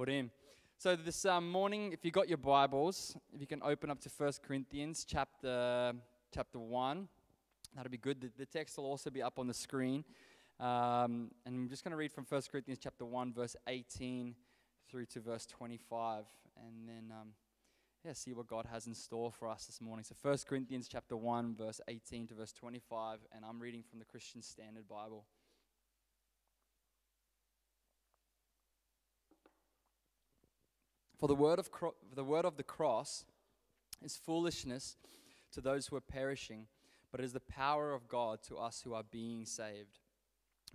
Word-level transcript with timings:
put 0.00 0.08
in. 0.08 0.30
So 0.78 0.96
this 0.96 1.26
um, 1.26 1.50
morning, 1.50 1.92
if 1.92 2.06
you 2.06 2.10
got 2.10 2.26
your 2.26 2.38
Bibles, 2.38 3.14
if 3.34 3.40
you 3.42 3.46
can 3.46 3.62
open 3.62 3.90
up 3.90 4.00
to 4.00 4.08
1 4.08 4.32
Corinthians 4.42 5.04
chapter 5.06 5.92
chapter 6.34 6.58
one, 6.58 7.06
that'll 7.76 7.90
be 7.90 7.98
good. 7.98 8.18
The, 8.18 8.30
the 8.38 8.46
text 8.46 8.78
will 8.78 8.86
also 8.86 9.10
be 9.10 9.20
up 9.20 9.38
on 9.38 9.46
the 9.46 9.52
screen, 9.52 10.02
um, 10.58 11.30
and 11.44 11.54
I'm 11.54 11.68
just 11.68 11.84
going 11.84 11.90
to 11.90 11.98
read 11.98 12.12
from 12.12 12.24
1 12.26 12.42
Corinthians 12.50 12.78
chapter 12.82 13.04
one, 13.04 13.34
verse 13.34 13.56
18 13.66 14.34
through 14.90 15.04
to 15.04 15.20
verse 15.20 15.44
25, 15.44 16.24
and 16.56 16.88
then 16.88 17.12
um, 17.14 17.32
yeah, 18.02 18.14
see 18.14 18.32
what 18.32 18.46
God 18.46 18.64
has 18.72 18.86
in 18.86 18.94
store 18.94 19.30
for 19.30 19.48
us 19.48 19.66
this 19.66 19.82
morning. 19.82 20.04
So 20.04 20.14
1 20.22 20.38
Corinthians 20.48 20.88
chapter 20.88 21.14
1 21.14 21.56
verse 21.56 21.82
18 21.88 22.28
to 22.28 22.34
verse 22.36 22.54
25 22.54 23.18
and 23.36 23.44
I'm 23.44 23.60
reading 23.60 23.82
from 23.82 23.98
the 23.98 24.06
Christian 24.06 24.40
Standard 24.40 24.88
Bible. 24.88 25.26
For 31.20 31.26
the 31.28 31.34
word 31.34 31.58
of 31.58 31.70
cro- 31.70 31.94
the 32.14 32.24
word 32.24 32.46
of 32.46 32.56
the 32.56 32.62
cross 32.62 33.26
is 34.02 34.16
foolishness 34.16 34.96
to 35.52 35.60
those 35.60 35.86
who 35.86 35.96
are 35.96 36.00
perishing, 36.00 36.66
but 37.12 37.20
it 37.20 37.24
is 37.24 37.34
the 37.34 37.40
power 37.40 37.92
of 37.92 38.08
God 38.08 38.42
to 38.44 38.56
us 38.56 38.80
who 38.80 38.94
are 38.94 39.02
being 39.02 39.44
saved. 39.44 39.98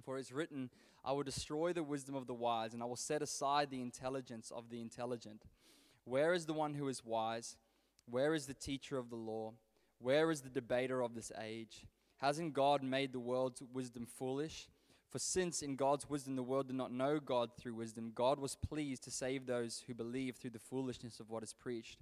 For 0.04 0.18
it 0.18 0.22
is 0.22 0.32
written, 0.32 0.70
I 1.04 1.14
will 1.14 1.24
destroy 1.24 1.74
the 1.74 1.82
wisdom 1.82 2.14
of 2.14 2.28
the 2.28 2.36
wise, 2.36 2.76
and 2.76 2.84
I 2.84 2.86
will 2.86 2.96
set 2.96 3.24
aside 3.24 3.72
the 3.72 3.82
intelligence 3.82 4.52
of 4.52 4.70
the 4.70 4.82
intelligent. 4.82 5.46
Where 6.04 6.32
is 6.32 6.46
the 6.46 6.54
one 6.54 6.76
who 6.76 6.90
is 6.90 7.04
wise? 7.04 7.58
Where 8.08 8.36
is 8.36 8.46
the 8.46 8.54
teacher 8.54 9.00
of 9.00 9.10
the 9.10 9.16
law? 9.16 9.54
Where 9.98 10.30
is 10.30 10.41
the 10.41 10.50
debater 10.50 11.02
of 11.02 11.16
this 11.16 11.32
age? 11.41 11.88
Hasn't 12.18 12.54
God 12.54 12.84
made 12.84 13.14
the 13.14 13.20
world's 13.20 13.64
wisdom 13.74 14.05
foolish? 14.05 14.68
For 15.16 15.20
since 15.20 15.62
in 15.62 15.78
God's 15.78 16.10
wisdom 16.10 16.36
the 16.36 16.44
world 16.44 16.68
did 16.68 16.76
not 16.76 16.92
know 16.92 17.22
God 17.22 17.52
through 17.55 17.76
wisdom, 17.76 18.12
God 18.14 18.38
was 18.38 18.58
pleased 18.58 19.05
to 19.05 19.12
save 19.12 19.46
those 19.46 19.82
who 19.88 19.94
believe 19.94 20.36
through 20.36 20.50
the 20.50 20.60
foolishness 20.60 21.22
of 21.22 21.30
what 21.30 21.41
is 21.41 21.54
preached. 21.54 22.02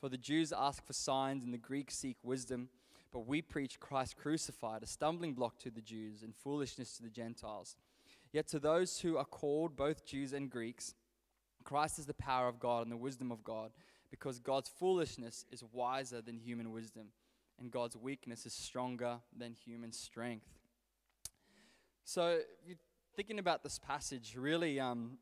For 0.00 0.08
the 0.08 0.16
Jews 0.16 0.52
ask 0.56 0.86
for 0.86 0.92
signs 0.92 1.42
and 1.42 1.52
the 1.52 1.58
Greeks 1.58 1.96
seek 1.96 2.16
wisdom, 2.22 2.68
but 3.12 3.26
we 3.26 3.42
preach 3.42 3.80
Christ 3.80 4.16
crucified, 4.16 4.84
a 4.84 4.86
stumbling 4.86 5.34
block 5.34 5.58
to 5.58 5.70
the 5.72 5.80
Jews 5.80 6.22
and 6.22 6.32
foolishness 6.32 6.96
to 6.96 7.02
the 7.02 7.10
Gentiles. 7.10 7.74
Yet 8.30 8.46
to 8.50 8.60
those 8.60 9.00
who 9.00 9.16
are 9.16 9.24
called, 9.24 9.74
both 9.74 10.06
Jews 10.06 10.32
and 10.32 10.48
Greeks, 10.48 10.94
Christ 11.64 11.98
is 11.98 12.06
the 12.06 12.14
power 12.14 12.46
of 12.46 12.60
God 12.60 12.82
and 12.82 12.92
the 12.92 12.96
wisdom 12.96 13.32
of 13.32 13.42
God, 13.42 13.72
because 14.12 14.38
God's 14.38 14.68
foolishness 14.68 15.44
is 15.50 15.64
wiser 15.72 16.20
than 16.20 16.38
human 16.38 16.70
wisdom, 16.70 17.08
and 17.58 17.72
God's 17.72 17.96
weakness 17.96 18.46
is 18.46 18.52
stronger 18.52 19.16
than 19.36 19.54
human 19.54 19.90
strength. 19.90 20.46
So, 22.06 22.40
thinking 23.16 23.38
about 23.38 23.62
this 23.62 23.78
passage, 23.78 24.36
really, 24.36 24.78
um, 24.78 25.16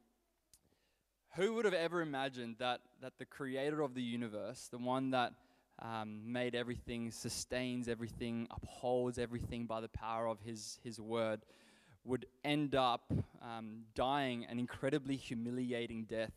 who 1.36 1.54
would 1.54 1.64
have 1.64 1.74
ever 1.74 2.02
imagined 2.02 2.56
that, 2.58 2.80
that 3.00 3.12
the 3.18 3.24
creator 3.24 3.82
of 3.82 3.94
the 3.94 4.02
universe, 4.02 4.68
the 4.68 4.78
one 4.78 5.12
that 5.12 5.32
um, 5.78 6.20
made 6.26 6.56
everything, 6.56 7.12
sustains 7.12 7.86
everything, 7.86 8.48
upholds 8.50 9.16
everything 9.16 9.66
by 9.66 9.80
the 9.80 9.88
power 9.88 10.26
of 10.26 10.40
his, 10.40 10.80
his 10.82 11.00
word, 11.00 11.42
would 12.04 12.26
end 12.44 12.74
up 12.74 13.12
um, 13.40 13.82
dying 13.94 14.44
an 14.50 14.58
incredibly 14.58 15.14
humiliating 15.14 16.04
death, 16.04 16.32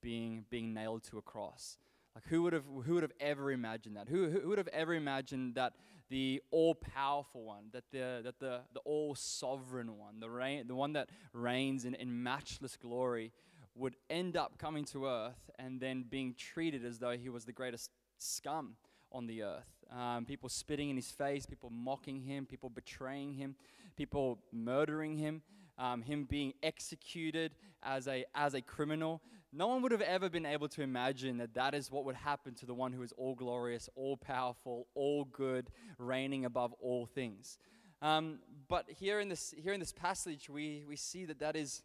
being, 0.00 0.44
being 0.48 0.72
nailed 0.72 1.02
to 1.02 1.18
a 1.18 1.22
cross. 1.22 1.76
Like, 2.14 2.24
who 2.28 2.44
would 2.44 2.52
have, 2.52 2.66
who 2.84 2.94
would 2.94 3.02
have 3.02 3.12
ever 3.18 3.50
imagined 3.50 3.96
that? 3.96 4.08
Who, 4.08 4.30
who 4.30 4.48
would 4.48 4.58
have 4.58 4.68
ever 4.68 4.94
imagined 4.94 5.56
that 5.56 5.72
the 6.08 6.42
all 6.50 6.74
powerful 6.74 7.44
one, 7.44 7.64
that 7.72 7.84
the, 7.90 8.20
that 8.24 8.38
the, 8.40 8.60
the 8.72 8.80
all 8.80 9.14
sovereign 9.14 9.96
one, 9.96 10.20
the, 10.20 10.30
reign, 10.30 10.66
the 10.66 10.74
one 10.74 10.92
that 10.94 11.08
reigns 11.32 11.84
in, 11.84 11.94
in 11.94 12.22
matchless 12.22 12.76
glory, 12.76 13.32
would 13.74 13.96
end 14.10 14.36
up 14.36 14.58
coming 14.58 14.84
to 14.84 15.06
earth 15.06 15.50
and 15.58 15.80
then 15.80 16.04
being 16.08 16.34
treated 16.34 16.84
as 16.84 16.98
though 16.98 17.16
he 17.16 17.28
was 17.28 17.44
the 17.44 17.52
greatest 17.52 17.90
scum 18.18 18.74
on 19.12 19.26
the 19.26 19.42
earth? 19.42 19.68
Um, 19.96 20.24
people 20.24 20.48
spitting 20.48 20.90
in 20.90 20.96
his 20.96 21.10
face, 21.10 21.46
people 21.46 21.70
mocking 21.70 22.20
him, 22.20 22.44
people 22.44 22.68
betraying 22.68 23.34
him, 23.34 23.54
people 23.96 24.38
murdering 24.52 25.16
him, 25.16 25.42
um, 25.78 26.02
him 26.02 26.24
being 26.24 26.52
executed 26.62 27.52
as 27.82 28.08
a, 28.08 28.24
as 28.34 28.54
a 28.54 28.60
criminal. 28.60 29.22
No 29.52 29.66
one 29.68 29.80
would 29.82 29.92
have 29.92 30.02
ever 30.02 30.28
been 30.28 30.44
able 30.44 30.68
to 30.68 30.82
imagine 30.82 31.38
that 31.38 31.54
that 31.54 31.74
is 31.74 31.90
what 31.90 32.04
would 32.04 32.16
happen 32.16 32.54
to 32.56 32.66
the 32.66 32.74
one 32.74 32.92
who 32.92 33.02
is 33.02 33.12
all 33.16 33.34
glorious, 33.34 33.88
all 33.96 34.16
powerful, 34.16 34.86
all 34.94 35.24
good, 35.24 35.70
reigning 35.98 36.44
above 36.44 36.74
all 36.80 37.06
things. 37.06 37.58
Um, 38.02 38.40
but 38.68 38.84
here 38.88 39.20
in 39.20 39.28
this, 39.28 39.54
here 39.56 39.72
in 39.72 39.80
this 39.80 39.92
passage, 39.92 40.50
we, 40.50 40.84
we 40.86 40.96
see 40.96 41.24
that 41.24 41.40
that 41.40 41.56
is, 41.56 41.82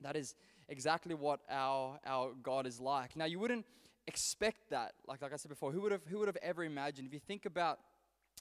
that 0.00 0.16
is 0.16 0.34
exactly 0.68 1.14
what 1.14 1.40
our, 1.50 2.00
our 2.06 2.32
God 2.42 2.66
is 2.66 2.80
like. 2.80 3.14
Now, 3.14 3.26
you 3.26 3.38
wouldn't 3.38 3.66
expect 4.06 4.70
that. 4.70 4.94
Like, 5.06 5.20
like 5.20 5.32
I 5.32 5.36
said 5.36 5.50
before, 5.50 5.72
who 5.72 5.82
would, 5.82 5.92
have, 5.92 6.04
who 6.06 6.18
would 6.18 6.28
have 6.28 6.38
ever 6.42 6.64
imagined? 6.64 7.06
If 7.08 7.12
you 7.12 7.20
think 7.20 7.44
about 7.44 7.78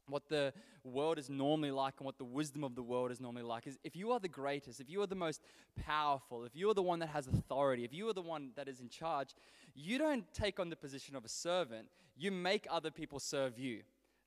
what 0.08 0.28
the 0.30 0.54
world 0.84 1.18
is 1.18 1.30
normally 1.30 1.72
like 1.72 1.96
and 1.98 2.06
what 2.06 2.18
the 2.18 2.26
wisdom 2.26 2.64
of 2.64 2.76
the 2.76 2.84
world 2.84 3.12
is 3.12 3.20
normally 3.20 3.44
like 3.44 3.68
is 3.68 3.78
if 3.84 3.96
you 3.96 4.12
are 4.12 4.20
the 4.20 4.28
greatest, 4.28 4.80
if 4.80 4.90
you 4.90 5.02
are 5.02 5.08
the 5.08 5.16
most 5.16 5.42
powerful, 5.86 6.46
if 6.46 6.56
you 6.56 6.70
are 6.70 6.74
the 6.74 6.82
one 6.82 7.00
that 7.00 7.10
has 7.10 7.28
authority, 7.28 7.84
if 7.84 7.94
you 7.94 8.08
are 8.10 8.14
the 8.14 8.22
one 8.22 8.52
that 8.56 8.68
is 8.68 8.80
in 8.80 8.90
charge, 8.90 9.30
you 9.74 9.98
don't 9.98 10.26
take 10.34 10.60
on 10.60 10.70
the 10.70 10.76
position 10.76 11.16
of 11.16 11.26
a 11.26 11.30
servant. 11.30 11.88
You 12.16 12.32
make 12.32 12.68
other 12.70 12.92
people 12.92 13.20
serve 13.20 13.60
you. 13.60 13.82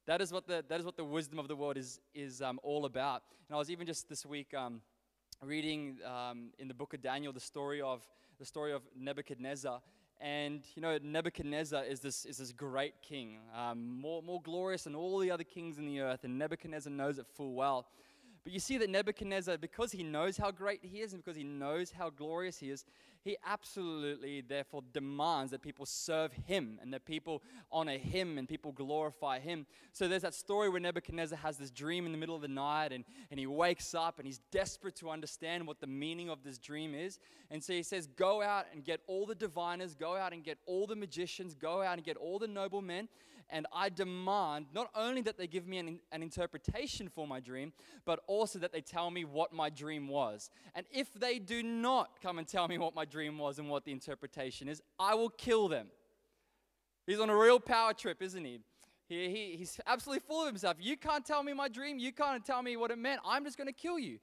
That 0.06 0.20
is 0.20 0.32
what 0.32 0.46
the, 0.46 0.64
that 0.68 0.80
is 0.80 0.86
what 0.86 0.96
the 0.96 1.04
wisdom 1.04 1.38
of 1.38 1.48
the 1.48 1.56
world 1.56 1.76
is, 1.76 2.00
is 2.14 2.42
um, 2.42 2.58
all 2.62 2.84
about. 2.84 3.22
And 3.48 3.54
I 3.54 3.58
was 3.58 3.70
even 3.70 3.86
just 3.86 4.08
this 4.08 4.24
week 4.26 4.54
um, 4.54 4.80
reading 5.42 5.98
um, 6.04 6.50
in 6.58 6.66
the 6.66 6.74
book 6.74 6.94
of 6.94 7.02
Daniel 7.02 7.32
the 7.32 7.40
story 7.40 7.80
of, 7.80 8.06
the 8.38 8.44
story 8.44 8.72
of 8.72 8.82
Nebuchadnezzar 8.96 9.80
and 10.20 10.62
you 10.74 10.82
know, 10.82 10.98
Nebuchadnezzar 11.02 11.84
is 11.84 12.00
this, 12.00 12.24
is 12.24 12.38
this 12.38 12.52
great 12.52 12.94
king, 13.02 13.38
um, 13.56 14.00
more, 14.00 14.22
more 14.22 14.40
glorious 14.42 14.84
than 14.84 14.94
all 14.94 15.18
the 15.18 15.30
other 15.30 15.44
kings 15.44 15.78
in 15.78 15.86
the 15.86 16.00
earth, 16.00 16.24
and 16.24 16.38
Nebuchadnezzar 16.38 16.92
knows 16.92 17.18
it 17.18 17.26
full 17.36 17.54
well. 17.54 17.86
But 18.44 18.52
you 18.52 18.60
see 18.60 18.78
that 18.78 18.90
Nebuchadnezzar, 18.90 19.58
because 19.58 19.92
he 19.92 20.02
knows 20.02 20.36
how 20.36 20.50
great 20.50 20.80
he 20.82 21.00
is 21.00 21.12
and 21.12 21.22
because 21.22 21.36
he 21.36 21.44
knows 21.44 21.90
how 21.90 22.10
glorious 22.10 22.58
he 22.58 22.70
is, 22.70 22.84
he 23.28 23.36
absolutely, 23.44 24.40
therefore, 24.40 24.82
demands 24.92 25.50
that 25.50 25.60
people 25.60 25.84
serve 25.84 26.32
him 26.32 26.78
and 26.80 26.92
that 26.94 27.04
people 27.04 27.42
honor 27.70 27.98
him 27.98 28.38
and 28.38 28.48
people 28.48 28.72
glorify 28.72 29.38
him. 29.38 29.66
So 29.92 30.08
there's 30.08 30.22
that 30.22 30.34
story 30.34 30.70
where 30.70 30.80
Nebuchadnezzar 30.80 31.38
has 31.38 31.58
this 31.58 31.70
dream 31.70 32.06
in 32.06 32.12
the 32.12 32.18
middle 32.18 32.34
of 32.34 32.40
the 32.40 32.48
night 32.48 32.92
and, 32.92 33.04
and 33.30 33.38
he 33.38 33.46
wakes 33.46 33.94
up 33.94 34.18
and 34.18 34.26
he's 34.26 34.40
desperate 34.50 34.96
to 34.96 35.10
understand 35.10 35.66
what 35.66 35.80
the 35.80 35.86
meaning 35.86 36.30
of 36.30 36.42
this 36.42 36.58
dream 36.58 36.94
is. 36.94 37.18
And 37.50 37.62
so 37.62 37.74
he 37.74 37.82
says, 37.82 38.06
Go 38.06 38.40
out 38.40 38.64
and 38.72 38.82
get 38.82 39.00
all 39.06 39.26
the 39.26 39.34
diviners, 39.34 39.94
go 39.94 40.16
out 40.16 40.32
and 40.32 40.42
get 40.42 40.58
all 40.64 40.86
the 40.86 40.96
magicians, 40.96 41.54
go 41.54 41.82
out 41.82 41.98
and 41.98 42.04
get 42.04 42.16
all 42.16 42.38
the 42.38 42.48
noblemen 42.48 43.08
and 43.50 43.66
I 43.72 43.88
demand 43.88 44.66
not 44.74 44.90
only 44.94 45.22
that 45.22 45.38
they 45.38 45.46
give 45.46 45.66
me 45.66 45.78
an, 45.78 46.00
an 46.12 46.22
interpretation 46.22 47.08
for 47.08 47.26
my 47.26 47.40
dream, 47.40 47.72
but 48.04 48.20
also 48.26 48.58
that 48.58 48.72
they 48.72 48.80
tell 48.80 49.10
me 49.10 49.24
what 49.24 49.52
my 49.52 49.70
dream 49.70 50.08
was. 50.08 50.50
And 50.74 50.86
if 50.90 51.12
they 51.14 51.38
do 51.38 51.62
not 51.62 52.20
come 52.22 52.38
and 52.38 52.46
tell 52.46 52.68
me 52.68 52.78
what 52.78 52.94
my 52.94 53.04
dream 53.04 53.38
was 53.38 53.58
and 53.58 53.68
what 53.68 53.84
the 53.84 53.92
interpretation 53.92 54.68
is, 54.68 54.82
I 54.98 55.14
will 55.14 55.30
kill 55.30 55.68
them. 55.68 55.88
He's 57.06 57.20
on 57.20 57.30
a 57.30 57.36
real 57.36 57.58
power 57.58 57.94
trip, 57.94 58.20
isn't 58.20 58.44
he? 58.44 58.60
He, 59.08 59.30
he, 59.30 59.56
he's 59.56 59.80
absolutely 59.86 60.22
full 60.28 60.42
of 60.42 60.48
himself. 60.48 60.76
You 60.78 60.96
can't 60.96 61.24
tell 61.24 61.42
me 61.42 61.54
my 61.54 61.68
dream. 61.68 61.98
You 61.98 62.12
can't 62.12 62.44
tell 62.44 62.62
me 62.62 62.76
what 62.76 62.90
it 62.90 62.98
meant. 62.98 63.22
I'm 63.24 63.44
just 63.44 63.56
going 63.56 63.66
to 63.66 63.72
kill 63.72 63.98
you. 63.98 64.18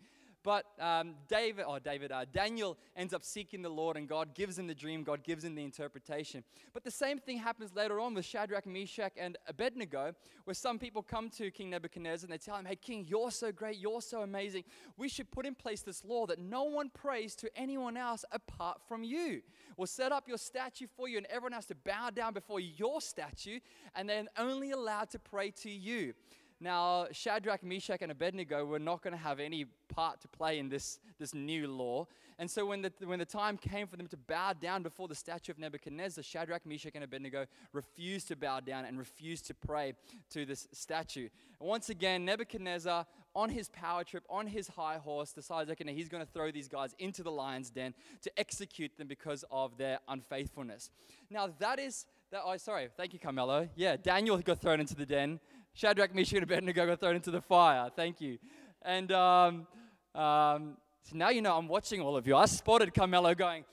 But 0.46 0.68
um, 0.80 1.16
David, 1.28 1.66
oh, 1.68 1.80
David, 1.80 2.12
uh, 2.12 2.26
Daniel 2.32 2.78
ends 2.96 3.16
up 3.16 3.24
seeking 3.24 3.64
the 3.64 3.70
Lord, 3.70 3.98
and 3.98 4.08
God 4.08 4.36
gives 4.36 4.60
him 4.60 4.68
the 4.68 4.76
dream. 4.76 5.04
God 5.04 5.24
gives 5.24 5.44
him 5.44 5.56
the 5.56 5.64
interpretation. 5.64 6.44
But 6.72 6.84
the 6.84 6.92
same 6.92 7.18
thing 7.18 7.40
happens 7.40 7.74
later 7.74 8.00
on 8.00 8.14
with 8.14 8.26
Shadrach, 8.26 8.68
Meshach, 8.68 9.14
and 9.18 9.38
Abednego, 9.48 10.14
where 10.44 10.54
some 10.54 10.78
people 10.78 11.02
come 11.02 11.32
to 11.32 11.50
King 11.50 11.72
Nebuchadnezzar 11.72 12.28
and 12.28 12.32
they 12.32 12.38
tell 12.38 12.58
him, 12.58 12.66
"Hey, 12.66 12.76
King, 12.76 13.06
you're 13.08 13.32
so 13.32 13.52
great. 13.52 13.78
You're 13.78 14.04
so 14.04 14.22
amazing. 14.22 14.66
We 14.98 15.10
should 15.10 15.32
put 15.32 15.48
in 15.48 15.56
place 15.56 15.82
this 15.82 16.06
law 16.06 16.28
that 16.28 16.38
no 16.38 16.66
one 16.66 16.92
prays 16.92 17.36
to 17.38 17.50
anyone 17.58 17.98
else 17.98 18.24
apart 18.32 18.82
from 18.88 19.04
you. 19.04 19.42
We'll 19.78 19.88
set 19.88 20.12
up 20.12 20.28
your 20.28 20.38
statue 20.38 20.86
for 20.96 21.08
you, 21.08 21.18
and 21.18 21.26
everyone 21.26 21.54
has 21.54 21.66
to 21.66 21.76
bow 21.76 22.12
down 22.12 22.34
before 22.34 22.60
your 22.60 23.02
statue, 23.02 23.62
and 23.96 24.08
then 24.08 24.30
only 24.38 24.70
allowed 24.70 25.10
to 25.10 25.18
pray 25.18 25.50
to 25.64 25.72
you." 25.72 26.14
Now, 26.62 27.08
Shadrach, 27.12 27.64
Meshach, 27.64 28.02
and 28.02 28.12
Abednego 28.12 28.64
were 28.64 28.80
not 28.80 29.02
going 29.02 29.12
to 29.12 29.20
have 29.20 29.42
any 29.42 29.66
part 29.90 30.22
to 30.22 30.28
play 30.30 30.58
in 30.58 30.70
this, 30.70 31.00
this 31.20 31.34
new 31.34 31.68
law. 31.68 32.08
And 32.40 32.50
so, 32.50 32.66
when 32.66 32.82
the, 32.82 32.94
when 33.04 33.20
the 33.20 33.26
time 33.26 33.58
came 33.58 33.88
for 33.88 33.98
them 33.98 34.08
to 34.08 34.18
bow 34.18 34.54
down 34.54 34.82
before 34.82 35.10
the 35.10 35.16
statue 35.16 35.52
of 35.52 35.60
Nebuchadnezzar, 35.60 36.24
Shadrach, 36.24 36.66
Meshach, 36.66 36.94
and 36.96 37.04
Abednego 37.04 37.46
refused 37.74 38.30
to 38.30 38.38
bow 38.38 38.62
down 38.62 38.86
and 38.86 38.98
refused 38.98 39.48
to 39.48 39.54
pray 39.54 39.94
to 40.32 40.46
this 40.46 40.68
statue. 40.72 41.28
And 41.60 41.70
once 41.70 41.90
again, 41.90 42.24
Nebuchadnezzar, 42.24 43.06
on 43.36 43.50
his 43.50 43.68
power 43.70 44.06
trip, 44.06 44.24
on 44.30 44.48
his 44.48 44.70
high 44.70 44.98
horse, 44.98 45.34
decides 45.34 45.70
okay, 45.70 45.94
he's 45.94 46.10
going 46.10 46.26
to 46.26 46.32
throw 46.32 46.52
these 46.52 46.70
guys 46.70 46.96
into 47.00 47.22
the 47.22 47.32
lion's 47.32 47.70
den 47.70 47.94
to 48.22 48.40
execute 48.40 48.98
them 48.98 49.08
because 49.08 49.44
of 49.52 49.78
their 49.78 50.00
unfaithfulness. 50.08 50.90
Now, 51.30 51.50
that 51.60 51.80
is. 51.80 52.06
That, 52.32 52.42
oh, 52.44 52.58
sorry. 52.58 52.90
Thank 52.98 53.14
you, 53.14 53.20
Carmelo. 53.20 53.70
Yeah, 53.76 53.98
Daniel 53.98 54.38
got 54.40 54.60
thrown 54.60 54.80
into 54.80 54.96
the 54.96 55.06
den. 55.06 55.40
Shadrach, 55.76 56.16
Meshach, 56.16 56.36
and 56.36 56.44
Abednego 56.44 56.86
got 56.86 57.02
thrown 57.02 57.18
into 57.18 57.32
the 57.32 57.42
fire. 57.42 57.92
Thank 57.94 58.22
you. 58.22 58.38
And 58.82 59.12
um, 59.12 59.68
um, 60.16 60.78
so 61.04 61.18
now 61.18 61.30
you 61.30 61.42
know 61.42 61.58
I'm 61.58 61.68
watching 61.68 62.00
all 62.00 62.16
of 62.16 62.26
you. 62.26 62.36
I 62.38 62.46
spotted 62.46 62.94
Carmelo 62.94 63.36
going, 63.36 63.66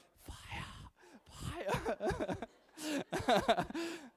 fire, 1.38 2.36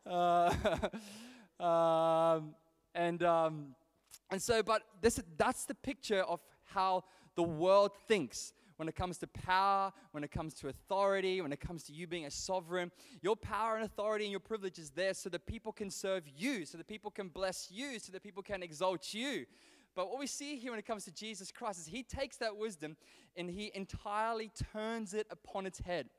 uh, 0.10 1.64
um, 1.64 2.56
and, 2.96 3.22
um, 3.22 3.76
and 4.32 4.42
so, 4.42 4.64
but 4.64 4.82
this, 5.02 5.22
that's 5.38 5.66
the 5.66 5.76
picture 5.76 6.24
of 6.24 6.40
how 6.64 7.04
the 7.36 7.44
world 7.44 7.92
thinks 8.08 8.54
when 8.78 8.88
it 8.88 8.96
comes 8.96 9.18
to 9.20 9.28
power, 9.28 9.92
when 10.12 10.24
it 10.24 10.32
comes 10.32 10.54
to 10.56 10.68
authority, 10.68 11.42
when 11.42 11.52
it 11.52 11.60
comes 11.60 11.84
to 11.84 11.94
you 11.94 12.08
being 12.08 12.26
a 12.26 12.32
sovereign. 12.32 12.92
Your 13.22 13.36
power 13.36 13.76
and 13.76 13.86
authority 13.86 14.26
and 14.26 14.32
your 14.32 14.40
privilege 14.40 14.80
is 14.80 14.90
there 14.90 15.14
so 15.14 15.30
that 15.30 15.46
people 15.46 15.72
can 15.72 15.90
serve 15.90 16.24
you, 16.28 16.66
so 16.66 16.78
that 16.78 16.88
people 16.88 17.12
can 17.12 17.30
bless 17.30 17.70
you, 17.72 18.00
so 18.00 18.12
that 18.12 18.24
people 18.24 18.44
can 18.44 18.64
exalt 18.64 19.14
you. 19.14 19.46
But 19.96 20.10
what 20.10 20.20
we 20.20 20.28
see 20.28 20.58
here 20.58 20.72
when 20.72 20.80
it 20.80 20.86
comes 20.86 21.06
to 21.06 21.12
Jesus 21.12 21.52
Christ 21.52 21.80
is 21.80 21.88
he 21.88 22.04
takes 22.04 22.38
that 22.38 22.58
wisdom 22.58 22.98
and 23.38 23.50
he 23.50 23.72
entirely 23.74 24.52
turns 24.74 25.14
it 25.14 25.26
upon 25.32 25.66
its 25.66 25.80
head. 25.80 26.10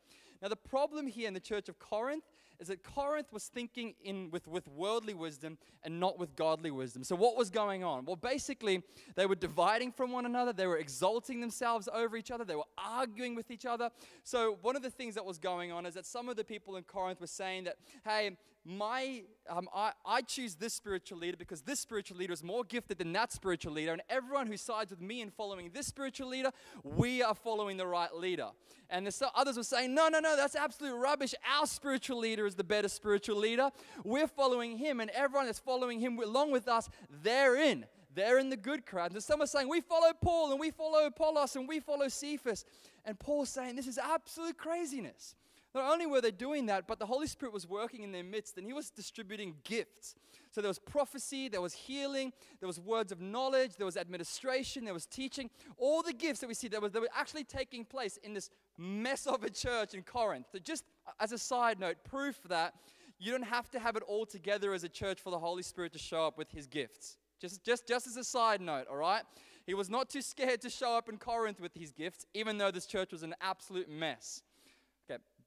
Now, 0.41 0.49
the 0.49 0.57
problem 0.57 1.07
here 1.07 1.29
in 1.29 1.35
the 1.35 1.41
church 1.41 1.69
of 1.69 1.79
Corinth 1.79 2.25
is 2.61 2.69
that 2.69 2.83
Corinth 2.83 3.33
was 3.33 3.45
thinking 3.45 3.95
in 4.03 4.31
with, 4.31 4.47
with 4.47 4.69
worldly 4.69 5.15
wisdom 5.15 5.59
and 5.83 6.01
not 6.01 6.19
with 6.19 6.35
godly 6.37 6.71
wisdom. 6.71 7.05
So, 7.05 7.17
what 7.17 7.37
was 7.37 7.51
going 7.51 7.85
on? 7.85 8.05
Well, 8.05 8.17
basically, 8.17 8.83
they 9.15 9.27
were 9.27 9.35
dividing 9.35 9.93
from 9.93 10.13
one 10.13 10.27
another, 10.27 10.53
they 10.53 10.67
were 10.67 10.79
exalting 10.79 11.41
themselves 11.41 11.89
over 11.93 12.17
each 12.17 12.31
other, 12.31 12.45
they 12.45 12.57
were 12.57 12.65
arguing 12.79 13.35
with 13.35 13.51
each 13.51 13.67
other. 13.67 13.91
So, 14.25 14.59
one 14.63 14.77
of 14.77 14.83
the 14.83 14.91
things 14.91 15.15
that 15.15 15.25
was 15.25 15.39
going 15.39 15.73
on 15.73 15.87
is 15.87 15.95
that 15.95 16.07
some 16.07 16.29
of 16.29 16.37
the 16.37 16.45
people 16.45 16.77
in 16.77 16.85
Corinth 16.85 17.21
were 17.21 17.27
saying 17.27 17.65
that, 17.65 17.77
hey, 18.05 18.37
my 18.67 19.23
um, 19.49 19.69
I, 19.73 19.93
I 20.05 20.23
choose 20.23 20.57
this 20.57 20.75
spiritual 20.75 21.19
leader 21.19 21.37
because 21.37 21.63
this 21.63 21.79
spiritual 21.79 22.17
leader 22.17 22.33
is 22.33 22.43
more 22.43 22.65
gifted 22.65 22.99
than 22.99 23.13
that 23.13 23.33
spiritual 23.33 23.73
leader. 23.73 23.93
And 23.93 24.03
everyone 24.11 24.49
who 24.49 24.57
sides 24.57 24.91
with 24.91 25.01
me 25.01 25.21
in 25.21 25.31
following 25.31 25.71
this 25.73 25.87
spiritual 25.87 26.29
leader 26.29 26.51
we 26.83 27.23
are 27.23 27.35
following 27.35 27.77
the 27.77 27.87
right 27.87 28.13
leader. 28.13 28.49
And 28.91 29.07
the 29.07 29.31
others 29.37 29.57
were 29.57 29.63
saying 29.63 29.95
no 29.95 30.09
no 30.09 30.19
no 30.19 30.37
that's 30.37 30.57
absolute 30.57 30.97
rubbish. 30.97 31.35
Our 31.59 31.67
spiritual 31.67 32.19
leader 32.19 32.45
is 32.45 32.57
the 32.57 32.65
better 32.65 32.89
spiritual 32.89 33.37
leader. 33.37 33.71
We're 34.03 34.27
following 34.27 34.77
him 34.79 35.01
and 35.01 35.11
everyone 35.11 35.47
that's 35.47 35.61
following 35.61 36.01
him 36.01 36.19
along 36.19 36.51
with 36.51 36.67
us 36.67 36.89
they're 37.23 37.57
in. 37.57 37.87
They're 38.15 38.39
in 38.39 38.49
the 38.49 38.57
good 38.57 38.85
crowd. 38.85 39.13
And 39.13 39.23
some 39.23 39.43
are 39.43 39.47
saying 39.47 39.69
we 39.69 39.81
follow 39.81 40.13
paul 40.21 40.51
and 40.51 40.59
we 40.59 40.73
follow 40.73 41.07
apollos 41.07 41.55
and 41.55 41.69
we 41.69 41.79
follow 41.79 42.09
cephas. 42.09 42.65
And 43.05 43.17
paul's 43.17 43.51
saying 43.51 43.77
this 43.77 43.87
is 43.87 43.99
absolute 43.99 44.59
craziness 44.59 45.37
not 45.77 45.93
only 45.93 46.07
were 46.07 46.21
they 46.21 46.31
doing 46.31 46.67
that, 46.67 46.87
but 46.87 46.99
the 46.99 47.07
Holy 47.07 47.27
Spirit 47.27 47.53
was 47.53 47.69
working 47.69 48.03
in 48.03 48.13
their 48.13 48.25
midst 48.25 48.57
and 48.57 48.67
He 48.67 48.73
was 48.73 48.91
distributing 48.91 49.55
gifts. 49.65 50.15
So 50.51 50.61
there 50.61 50.69
was 50.69 50.79
prophecy, 50.79 51.49
there 51.49 51.61
was 51.61 51.75
healing, 51.75 52.33
there 52.61 52.67
was 52.67 52.81
words 52.81 53.13
of 53.13 53.21
knowledge, 53.21 53.73
there 53.77 53.85
was 53.85 53.97
administration, 53.97 54.85
there 54.85 54.95
was 54.95 55.07
teaching. 55.07 55.51
All 55.77 56.03
the 56.03 56.13
gifts 56.13 56.41
that 56.41 56.47
we 56.47 56.55
see 56.55 56.69
that, 56.69 56.81
that 56.93 57.01
were 57.01 57.09
actually 57.15 57.45
taking 57.45 57.85
place 57.85 58.17
in 58.23 58.33
this 58.33 58.51
mess 58.79 59.27
of 59.27 59.45
a 59.45 59.51
church 59.51 59.93
in 59.93 60.03
Corinth. 60.03 60.47
So 60.53 60.59
just 60.59 60.85
as 61.21 61.33
a 61.33 61.39
side 61.39 61.79
note, 61.79 61.97
proof 62.05 62.41
that 62.49 62.75
you 63.19 63.33
don't 63.33 63.43
have 63.43 63.71
to 63.73 63.79
have 63.79 63.97
it 63.97 64.03
all 64.07 64.25
together 64.25 64.73
as 64.73 64.85
a 64.85 64.89
church 64.89 65.21
for 65.21 65.31
the 65.31 65.39
Holy 65.39 65.63
Spirit 65.63 65.93
to 65.93 65.99
show 65.99 66.27
up 66.27 66.39
with 66.39 66.51
His 66.51 66.67
gifts. 66.67 67.19
Just, 67.41 67.63
just, 67.63 67.87
just 67.87 68.07
as 68.07 68.17
a 68.17 68.25
side 68.25 68.61
note, 68.61 68.87
all 68.91 68.97
right? 68.97 69.23
He 69.67 69.75
was 69.75 69.91
not 69.91 70.09
too 70.09 70.23
scared 70.23 70.61
to 70.63 70.71
show 70.71 70.97
up 70.97 71.09
in 71.09 71.19
Corinth 71.19 71.61
with 71.61 71.75
his 71.75 71.93
gifts, 71.93 72.25
even 72.35 72.57
though 72.57 72.71
this 72.71 72.87
church 72.87 73.13
was 73.13 73.23
an 73.23 73.35
absolute 73.41 73.91
mess 73.91 74.43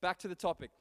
back 0.02 0.20
to 0.20 0.28
the 0.28 0.36
topic. 0.36 0.72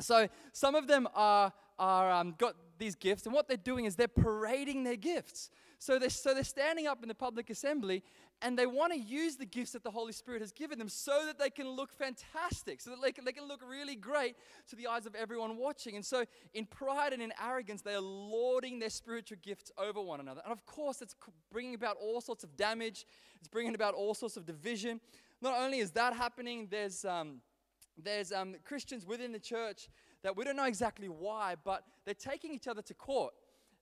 So 0.00 0.28
some 0.52 0.74
of 0.74 0.86
them 0.86 1.08
are, 1.14 1.52
are 1.78 2.10
um, 2.10 2.34
got 2.38 2.54
these 2.78 2.94
gifts, 2.94 3.26
and 3.26 3.34
what 3.34 3.48
they're 3.48 3.56
doing 3.56 3.84
is 3.84 3.96
they're 3.96 4.08
parading 4.08 4.84
their 4.84 4.96
gifts. 4.96 5.50
So 5.78 5.98
they're, 5.98 6.10
so 6.10 6.34
they're 6.34 6.44
standing 6.44 6.86
up 6.86 7.02
in 7.02 7.08
the 7.08 7.14
public 7.14 7.48
assembly 7.48 8.02
and 8.42 8.58
they 8.58 8.66
want 8.66 8.92
to 8.92 8.98
use 8.98 9.36
the 9.36 9.46
gifts 9.46 9.72
that 9.72 9.82
the 9.82 9.90
Holy 9.90 10.12
Spirit 10.12 10.40
has 10.40 10.52
given 10.52 10.78
them 10.78 10.88
so 10.88 11.24
that 11.26 11.38
they 11.38 11.50
can 11.50 11.68
look 11.68 11.92
fantastic, 11.92 12.80
so 12.80 12.90
that 12.90 13.02
they 13.02 13.12
can, 13.12 13.24
they 13.24 13.32
can 13.32 13.46
look 13.46 13.60
really 13.68 13.96
great 13.96 14.36
to 14.68 14.76
the 14.76 14.86
eyes 14.86 15.06
of 15.06 15.14
everyone 15.14 15.56
watching. 15.56 15.96
And 15.96 16.04
so, 16.04 16.24
in 16.54 16.64
pride 16.66 17.12
and 17.12 17.22
in 17.22 17.32
arrogance, 17.42 17.82
they 17.82 17.94
are 17.94 18.00
lauding 18.00 18.78
their 18.78 18.90
spiritual 18.90 19.38
gifts 19.42 19.70
over 19.76 20.00
one 20.00 20.20
another. 20.20 20.40
And 20.44 20.52
of 20.52 20.64
course, 20.64 21.02
it's 21.02 21.14
bringing 21.52 21.74
about 21.74 21.96
all 22.00 22.20
sorts 22.20 22.44
of 22.44 22.56
damage, 22.56 23.04
it's 23.38 23.48
bringing 23.48 23.74
about 23.74 23.94
all 23.94 24.14
sorts 24.14 24.36
of 24.36 24.46
division. 24.46 25.00
Not 25.42 25.60
only 25.60 25.78
is 25.78 25.92
that 25.92 26.14
happening, 26.14 26.68
there's. 26.70 27.04
Um, 27.04 27.40
there's 28.04 28.32
um, 28.32 28.54
Christians 28.64 29.06
within 29.06 29.32
the 29.32 29.38
church 29.38 29.88
that 30.22 30.36
we 30.36 30.44
don't 30.44 30.56
know 30.56 30.66
exactly 30.66 31.08
why, 31.08 31.54
but 31.64 31.84
they're 32.04 32.14
taking 32.14 32.52
each 32.52 32.68
other 32.68 32.82
to 32.82 32.94
court. 32.94 33.34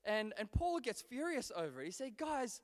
And, 0.05 0.33
and 0.39 0.51
Paul 0.51 0.81
gets 0.81 1.03
furious 1.03 1.51
over 1.55 1.83
it. 1.83 1.87
He 1.87 1.91
said, 1.91 2.17
Guys, 2.17 2.61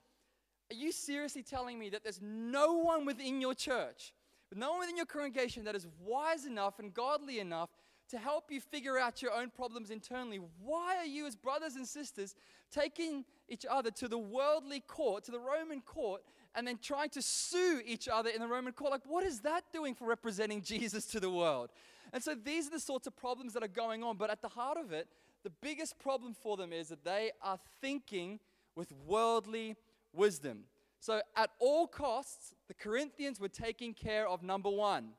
are 0.70 0.76
you 0.76 0.92
seriously 0.92 1.42
telling 1.42 1.78
me 1.78 1.90
that 1.90 2.02
there's 2.02 2.20
no 2.22 2.74
one 2.74 3.04
within 3.04 3.40
your 3.40 3.54
church, 3.54 4.14
no 4.54 4.70
one 4.72 4.80
within 4.80 4.96
your 4.96 5.06
congregation 5.06 5.64
that 5.64 5.74
is 5.74 5.86
wise 6.00 6.46
enough 6.46 6.78
and 6.78 6.94
godly 6.94 7.40
enough 7.40 7.70
to 8.10 8.18
help 8.18 8.50
you 8.50 8.60
figure 8.60 8.98
out 8.98 9.22
your 9.22 9.32
own 9.32 9.50
problems 9.50 9.90
internally? 9.90 10.40
Why 10.62 10.96
are 10.98 11.06
you, 11.06 11.26
as 11.26 11.34
brothers 11.34 11.74
and 11.74 11.86
sisters, 11.86 12.34
taking 12.70 13.24
each 13.48 13.66
other 13.68 13.90
to 13.92 14.08
the 14.08 14.18
worldly 14.18 14.80
court, 14.80 15.24
to 15.24 15.32
the 15.32 15.40
Roman 15.40 15.80
court, 15.80 16.22
and 16.54 16.66
then 16.66 16.78
trying 16.80 17.10
to 17.10 17.22
sue 17.22 17.80
each 17.84 18.08
other 18.08 18.30
in 18.30 18.40
the 18.40 18.46
Roman 18.46 18.72
court. 18.72 18.92
Like, 18.92 19.06
what 19.06 19.24
is 19.24 19.40
that 19.40 19.64
doing 19.72 19.94
for 19.94 20.06
representing 20.06 20.62
Jesus 20.72 21.06
to 21.06 21.20
the 21.20 21.30
world? 21.30 21.70
And 22.12 22.22
so 22.22 22.34
these 22.34 22.68
are 22.68 22.70
the 22.70 22.80
sorts 22.80 23.06
of 23.06 23.16
problems 23.16 23.52
that 23.54 23.62
are 23.62 23.68
going 23.68 24.02
on. 24.02 24.16
But 24.16 24.30
at 24.30 24.40
the 24.40 24.48
heart 24.48 24.78
of 24.78 24.92
it, 24.92 25.08
the 25.42 25.50
biggest 25.60 25.98
problem 25.98 26.34
for 26.34 26.56
them 26.56 26.72
is 26.72 26.88
that 26.88 27.04
they 27.04 27.32
are 27.42 27.58
thinking 27.80 28.40
with 28.76 28.92
worldly 29.06 29.76
wisdom. 30.12 30.64
So 31.00 31.20
at 31.36 31.50
all 31.58 31.86
costs, 31.86 32.54
the 32.68 32.74
Corinthians 32.74 33.40
were 33.40 33.48
taking 33.48 33.92
care 33.92 34.26
of 34.26 34.42
number 34.42 34.70
one. 34.70 35.10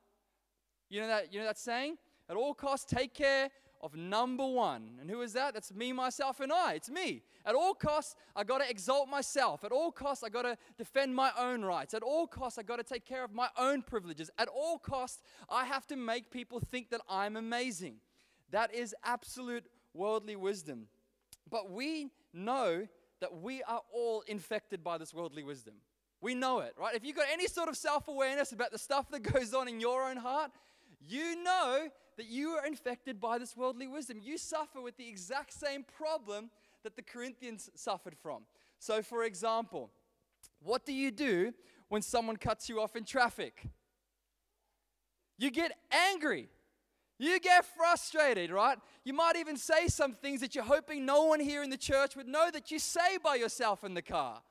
You 0.88 1.00
know 1.00 1.06
that, 1.08 1.32
you 1.32 1.38
know 1.38 1.46
that 1.46 1.58
saying? 1.58 1.98
At 2.28 2.36
all 2.36 2.54
costs, 2.54 2.92
take 2.92 3.14
care 3.14 3.50
of 3.82 3.94
number 3.94 4.46
one. 4.46 4.98
And 5.00 5.10
who 5.10 5.22
is 5.22 5.32
that? 5.34 5.54
That's 5.54 5.72
me, 5.72 5.92
myself, 5.92 6.40
and 6.40 6.52
I. 6.52 6.74
It's 6.74 6.90
me. 6.90 7.22
At 7.44 7.54
all 7.54 7.74
costs, 7.74 8.14
I 8.34 8.44
got 8.44 8.58
to 8.58 8.68
exalt 8.68 9.08
myself. 9.08 9.64
At 9.64 9.72
all 9.72 9.92
costs, 9.92 10.24
I 10.24 10.28
got 10.28 10.42
to 10.42 10.56
defend 10.76 11.14
my 11.14 11.30
own 11.38 11.64
rights. 11.64 11.94
At 11.94 12.02
all 12.02 12.26
costs, 12.26 12.58
I 12.58 12.62
got 12.62 12.76
to 12.76 12.84
take 12.84 13.04
care 13.04 13.24
of 13.24 13.32
my 13.32 13.48
own 13.56 13.82
privileges. 13.82 14.30
At 14.38 14.48
all 14.48 14.78
costs, 14.78 15.22
I 15.48 15.64
have 15.64 15.86
to 15.88 15.96
make 15.96 16.30
people 16.30 16.60
think 16.60 16.90
that 16.90 17.00
I'm 17.08 17.36
amazing. 17.36 17.96
That 18.50 18.74
is 18.74 18.94
absolute 19.04 19.66
worldly 19.94 20.36
wisdom. 20.36 20.86
But 21.50 21.70
we 21.70 22.10
know 22.32 22.86
that 23.20 23.40
we 23.40 23.62
are 23.62 23.82
all 23.92 24.22
infected 24.26 24.82
by 24.82 24.98
this 24.98 25.14
worldly 25.14 25.42
wisdom. 25.42 25.74
We 26.20 26.34
know 26.34 26.60
it, 26.60 26.74
right? 26.78 26.94
If 26.94 27.04
you've 27.04 27.16
got 27.16 27.26
any 27.32 27.46
sort 27.46 27.68
of 27.68 27.76
self 27.76 28.08
awareness 28.08 28.52
about 28.52 28.72
the 28.72 28.78
stuff 28.78 29.10
that 29.10 29.22
goes 29.32 29.54
on 29.54 29.68
in 29.68 29.80
your 29.80 30.08
own 30.08 30.16
heart, 30.16 30.50
you 31.06 31.42
know 31.42 31.88
that 32.16 32.26
you 32.26 32.50
are 32.50 32.66
infected 32.66 33.20
by 33.20 33.38
this 33.38 33.56
worldly 33.56 33.86
wisdom. 33.86 34.18
You 34.22 34.38
suffer 34.38 34.80
with 34.80 34.96
the 34.96 35.08
exact 35.08 35.52
same 35.52 35.84
problem 35.84 36.50
that 36.82 36.96
the 36.96 37.02
Corinthians 37.02 37.70
suffered 37.74 38.16
from. 38.16 38.42
So, 38.78 39.02
for 39.02 39.24
example, 39.24 39.90
what 40.60 40.86
do 40.86 40.92
you 40.92 41.10
do 41.10 41.52
when 41.88 42.02
someone 42.02 42.36
cuts 42.36 42.68
you 42.68 42.80
off 42.80 42.96
in 42.96 43.04
traffic? 43.04 43.68
You 45.38 45.50
get 45.50 45.72
angry. 45.90 46.48
You 47.18 47.40
get 47.40 47.64
frustrated, 47.64 48.50
right? 48.50 48.78
You 49.04 49.14
might 49.14 49.36
even 49.36 49.56
say 49.56 49.88
some 49.88 50.12
things 50.12 50.40
that 50.40 50.54
you're 50.54 50.64
hoping 50.64 51.06
no 51.06 51.24
one 51.24 51.40
here 51.40 51.62
in 51.62 51.70
the 51.70 51.76
church 51.76 52.14
would 52.14 52.28
know 52.28 52.50
that 52.50 52.70
you 52.70 52.78
say 52.78 53.18
by 53.22 53.36
yourself 53.36 53.84
in 53.84 53.94
the 53.94 54.02
car. 54.02 54.42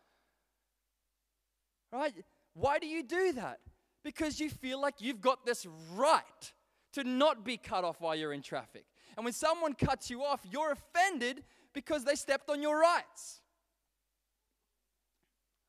Right? 1.91 2.13
Why 2.53 2.79
do 2.79 2.87
you 2.87 3.03
do 3.03 3.33
that? 3.33 3.59
Because 4.03 4.39
you 4.39 4.49
feel 4.49 4.81
like 4.81 4.95
you've 4.99 5.21
got 5.21 5.45
this 5.45 5.67
right 5.93 6.53
to 6.95 7.03
not 7.03 7.45
be 7.45 7.57
cut 7.57 7.83
off 7.83 8.01
while 8.01 8.15
you're 8.15 8.33
in 8.33 8.41
traffic. 8.41 8.85
And 9.15 9.23
when 9.23 9.33
someone 9.33 9.73
cuts 9.73 10.09
you 10.09 10.23
off, 10.23 10.41
you're 10.49 10.71
offended 10.71 11.43
because 11.73 12.03
they 12.03 12.15
stepped 12.15 12.49
on 12.49 12.61
your 12.61 12.79
rights. 12.79 13.41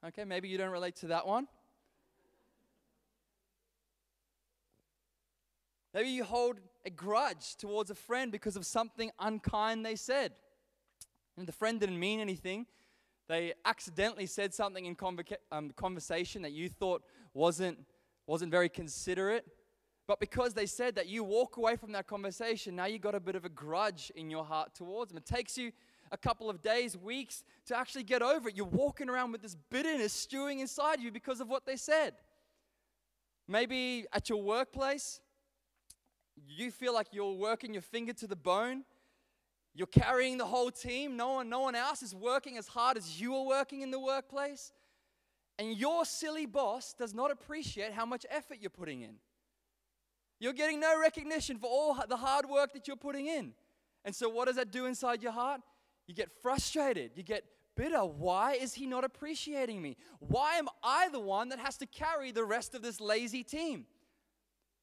Okay, 0.07 0.25
maybe 0.25 0.49
you 0.49 0.57
don't 0.57 0.71
relate 0.71 0.97
to 0.97 1.09
that 1.09 1.27
one. 1.27 1.49
Maybe 5.93 6.11
you 6.11 6.25
hold 6.25 6.61
a 6.85 6.91
grudge 6.91 7.57
towards 7.57 7.91
a 7.91 7.95
friend 7.95 8.31
because 8.31 8.55
of 8.55 8.65
something 8.65 9.11
unkind 9.19 9.85
they 9.85 9.97
said. 9.97 10.33
And 11.37 11.49
the 11.49 11.53
friend 11.53 11.81
didn't 11.81 11.99
mean 11.99 12.21
anything. 12.21 12.67
They 13.29 13.55
accidentally 13.65 14.27
said 14.27 14.55
something 14.55 14.87
in 14.87 14.95
convoca- 14.95 15.39
um, 15.51 15.71
conversation 15.71 16.43
that 16.43 16.53
you 16.53 16.69
thought 16.69 17.03
wasn't, 17.35 17.79
wasn't 18.27 18.53
very 18.53 18.69
considerate. 18.69 19.45
But 20.07 20.21
because 20.21 20.55
they 20.55 20.67
said 20.67 20.95
that, 20.95 21.09
you 21.09 21.25
walk 21.25 21.57
away 21.57 21.77
from 21.77 21.93
that 21.93 22.07
conversation, 22.07 22.77
now 22.77 22.85
you 22.85 22.99
got 22.99 23.15
a 23.15 23.21
bit 23.21 23.35
of 23.35 23.45
a 23.45 23.49
grudge 23.49 24.13
in 24.15 24.31
your 24.31 24.45
heart 24.45 24.75
towards 24.75 25.11
them. 25.11 25.19
It 25.19 25.27
takes 25.27 25.59
you 25.59 25.73
a 26.13 26.17
couple 26.17 26.49
of 26.49 26.63
days, 26.63 26.97
weeks 26.97 27.43
to 27.67 27.77
actually 27.77 28.05
get 28.05 28.23
over 28.23 28.49
it. 28.49 28.57
You're 28.57 28.67
walking 28.67 29.09
around 29.09 29.33
with 29.33 29.43
this 29.43 29.57
bitterness 29.71 30.13
stewing 30.13 30.61
inside 30.61 31.01
you 31.01 31.11
because 31.11 31.41
of 31.41 31.49
what 31.49 31.67
they 31.67 31.77
said. 31.77 32.15
Maybe 33.49 34.07
at 34.13 34.29
your 34.29 34.43
workplace, 34.43 35.21
you 36.49 36.71
feel 36.71 36.95
like 36.95 37.09
you're 37.13 37.33
working 37.33 37.73
your 37.73 37.83
finger 37.83 38.13
to 38.15 38.27
the 38.29 38.37
bone. 38.37 38.85
You're 39.75 39.87
carrying 39.89 40.39
the 40.39 40.47
whole 40.47 40.71
team. 40.71 41.17
No 41.17 41.35
one, 41.35 41.49
no 41.49 41.61
one 41.61 41.75
else 41.75 42.03
is 42.03 42.15
working 42.15 42.57
as 42.59 42.69
hard 42.69 42.97
as 42.97 43.21
you 43.21 43.35
are 43.35 43.45
working 43.45 43.83
in 43.83 43.91
the 43.91 44.01
workplace. 44.01 44.73
And 45.59 45.77
your 45.77 46.05
silly 46.05 46.47
boss 46.47 46.95
does 46.97 47.13
not 47.15 47.31
appreciate 47.31 47.93
how 47.93 48.07
much 48.07 48.25
effort 48.31 48.59
you're 48.61 48.71
putting 48.71 49.03
in. 49.03 49.17
You're 50.39 50.53
getting 50.53 50.81
no 50.81 51.01
recognition 51.01 51.59
for 51.59 51.67
all 51.67 51.97
the 52.09 52.17
hard 52.17 52.49
work 52.49 52.73
that 52.75 52.87
you're 52.87 52.97
putting 52.97 53.27
in. 53.27 53.53
And 54.05 54.15
so, 54.15 54.29
what 54.29 54.47
does 54.47 54.57
that 54.57 54.71
do 54.71 54.87
inside 54.87 55.23
your 55.23 55.33
heart? 55.33 55.61
You 56.07 56.15
get 56.15 56.31
frustrated. 56.43 57.13
You 57.15 57.23
get 57.23 57.45
bitter. 57.77 58.05
Why 58.05 58.53
is 58.53 58.75
he 58.75 58.87
not 58.87 59.05
appreciating 59.05 59.81
me? 59.81 59.97
Why 60.19 60.55
am 60.57 60.69
I 60.83 61.09
the 61.09 61.21
one 61.21 61.49
that 61.51 61.59
has 61.59 61.77
to 61.79 61.87
carry 61.87 62.33
the 62.33 62.45
rest 62.45 62.75
of 62.75 62.83
this 62.83 63.01
lazy 63.01 63.43
team? 63.43 63.87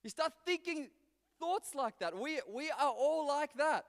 You 0.03 0.10
start 0.10 0.33
thinking 0.45 0.89
thoughts 1.39 1.75
like 1.75 2.00
that. 2.00 2.17
We, 2.17 2.39
we 2.53 2.69
are 2.72 2.91
all 2.91 3.27
like 3.27 3.53
that. 3.57 3.86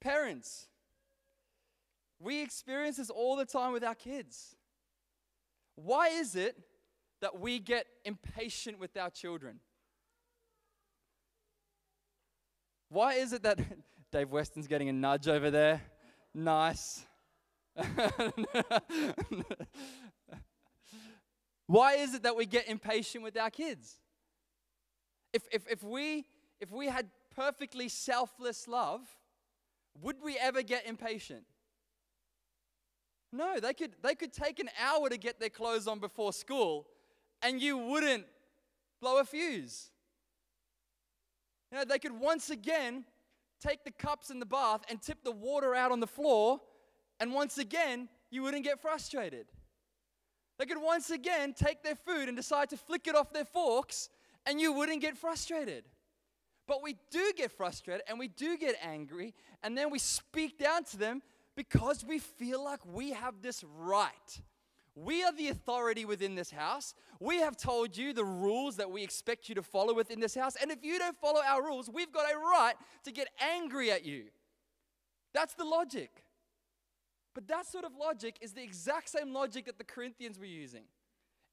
Parents, 0.00 0.66
we 2.18 2.42
experience 2.42 2.96
this 2.96 3.10
all 3.10 3.36
the 3.36 3.44
time 3.44 3.72
with 3.72 3.84
our 3.84 3.94
kids. 3.94 4.56
Why 5.74 6.08
is 6.08 6.36
it 6.36 6.56
that 7.20 7.38
we 7.38 7.58
get 7.58 7.86
impatient 8.04 8.78
with 8.78 8.96
our 8.96 9.10
children? 9.10 9.60
Why 12.88 13.14
is 13.14 13.32
it 13.32 13.42
that 13.42 13.58
Dave 14.12 14.30
Weston's 14.30 14.66
getting 14.66 14.88
a 14.88 14.92
nudge 14.92 15.28
over 15.28 15.50
there? 15.50 15.82
Nice. 16.34 17.04
Why 21.66 21.94
is 21.94 22.14
it 22.14 22.24
that 22.24 22.34
we 22.36 22.46
get 22.46 22.66
impatient 22.68 23.22
with 23.22 23.38
our 23.38 23.50
kids? 23.50 24.00
If, 25.32 25.42
if, 25.52 25.62
if, 25.70 25.84
we, 25.84 26.26
if 26.60 26.72
we 26.72 26.86
had 26.88 27.08
perfectly 27.34 27.88
selfless 27.88 28.66
love, 28.66 29.02
would 30.00 30.16
we 30.22 30.36
ever 30.36 30.62
get 30.62 30.84
impatient? 30.86 31.44
No, 33.32 33.60
they 33.60 33.72
could, 33.72 33.92
they 34.02 34.16
could 34.16 34.32
take 34.32 34.58
an 34.58 34.68
hour 34.82 35.08
to 35.08 35.16
get 35.16 35.38
their 35.38 35.48
clothes 35.48 35.86
on 35.86 36.00
before 36.00 36.32
school, 36.32 36.88
and 37.42 37.60
you 37.60 37.76
wouldn't 37.76 38.24
blow 39.00 39.18
a 39.18 39.24
fuse. 39.24 39.90
You 41.70 41.78
know, 41.78 41.84
they 41.84 41.98
could 41.98 42.18
once 42.18 42.50
again 42.50 43.04
take 43.60 43.84
the 43.84 43.90
cups 43.90 44.30
in 44.30 44.40
the 44.40 44.46
bath 44.46 44.80
and 44.88 45.00
tip 45.00 45.22
the 45.22 45.32
water 45.32 45.74
out 45.74 45.92
on 45.92 46.00
the 46.00 46.06
floor, 46.06 46.60
and 47.18 47.32
once 47.32 47.58
again, 47.58 48.08
you 48.30 48.42
wouldn't 48.42 48.64
get 48.64 48.80
frustrated. 48.80 49.46
They 50.58 50.66
could 50.66 50.80
once 50.80 51.10
again 51.10 51.54
take 51.54 51.82
their 51.82 51.94
food 51.94 52.28
and 52.28 52.36
decide 52.36 52.70
to 52.70 52.76
flick 52.76 53.06
it 53.06 53.14
off 53.14 53.32
their 53.32 53.44
forks, 53.44 54.08
and 54.46 54.60
you 54.60 54.72
wouldn't 54.72 55.00
get 55.00 55.16
frustrated. 55.16 55.84
But 56.66 56.82
we 56.82 56.96
do 57.10 57.32
get 57.36 57.50
frustrated 57.50 58.04
and 58.08 58.18
we 58.18 58.28
do 58.28 58.56
get 58.56 58.76
angry, 58.82 59.34
and 59.62 59.76
then 59.76 59.90
we 59.90 59.98
speak 59.98 60.58
down 60.58 60.84
to 60.84 60.96
them 60.96 61.22
because 61.56 62.04
we 62.04 62.18
feel 62.18 62.62
like 62.64 62.80
we 62.86 63.10
have 63.12 63.42
this 63.42 63.64
right. 63.78 64.40
We 65.02 65.24
are 65.24 65.32
the 65.32 65.48
authority 65.48 66.04
within 66.04 66.34
this 66.34 66.50
house. 66.50 66.94
We 67.20 67.38
have 67.38 67.56
told 67.56 67.96
you 67.96 68.12
the 68.12 68.24
rules 68.24 68.76
that 68.76 68.90
we 68.90 69.02
expect 69.02 69.48
you 69.48 69.54
to 69.54 69.62
follow 69.62 69.94
within 69.94 70.20
this 70.20 70.34
house. 70.34 70.56
And 70.60 70.70
if 70.70 70.84
you 70.84 70.98
don't 70.98 71.16
follow 71.16 71.40
our 71.40 71.64
rules, 71.64 71.88
we've 71.88 72.12
got 72.12 72.30
a 72.30 72.36
right 72.36 72.74
to 73.04 73.10
get 73.10 73.28
angry 73.40 73.90
at 73.90 74.04
you. 74.04 74.24
That's 75.32 75.54
the 75.54 75.64
logic. 75.64 76.24
But 77.34 77.48
that 77.48 77.66
sort 77.66 77.84
of 77.84 77.92
logic 77.98 78.36
is 78.42 78.52
the 78.52 78.62
exact 78.62 79.08
same 79.08 79.32
logic 79.32 79.64
that 79.66 79.78
the 79.78 79.84
Corinthians 79.84 80.38
were 80.38 80.44
using. 80.44 80.84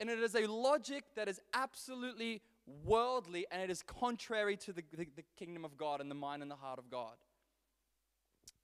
And 0.01 0.09
it 0.09 0.19
is 0.19 0.35
a 0.35 0.45
logic 0.45 1.05
that 1.15 1.29
is 1.29 1.39
absolutely 1.53 2.41
worldly 2.83 3.45
and 3.49 3.61
it 3.61 3.69
is 3.69 3.81
contrary 3.81 4.57
to 4.57 4.73
the, 4.73 4.83
the, 4.91 5.07
the 5.15 5.23
kingdom 5.39 5.63
of 5.63 5.77
God 5.77 6.01
and 6.01 6.11
the 6.11 6.15
mind 6.15 6.41
and 6.41 6.51
the 6.51 6.55
heart 6.55 6.79
of 6.79 6.89
God. 6.89 7.13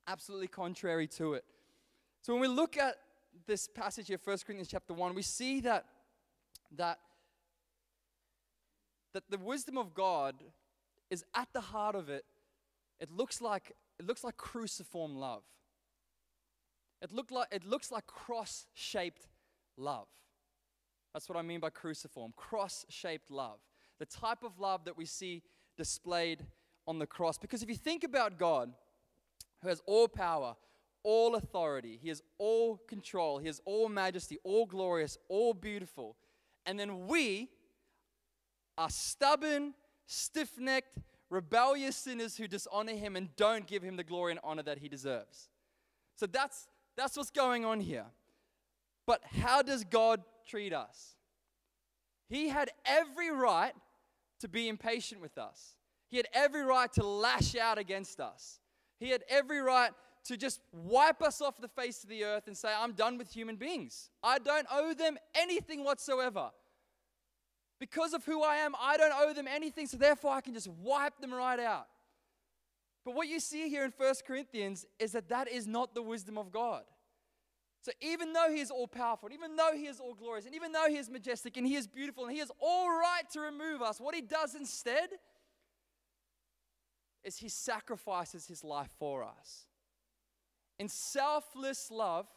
Absolutely 0.07 0.47
contrary 0.47 1.07
to 1.07 1.35
it. 1.35 1.45
So 2.21 2.33
when 2.33 2.41
we 2.41 2.49
look 2.49 2.75
at 2.75 2.97
this 3.47 3.67
passage 3.67 4.07
here, 4.07 4.19
1 4.23 4.37
Corinthians 4.45 4.69
chapter 4.69 4.93
1, 4.93 5.13
we 5.15 5.21
see 5.21 5.61
that, 5.61 5.85
that, 6.75 6.99
that 9.13 9.23
the 9.29 9.37
wisdom 9.37 9.77
of 9.77 9.93
God 9.93 10.35
is 11.09 11.23
at 11.35 11.47
the 11.53 11.61
heart 11.61 11.95
of 11.95 12.09
it. 12.09 12.25
It 12.99 13.11
looks 13.11 13.41
like, 13.41 13.73
it 13.99 14.05
looks 14.05 14.23
like 14.23 14.37
cruciform 14.37 15.15
love. 15.15 15.43
It, 17.01 17.11
look 17.11 17.31
like, 17.31 17.47
it 17.51 17.65
looks 17.65 17.91
like 17.91 18.07
cross 18.07 18.65
shaped 18.73 19.27
love. 19.77 20.07
That's 21.13 21.29
what 21.29 21.37
I 21.37 21.41
mean 21.41 21.59
by 21.59 21.69
cruciform 21.69 22.33
cross 22.35 22.85
shaped 22.89 23.29
love. 23.29 23.59
The 23.99 24.05
type 24.05 24.43
of 24.43 24.59
love 24.59 24.85
that 24.85 24.97
we 24.97 25.05
see 25.05 25.43
displayed 25.77 26.45
on 26.87 26.99
the 26.99 27.05
cross. 27.05 27.37
Because 27.37 27.61
if 27.61 27.69
you 27.69 27.75
think 27.75 28.03
about 28.03 28.37
God, 28.37 28.71
who 29.61 29.69
has 29.69 29.81
all 29.85 30.07
power, 30.07 30.55
all 31.03 31.35
authority, 31.35 31.99
He 32.01 32.09
has 32.09 32.21
all 32.37 32.77
control, 32.87 33.39
He 33.39 33.47
has 33.47 33.61
all 33.65 33.89
majesty, 33.89 34.39
all 34.43 34.65
glorious, 34.65 35.17
all 35.29 35.53
beautiful. 35.53 36.15
And 36.65 36.79
then 36.79 37.07
we 37.07 37.49
are 38.77 38.89
stubborn, 38.89 39.73
stiff 40.05 40.57
necked, 40.57 40.97
rebellious 41.29 41.95
sinners 41.95 42.37
who 42.37 42.47
dishonor 42.47 42.93
Him 42.93 43.15
and 43.15 43.35
don't 43.35 43.67
give 43.67 43.83
Him 43.83 43.97
the 43.97 44.03
glory 44.03 44.31
and 44.31 44.39
honor 44.43 44.63
that 44.63 44.77
He 44.79 44.87
deserves. 44.87 45.49
So 46.15 46.25
that's, 46.25 46.67
that's 46.95 47.17
what's 47.17 47.31
going 47.31 47.65
on 47.65 47.79
here. 47.79 48.05
But 49.05 49.21
how 49.25 49.61
does 49.61 49.83
God 49.83 50.21
treat 50.47 50.73
us? 50.73 51.15
He 52.29 52.49
had 52.49 52.69
every 52.85 53.31
right 53.31 53.73
to 54.39 54.47
be 54.47 54.67
impatient 54.67 55.21
with 55.21 55.37
us. 55.37 55.75
He 56.09 56.17
had 56.17 56.27
every 56.33 56.63
right 56.63 56.91
to 56.93 57.05
lash 57.05 57.55
out 57.55 57.77
against 57.77 58.19
us. 58.19 58.59
He 58.99 59.09
had 59.09 59.23
every 59.27 59.59
right 59.59 59.91
to 60.25 60.37
just 60.37 60.61
wipe 60.71 61.21
us 61.21 61.41
off 61.41 61.59
the 61.59 61.67
face 61.67 62.03
of 62.03 62.09
the 62.09 62.23
earth 62.23 62.47
and 62.47 62.55
say, 62.55 62.69
I'm 62.75 62.93
done 62.93 63.17
with 63.17 63.31
human 63.31 63.55
beings. 63.55 64.09
I 64.23 64.39
don't 64.39 64.67
owe 64.71 64.93
them 64.93 65.17
anything 65.35 65.83
whatsoever. 65.83 66.51
Because 67.79 68.13
of 68.13 68.23
who 68.23 68.41
I 68.41 68.57
am, 68.57 68.73
I 68.79 68.95
don't 68.95 69.13
owe 69.13 69.33
them 69.33 69.47
anything, 69.47 69.87
so 69.87 69.97
therefore 69.97 70.31
I 70.31 70.41
can 70.41 70.53
just 70.53 70.69
wipe 70.69 71.19
them 71.19 71.33
right 71.33 71.59
out. 71.59 71.87
But 73.03 73.15
what 73.15 73.27
you 73.27 73.41
see 73.41 73.67
here 73.67 73.83
in 73.83 73.91
1 73.95 74.13
Corinthians 74.25 74.85
is 74.99 75.11
that 75.11 75.27
that 75.29 75.49
is 75.49 75.67
not 75.67 75.93
the 75.93 76.01
wisdom 76.01 76.37
of 76.37 76.51
God. 76.51 76.83
So 77.81 77.91
even 77.99 78.31
though 78.31 78.49
he 78.49 78.61
is 78.61 78.71
all 78.71 78.87
powerful, 78.87 79.27
and 79.27 79.37
even 79.37 79.57
though 79.57 79.71
he 79.75 79.87
is 79.87 79.99
all 79.99 80.13
glorious, 80.13 80.45
and 80.45 80.55
even 80.55 80.71
though 80.71 80.85
he 80.87 80.95
is 80.95 81.09
majestic 81.09 81.57
and 81.57 81.67
he 81.67 81.75
is 81.75 81.85
beautiful 81.85 82.23
and 82.23 82.33
he 82.33 82.39
is 82.39 82.49
all 82.61 82.89
right 82.89 83.23
to 83.33 83.41
remove 83.41 83.81
us, 83.81 83.99
what 83.99 84.15
he 84.15 84.21
does 84.21 84.55
instead 84.55 85.09
is 87.25 87.37
he 87.37 87.49
sacrifices 87.49 88.47
his 88.47 88.63
life 88.63 88.89
for 88.97 89.25
us. 89.25 89.65
In 90.79 90.87
selfless 90.87 91.91
love, 91.91 92.27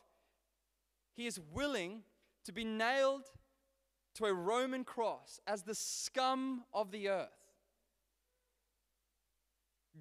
he 1.15 1.27
is 1.27 1.41
willing 1.53 2.03
to 2.45 2.53
be 2.53 2.65
nailed 2.65 3.25
to 4.15 4.27
a 4.27 4.33
Roman 4.33 4.85
cross 4.85 5.41
as 5.47 5.63
the 5.63 5.75
scum 5.75 6.65
of 6.73 6.91
the 6.91 7.09
earth. 7.09 7.29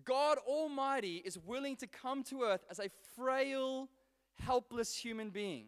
God 0.04 0.38
Almighty 0.46 1.22
is 1.24 1.38
willing 1.38 1.78
to 1.78 1.88
come 1.88 2.24
to 2.26 2.44
earth 2.44 2.66
as 2.70 2.80
a 2.80 2.90
frail, 3.16 3.90
helpless 4.38 4.96
human 4.96 5.30
being 5.30 5.68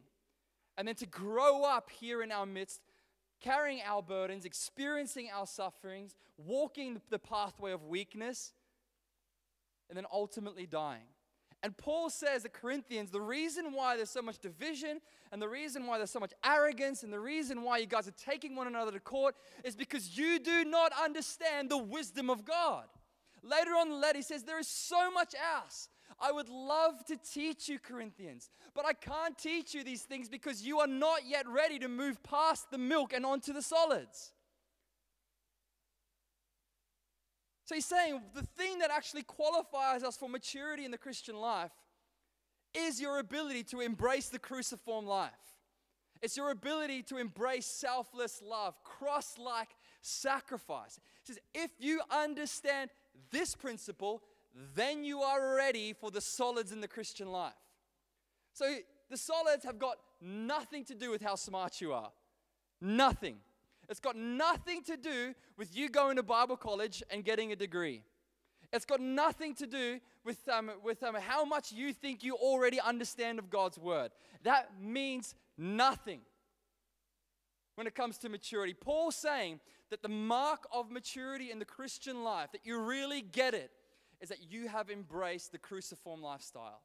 and 0.78 0.88
then 0.88 0.96
to 0.96 1.08
grow 1.08 1.64
up 1.64 1.90
here 1.90 2.22
in 2.22 2.32
our 2.32 2.46
midst, 2.46 2.82
carrying 3.42 3.82
our 3.84 4.02
burdens, 4.02 4.46
experiencing 4.46 5.30
our 5.34 5.48
sufferings, 5.48 6.16
walking 6.38 7.02
the 7.10 7.20
pathway 7.20 7.72
of 7.72 7.84
weakness, 7.84 8.54
and 9.90 9.98
then 9.98 10.06
ultimately 10.12 10.68
dying. 10.68 11.08
And 11.64 11.76
Paul 11.76 12.10
says 12.10 12.44
to 12.44 12.50
Corinthians 12.50 13.10
the 13.10 13.22
reason 13.22 13.74
why 13.74 13.96
there's 13.96 14.12
so 14.12 14.22
much 14.22 14.40
division 14.40 15.02
and 15.32 15.42
the 15.42 15.50
reason 15.50 15.88
why 15.88 15.98
there's 15.98 16.12
so 16.12 16.20
much 16.20 16.34
arrogance 16.46 17.04
and 17.04 17.12
the 17.12 17.20
reason 17.20 17.64
why 17.64 17.80
you 17.80 17.88
guys 17.88 18.08
are 18.08 18.12
taking 18.12 18.56
one 18.56 18.68
another 18.68 18.92
to 18.92 19.00
court 19.00 19.36
is 19.64 19.76
because 19.76 20.18
you 20.18 20.40
do 20.40 20.64
not 20.66 20.92
understand 21.04 21.70
the 21.70 21.78
wisdom 21.78 22.30
of 22.30 22.46
God. 22.46 22.86
Later 23.44 23.72
on 23.72 23.88
in 23.88 23.94
the 23.94 24.00
letter, 24.00 24.18
he 24.18 24.24
says, 24.24 24.44
There 24.44 24.60
is 24.60 24.68
so 24.68 25.12
much 25.12 25.34
else. 25.56 25.90
I 26.20 26.32
would 26.32 26.50
love 26.50 27.06
to 27.06 27.18
teach 27.18 27.70
you, 27.70 27.80
Corinthians, 27.80 28.50
but 28.74 28.86
I 28.86 28.94
can't 28.94 29.38
teach 29.38 29.74
you 29.76 29.84
these 29.84 30.02
things 30.02 30.30
because 30.30 30.64
you 30.64 30.80
are 30.80 30.88
not 30.88 31.28
yet 31.28 31.48
ready 31.48 31.78
to 31.80 31.88
move 31.88 32.22
past 32.24 32.72
the 32.72 32.78
milk 32.78 33.14
and 33.14 33.26
onto 33.26 33.54
the 33.54 33.62
solids. 33.62 34.34
So 37.68 37.76
he's 37.76 37.86
saying 37.86 38.22
the 38.34 38.44
thing 38.44 38.80
that 38.80 38.92
actually 38.92 39.24
qualifies 39.24 40.02
us 40.02 40.16
for 40.16 40.30
maturity 40.30 40.86
in 40.86 40.92
the 40.92 40.98
Christian 40.98 41.36
life 41.36 41.72
is 42.74 43.02
your 43.02 43.20
ability 43.20 43.64
to 43.64 43.82
embrace 43.82 44.30
the 44.30 44.40
cruciform 44.40 45.06
life. 45.06 45.32
It's 46.22 46.38
your 46.38 46.52
ability 46.52 47.04
to 47.04 47.18
embrace 47.18 47.66
selfless 47.66 48.42
love, 48.42 48.82
cross 48.86 49.38
like 49.38 49.68
sacrifice. 50.02 50.98
He 51.26 51.34
says, 51.34 51.40
if 51.54 51.72
you 51.78 52.00
understand 52.10 52.90
this 53.32 53.54
principle, 53.54 54.24
then 54.74 55.04
you 55.04 55.20
are 55.20 55.54
ready 55.58 55.92
for 55.92 56.10
the 56.10 56.22
solids 56.22 56.72
in 56.72 56.80
the 56.80 56.88
Christian 56.88 57.34
life. 57.34 57.52
So 58.54 58.78
the 59.10 59.18
solids 59.18 59.66
have 59.66 59.78
got 59.78 59.98
nothing 60.22 60.86
to 60.86 60.96
do 60.96 61.12
with 61.12 61.22
how 61.22 61.36
smart 61.36 61.82
you 61.82 61.92
are. 61.92 62.12
Nothing. 62.80 63.40
It's 63.90 64.00
got 64.00 64.16
nothing 64.16 64.84
to 64.84 64.98
do 64.98 65.34
with 65.58 65.76
you 65.76 65.90
going 65.90 66.18
to 66.18 66.24
Bible 66.24 66.58
college 66.58 67.02
and 67.10 67.24
getting 67.24 67.52
a 67.52 67.56
degree. 67.56 68.04
It's 68.74 68.86
got 68.86 69.00
nothing 69.00 69.56
to 69.56 69.66
do 69.66 70.00
with, 70.26 70.48
um, 70.50 70.72
with 70.84 71.02
um, 71.04 71.16
how 71.16 71.46
much 71.46 71.72
you 71.72 71.94
think 71.94 72.24
you 72.24 72.36
already 72.36 72.82
understand 72.82 73.40
of 73.40 73.50
God's 73.50 73.78
word. 73.78 74.12
That 74.44 74.72
means 74.82 75.36
nothing 75.58 76.20
when 77.76 77.88
it 77.88 77.96
comes 77.96 78.18
to 78.20 78.30
maturity. 78.30 78.74
Paul's 78.74 79.16
saying 79.16 79.62
that 79.90 80.02
the 80.02 80.10
mark 80.10 80.68
of 80.74 80.92
maturity 80.92 81.50
in 81.50 81.60
the 81.60 81.66
Christian 81.66 82.24
life, 82.24 82.52
that 82.52 82.66
you 82.66 82.82
really 82.82 83.22
get 83.22 83.54
it, 83.54 83.72
is 84.20 84.30
that 84.30 84.52
you 84.52 84.68
have 84.68 84.90
embraced 84.90 85.54
the 85.54 85.58
cruciform 85.58 86.22
lifestyle. 86.22 86.82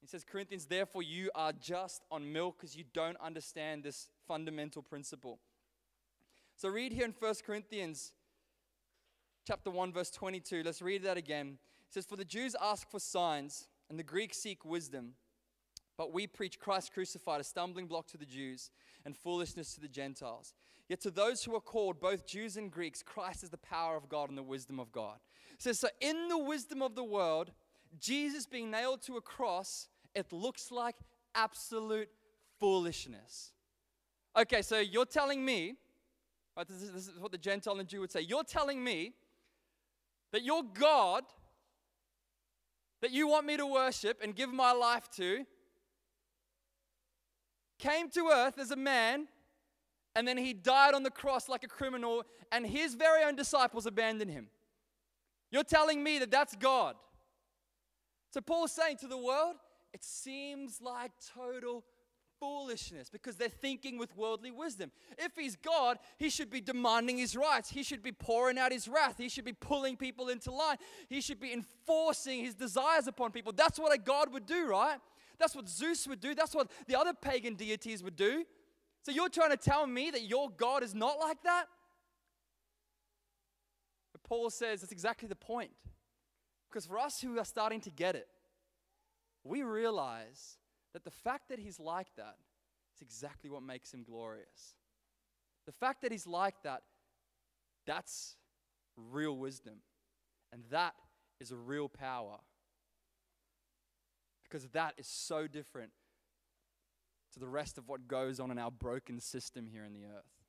He 0.00 0.06
says, 0.06 0.24
Corinthians, 0.24 0.64
therefore 0.64 1.02
you 1.02 1.30
are 1.34 1.52
just 1.52 2.02
on 2.10 2.32
milk 2.32 2.56
because 2.58 2.76
you 2.76 2.84
don't 2.94 3.16
understand 3.20 3.84
this 3.84 4.08
fundamental 4.26 4.82
principle. 4.82 5.38
So 6.56 6.68
read 6.68 6.92
here 6.92 7.04
in 7.04 7.14
1 7.18 7.34
Corinthians 7.44 8.12
chapter 9.46 9.70
1, 9.70 9.92
verse 9.92 10.10
22. 10.10 10.62
Let's 10.64 10.82
read 10.82 11.02
that 11.02 11.16
again. 11.16 11.58
It 11.88 11.94
says, 11.94 12.06
For 12.06 12.16
the 12.16 12.24
Jews 12.24 12.54
ask 12.60 12.90
for 12.90 13.00
signs, 13.00 13.68
and 13.90 13.98
the 13.98 14.04
Greeks 14.04 14.38
seek 14.38 14.64
wisdom. 14.64 15.14
But 15.98 16.12
we 16.12 16.26
preach 16.26 16.58
Christ 16.58 16.92
crucified, 16.92 17.40
a 17.40 17.44
stumbling 17.44 17.86
block 17.86 18.06
to 18.08 18.16
the 18.16 18.26
Jews 18.26 18.70
and 19.04 19.16
foolishness 19.16 19.74
to 19.74 19.80
the 19.80 19.88
Gentiles. 19.88 20.54
Yet 20.88 21.00
to 21.02 21.10
those 21.10 21.44
who 21.44 21.54
are 21.54 21.60
called, 21.60 22.00
both 22.00 22.26
Jews 22.26 22.56
and 22.56 22.70
Greeks, 22.70 23.02
Christ 23.02 23.42
is 23.42 23.50
the 23.50 23.58
power 23.58 23.96
of 23.96 24.08
God 24.08 24.28
and 24.28 24.38
the 24.38 24.42
wisdom 24.42 24.80
of 24.80 24.92
God. 24.92 25.18
It 25.52 25.62
says, 25.62 25.78
so 25.78 25.88
in 26.00 26.28
the 26.28 26.38
wisdom 26.38 26.82
of 26.82 26.94
the 26.94 27.04
world, 27.04 27.52
Jesus 28.00 28.46
being 28.46 28.70
nailed 28.70 29.02
to 29.02 29.16
a 29.16 29.20
cross, 29.20 29.88
it 30.14 30.32
looks 30.32 30.70
like 30.70 30.96
absolute 31.34 32.08
foolishness. 32.58 33.52
Okay, 34.36 34.62
so 34.62 34.78
you're 34.78 35.04
telling 35.04 35.44
me, 35.44 35.74
right, 36.56 36.68
this, 36.68 36.82
is, 36.82 36.92
this 36.92 37.08
is 37.08 37.18
what 37.18 37.32
the 37.32 37.38
Gentile 37.38 37.78
and 37.78 37.88
Jew 37.88 38.00
would 38.00 38.12
say, 38.12 38.20
you're 38.20 38.44
telling 38.44 38.82
me 38.82 39.12
that 40.32 40.42
your 40.42 40.62
God, 40.62 41.24
that 43.00 43.10
you 43.10 43.28
want 43.28 43.46
me 43.46 43.56
to 43.56 43.66
worship 43.66 44.20
and 44.22 44.34
give 44.34 44.52
my 44.52 44.72
life 44.72 45.08
to, 45.16 45.44
came 47.78 48.08
to 48.10 48.30
earth 48.32 48.58
as 48.58 48.70
a 48.70 48.76
man 48.76 49.28
and 50.14 50.28
then 50.28 50.36
he 50.36 50.52
died 50.52 50.94
on 50.94 51.02
the 51.02 51.10
cross 51.10 51.48
like 51.48 51.64
a 51.64 51.68
criminal, 51.68 52.24
and 52.50 52.66
his 52.66 52.94
very 52.94 53.24
own 53.24 53.34
disciples 53.34 53.86
abandoned 53.86 54.30
him. 54.30 54.48
You're 55.50 55.64
telling 55.64 56.02
me 56.02 56.18
that 56.18 56.30
that's 56.30 56.54
God. 56.56 56.96
So 58.32 58.40
Paul's 58.40 58.72
saying 58.72 58.98
to 58.98 59.06
the 59.06 59.16
world, 59.16 59.56
it 59.92 60.04
seems 60.04 60.80
like 60.80 61.12
total 61.34 61.84
foolishness 62.42 63.08
because 63.08 63.36
they're 63.36 63.48
thinking 63.48 63.98
with 63.98 64.16
worldly 64.16 64.50
wisdom. 64.50 64.90
If 65.16 65.36
he's 65.36 65.54
God, 65.54 65.98
he 66.18 66.28
should 66.28 66.50
be 66.50 66.60
demanding 66.60 67.18
his 67.18 67.36
rights. 67.36 67.70
He 67.70 67.84
should 67.84 68.02
be 68.02 68.10
pouring 68.10 68.58
out 68.58 68.72
his 68.72 68.88
wrath. 68.88 69.14
He 69.16 69.28
should 69.28 69.44
be 69.44 69.52
pulling 69.52 69.96
people 69.96 70.28
into 70.28 70.50
line. 70.50 70.76
He 71.08 71.20
should 71.20 71.38
be 71.38 71.52
enforcing 71.52 72.44
his 72.44 72.54
desires 72.54 73.06
upon 73.06 73.30
people. 73.30 73.52
That's 73.52 73.78
what 73.78 73.94
a 73.94 73.98
God 73.98 74.32
would 74.32 74.44
do, 74.44 74.66
right? 74.66 74.98
That's 75.38 75.54
what 75.54 75.68
Zeus 75.68 76.08
would 76.08 76.20
do. 76.20 76.34
That's 76.34 76.52
what 76.52 76.68
the 76.88 76.98
other 76.98 77.12
pagan 77.14 77.54
deities 77.54 78.02
would 78.02 78.16
do. 78.16 78.44
So 79.04 79.12
you're 79.12 79.28
trying 79.28 79.50
to 79.50 79.56
tell 79.56 79.86
me 79.86 80.10
that 80.10 80.22
your 80.22 80.50
God 80.50 80.82
is 80.82 80.96
not 80.96 81.20
like 81.20 81.40
that? 81.44 81.66
But 84.12 84.24
Paul 84.24 84.50
says 84.50 84.80
that's 84.80 84.92
exactly 84.92 85.28
the 85.28 85.36
point. 85.36 85.70
Because 86.68 86.86
for 86.86 86.98
us 86.98 87.20
who 87.20 87.38
are 87.38 87.44
starting 87.44 87.80
to 87.82 87.90
get 87.90 88.16
it, 88.16 88.26
we 89.44 89.62
realize 89.62 90.58
that 90.92 91.04
the 91.04 91.10
fact 91.10 91.48
that 91.48 91.58
he's 91.58 91.80
like 91.80 92.08
that 92.16 92.36
is 92.94 93.02
exactly 93.02 93.50
what 93.50 93.62
makes 93.62 93.92
him 93.92 94.02
glorious. 94.02 94.74
The 95.66 95.72
fact 95.72 96.02
that 96.02 96.12
he's 96.12 96.26
like 96.26 96.62
that, 96.64 96.82
that's 97.86 98.36
real 98.96 99.36
wisdom. 99.36 99.76
And 100.52 100.64
that 100.70 100.94
is 101.40 101.50
a 101.50 101.56
real 101.56 101.88
power. 101.88 102.38
Because 104.44 104.68
that 104.68 104.94
is 104.98 105.06
so 105.06 105.46
different 105.46 105.92
to 107.32 107.40
the 107.40 107.48
rest 107.48 107.78
of 107.78 107.88
what 107.88 108.06
goes 108.06 108.38
on 108.38 108.50
in 108.50 108.58
our 108.58 108.70
broken 108.70 109.18
system 109.18 109.66
here 109.66 109.84
in 109.84 109.94
the 109.94 110.04
earth. 110.04 110.42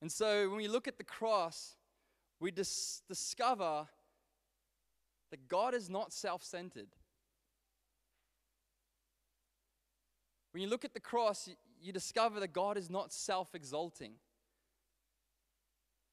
And 0.00 0.10
so 0.10 0.48
when 0.48 0.56
we 0.56 0.68
look 0.68 0.88
at 0.88 0.96
the 0.96 1.04
cross, 1.04 1.74
we 2.38 2.50
dis- 2.50 3.02
discover 3.08 3.86
that 5.30 5.48
God 5.48 5.74
is 5.74 5.88
not 5.88 6.12
self 6.12 6.42
centered. 6.42 6.88
When 10.52 10.62
you 10.62 10.68
look 10.68 10.84
at 10.84 10.94
the 10.94 11.00
cross, 11.00 11.48
you 11.80 11.92
discover 11.92 12.40
that 12.40 12.52
God 12.52 12.76
is 12.76 12.90
not 12.90 13.12
self 13.12 13.54
exalting. 13.54 14.12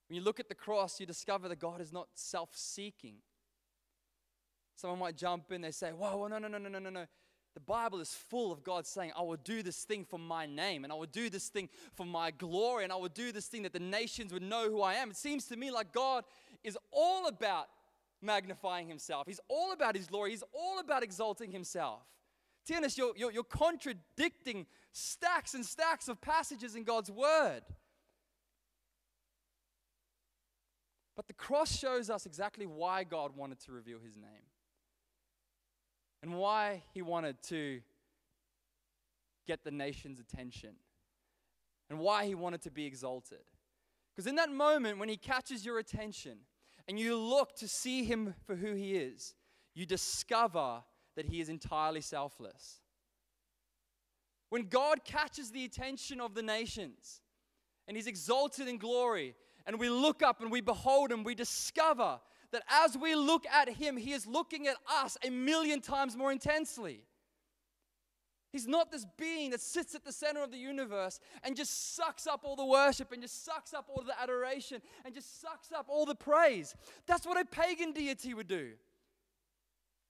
When 0.08 0.16
you 0.16 0.22
look 0.22 0.40
at 0.40 0.48
the 0.48 0.56
cross, 0.56 1.00
you 1.00 1.06
discover 1.06 1.50
that 1.50 1.60
God 1.60 1.82
is 1.82 1.92
not 1.92 2.08
self 2.14 2.50
seeking. 2.54 3.16
Someone 4.76 5.00
might 5.00 5.18
jump 5.18 5.52
in, 5.52 5.62
they 5.62 5.72
say, 5.72 5.92
Whoa, 5.92 6.28
no, 6.28 6.38
no, 6.38 6.48
no, 6.48 6.58
no, 6.58 6.70
no, 6.70 6.80
no, 6.80 6.90
no. 6.90 7.06
The 7.56 7.62
Bible 7.62 8.00
is 8.00 8.14
full 8.14 8.52
of 8.52 8.64
God 8.64 8.86
saying, 8.86 9.14
I 9.18 9.24
will 9.24 9.38
do 9.38 9.64
this 9.64 9.84
thing 9.84 10.06
for 10.06 10.20
my 10.20 10.46
name, 10.46 10.84
and 10.84 10.94
I 10.94 10.96
will 10.96 11.08
do 11.08 11.28
this 11.28 11.50
thing 11.50 11.70
for 11.96 12.06
my 12.06 12.30
glory, 12.30 12.84
and 12.84 12.94
I 12.94 12.98
will 12.98 13.10
do 13.10 13.32
this 13.32 13.48
thing 13.48 13.64
that 13.64 13.74
the 13.74 13.80
nations 13.80 14.32
would 14.32 14.44
know 14.44 14.70
who 14.70 14.84
I 14.84 14.94
am. 14.94 15.10
It 15.10 15.18
seems 15.18 15.46
to 15.46 15.58
me 15.58 15.72
like 15.72 15.92
God 15.92 16.24
is 16.64 16.78
all 16.92 17.28
about 17.28 17.66
magnifying 18.22 18.88
himself, 18.88 19.28
He's 19.28 19.40
all 19.48 19.72
about 19.72 19.96
His 19.96 20.08
glory, 20.08 20.32
He's 20.32 20.44
all 20.54 20.80
about 20.80 21.04
exalting 21.04 21.52
Himself. 21.52 22.02
Tianus, 22.70 22.98
you're, 22.98 23.14
you're, 23.16 23.32
you're 23.32 23.44
contradicting 23.44 24.66
stacks 24.92 25.54
and 25.54 25.66
stacks 25.66 26.08
of 26.08 26.20
passages 26.20 26.76
in 26.76 26.84
God's 26.84 27.10
Word. 27.10 27.62
But 31.16 31.28
the 31.28 31.34
cross 31.34 31.76
shows 31.76 32.10
us 32.10 32.26
exactly 32.26 32.66
why 32.66 33.04
God 33.04 33.36
wanted 33.36 33.60
to 33.62 33.72
reveal 33.72 34.00
His 34.00 34.18
name 34.18 34.48
and 36.22 36.36
why 36.36 36.84
he 36.94 37.02
wanted 37.02 37.42
to 37.44 37.82
get 39.48 39.64
the 39.64 39.72
nation's 39.72 40.20
attention 40.20 40.72
and 41.90 42.00
why 42.00 42.26
he 42.26 42.36
wanted 42.36 42.62
to 42.64 42.72
be 42.72 42.86
exalted. 42.86 43.44
Because 44.14 44.28
in 44.28 44.36
that 44.36 44.52
moment, 44.52 44.98
when 44.98 45.10
he 45.10 45.18
catches 45.18 45.66
your 45.66 45.80
attention 45.80 46.40
and 46.88 47.00
you 47.00 47.18
look 47.18 47.56
to 47.58 47.68
see 47.68 48.04
him 48.04 48.34
for 48.46 48.56
who 48.56 48.74
he 48.74 48.96
is, 48.96 49.36
you 49.76 49.86
discover 49.86 50.84
that 51.16 51.26
he 51.26 51.42
is 51.42 51.50
entirely 51.50 52.02
selfless. 52.02 52.82
When 54.50 54.70
God 54.70 55.04
catches 55.04 55.52
the 55.52 55.66
attention 55.66 56.22
of 56.22 56.34
the 56.34 56.42
nations 56.42 57.22
and 57.88 57.98
he's 57.98 58.08
exalted 58.08 58.68
in 58.68 58.78
glory, 58.78 59.36
and 59.66 59.80
we 59.80 59.90
look 59.90 60.24
up 60.24 60.42
and 60.42 60.50
we 60.50 60.62
behold 60.62 61.12
him, 61.12 61.24
we 61.24 61.36
discover 61.36 62.20
that 62.52 62.64
as 62.70 62.98
we 62.98 63.16
look 63.16 63.46
at 63.48 63.68
him, 63.68 63.98
he 63.98 64.14
is 64.14 64.26
looking 64.26 64.68
at 64.68 64.78
us 64.90 65.18
a 65.24 65.30
million 65.30 65.82
times 65.82 66.16
more 66.16 66.32
intensely. 66.32 67.02
He's 68.52 68.68
not 68.68 68.92
this 68.92 69.06
being 69.18 69.52
that 69.52 69.62
sits 69.62 69.94
at 69.94 70.06
the 70.06 70.12
center 70.12 70.42
of 70.42 70.52
the 70.52 70.58
universe 70.58 71.20
and 71.44 71.56
just 71.56 71.96
sucks 71.96 72.28
up 72.28 72.42
all 72.44 72.56
the 72.56 72.66
worship 72.66 73.12
and 73.12 73.22
just 73.22 73.46
sucks 73.46 73.74
up 73.74 73.88
all 73.90 74.04
the 74.04 74.20
adoration 74.20 74.82
and 75.06 75.14
just 75.14 75.42
sucks 75.42 75.72
up 75.72 75.88
all 75.90 76.06
the 76.06 76.16
praise. 76.16 76.74
That's 77.08 77.26
what 77.26 77.40
a 77.40 77.46
pagan 77.46 77.92
deity 77.92 78.34
would 78.34 78.48
do. 78.48 78.72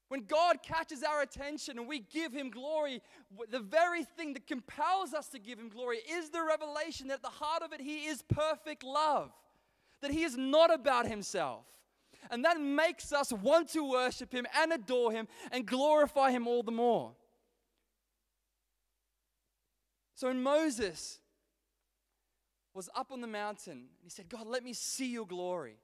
When 0.09 0.23
God 0.23 0.63
catches 0.63 1.03
our 1.03 1.21
attention 1.21 1.77
and 1.77 1.87
we 1.87 1.99
give 1.99 2.31
Him 2.31 2.49
glory, 2.49 3.01
the 3.49 3.59
very 3.59 4.03
thing 4.03 4.33
that 4.33 4.47
compels 4.47 5.13
us 5.13 5.27
to 5.29 5.39
give 5.39 5.59
Him 5.59 5.67
glory 5.67 5.97
is 6.09 6.29
the 6.29 6.43
revelation 6.43 7.07
that 7.07 7.15
at 7.15 7.21
the 7.23 7.27
heart 7.29 7.61
of 7.61 7.73
it, 7.73 7.81
He 7.81 8.05
is 8.05 8.21
perfect 8.21 8.83
love, 8.83 9.31
that 10.01 10.11
He 10.11 10.23
is 10.23 10.37
not 10.37 10.73
about 10.73 11.07
Himself. 11.07 11.65
And 12.31 12.45
that 12.45 12.59
makes 12.59 13.11
us 13.11 13.33
want 13.33 13.69
to 13.69 13.89
worship 13.89 14.31
Him 14.31 14.45
and 14.57 14.71
adore 14.71 15.11
Him 15.11 15.27
and 15.51 15.65
glorify 15.65 16.31
Him 16.31 16.47
all 16.47 16.63
the 16.63 16.71
more. 16.71 17.13
So 20.17 20.29
when 20.29 20.41
Moses 20.41 21.19
was 22.73 22.89
up 22.95 23.11
on 23.11 23.21
the 23.21 23.27
mountain, 23.27 23.73
and 23.73 24.03
he 24.03 24.09
said, 24.09 24.27
God, 24.27 24.47
let 24.47 24.63
me 24.63 24.73
see 24.73 25.11
your 25.11 25.27
glory. 25.27 25.75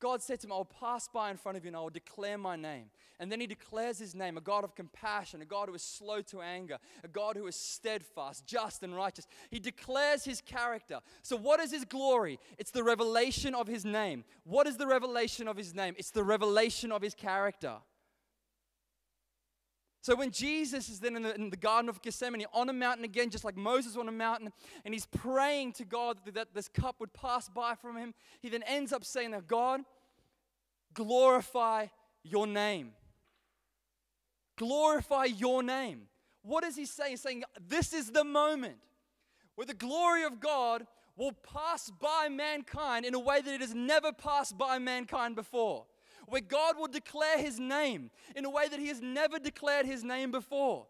God 0.00 0.22
said 0.22 0.40
to 0.40 0.46
him, 0.46 0.52
I 0.52 0.56
will 0.56 0.64
pass 0.64 1.08
by 1.08 1.30
in 1.30 1.36
front 1.36 1.58
of 1.58 1.64
you 1.64 1.68
and 1.68 1.76
I 1.76 1.80
will 1.80 1.90
declare 1.90 2.38
my 2.38 2.56
name. 2.56 2.86
And 3.20 3.30
then 3.30 3.40
he 3.40 3.46
declares 3.46 3.98
his 3.98 4.14
name 4.14 4.38
a 4.38 4.40
God 4.40 4.64
of 4.64 4.74
compassion, 4.74 5.42
a 5.42 5.44
God 5.44 5.68
who 5.68 5.74
is 5.74 5.82
slow 5.82 6.22
to 6.22 6.40
anger, 6.40 6.78
a 7.04 7.08
God 7.08 7.36
who 7.36 7.46
is 7.46 7.54
steadfast, 7.54 8.46
just, 8.46 8.82
and 8.82 8.96
righteous. 8.96 9.26
He 9.50 9.60
declares 9.60 10.24
his 10.24 10.40
character. 10.40 11.00
So, 11.22 11.36
what 11.36 11.60
is 11.60 11.70
his 11.70 11.84
glory? 11.84 12.38
It's 12.56 12.70
the 12.70 12.82
revelation 12.82 13.54
of 13.54 13.66
his 13.66 13.84
name. 13.84 14.24
What 14.44 14.66
is 14.66 14.78
the 14.78 14.86
revelation 14.86 15.48
of 15.48 15.58
his 15.58 15.74
name? 15.74 15.94
It's 15.98 16.10
the 16.10 16.24
revelation 16.24 16.90
of 16.92 17.02
his 17.02 17.14
character. 17.14 17.74
So 20.04 20.14
when 20.14 20.30
Jesus 20.30 20.90
is 20.90 21.00
then 21.00 21.16
in 21.16 21.22
the, 21.22 21.34
in 21.34 21.48
the, 21.48 21.56
Garden 21.56 21.88
of 21.88 22.02
Gethsemane 22.02 22.44
on 22.52 22.68
a 22.68 22.74
mountain 22.74 23.06
again, 23.06 23.30
just 23.30 23.42
like 23.42 23.56
Moses 23.56 23.96
on 23.96 24.06
a 24.06 24.12
mountain, 24.12 24.52
and 24.84 24.92
he's 24.92 25.06
praying 25.06 25.72
to 25.72 25.86
God 25.86 26.18
that, 26.26 26.34
that 26.34 26.48
this 26.52 26.68
cup 26.68 26.96
would 27.00 27.14
pass 27.14 27.48
by 27.48 27.74
from 27.74 27.96
him, 27.96 28.12
he 28.42 28.50
then 28.50 28.62
ends 28.64 28.92
up 28.92 29.02
saying 29.02 29.30
that 29.30 29.46
God, 29.46 29.80
glorify 30.92 31.86
your 32.22 32.46
name. 32.46 32.90
Glorify 34.58 35.24
your 35.24 35.62
name. 35.62 36.02
What 36.42 36.64
is 36.64 36.76
he 36.76 36.84
saying? 36.84 37.12
He's 37.12 37.22
saying 37.22 37.44
this 37.66 37.94
is 37.94 38.10
the 38.10 38.24
moment 38.24 38.76
where 39.54 39.66
the 39.66 39.72
glory 39.72 40.24
of 40.24 40.38
God 40.38 40.86
will 41.16 41.32
pass 41.32 41.90
by 41.98 42.28
mankind 42.30 43.06
in 43.06 43.14
a 43.14 43.18
way 43.18 43.40
that 43.40 43.54
it 43.54 43.62
has 43.62 43.74
never 43.74 44.12
passed 44.12 44.58
by 44.58 44.78
mankind 44.78 45.34
before 45.34 45.86
where 46.28 46.40
God 46.40 46.76
will 46.78 46.88
declare 46.88 47.38
his 47.38 47.58
name 47.58 48.10
in 48.34 48.44
a 48.44 48.50
way 48.50 48.68
that 48.68 48.80
he 48.80 48.88
has 48.88 49.00
never 49.00 49.38
declared 49.38 49.86
his 49.86 50.04
name 50.04 50.30
before. 50.30 50.86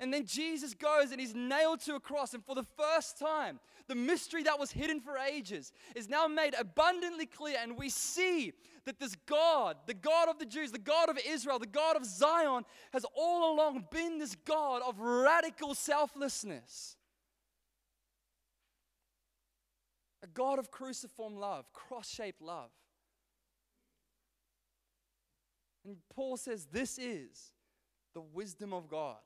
And 0.00 0.14
then 0.14 0.26
Jesus 0.26 0.74
goes 0.74 1.10
and 1.10 1.20
he's 1.20 1.34
nailed 1.34 1.80
to 1.80 1.96
a 1.96 2.00
cross. 2.00 2.32
And 2.32 2.44
for 2.44 2.54
the 2.54 2.66
first 2.76 3.18
time, 3.18 3.58
the 3.88 3.96
mystery 3.96 4.44
that 4.44 4.58
was 4.58 4.70
hidden 4.70 5.00
for 5.00 5.18
ages 5.18 5.72
is 5.96 6.08
now 6.08 6.28
made 6.28 6.54
abundantly 6.58 7.26
clear. 7.26 7.56
And 7.60 7.76
we 7.76 7.88
see 7.88 8.52
that 8.84 9.00
this 9.00 9.16
God, 9.26 9.76
the 9.86 9.94
God 9.94 10.28
of 10.28 10.38
the 10.38 10.46
Jews, 10.46 10.70
the 10.70 10.78
God 10.78 11.08
of 11.08 11.18
Israel, 11.26 11.58
the 11.58 11.66
God 11.66 11.96
of 11.96 12.04
Zion, 12.04 12.64
has 12.92 13.04
all 13.16 13.54
along 13.54 13.86
been 13.90 14.18
this 14.18 14.36
God 14.36 14.82
of 14.86 15.00
radical 15.00 15.74
selflessness. 15.74 16.96
A 20.22 20.28
God 20.28 20.58
of 20.60 20.70
cruciform 20.70 21.36
love, 21.36 21.72
cross 21.72 22.08
shaped 22.08 22.40
love. 22.40 22.70
And 25.88 25.96
Paul 26.14 26.36
says 26.36 26.66
this 26.70 26.98
is 26.98 27.50
the 28.12 28.20
wisdom 28.20 28.74
of 28.74 28.90
God. 28.90 29.16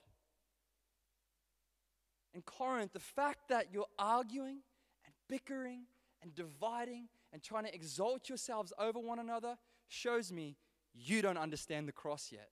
In 2.35 2.43
Corinth, 2.43 2.93
the 2.93 3.01
fact 3.01 3.49
that 3.49 3.67
you're 3.73 3.89
arguing 3.99 4.61
and 5.05 5.13
bickering 5.29 5.83
and 6.23 6.33
dividing 6.37 7.09
and 7.33 7.43
trying 7.43 7.65
to 7.65 7.75
exalt 7.75 8.29
yourselves 8.29 8.73
over 8.79 9.01
one 9.01 9.19
another 9.19 9.57
shows 9.89 10.31
me 10.31 10.57
you 10.95 11.21
don't 11.21 11.37
understand 11.37 11.89
the 11.89 11.93
cross 11.93 12.31
yet. 12.31 12.51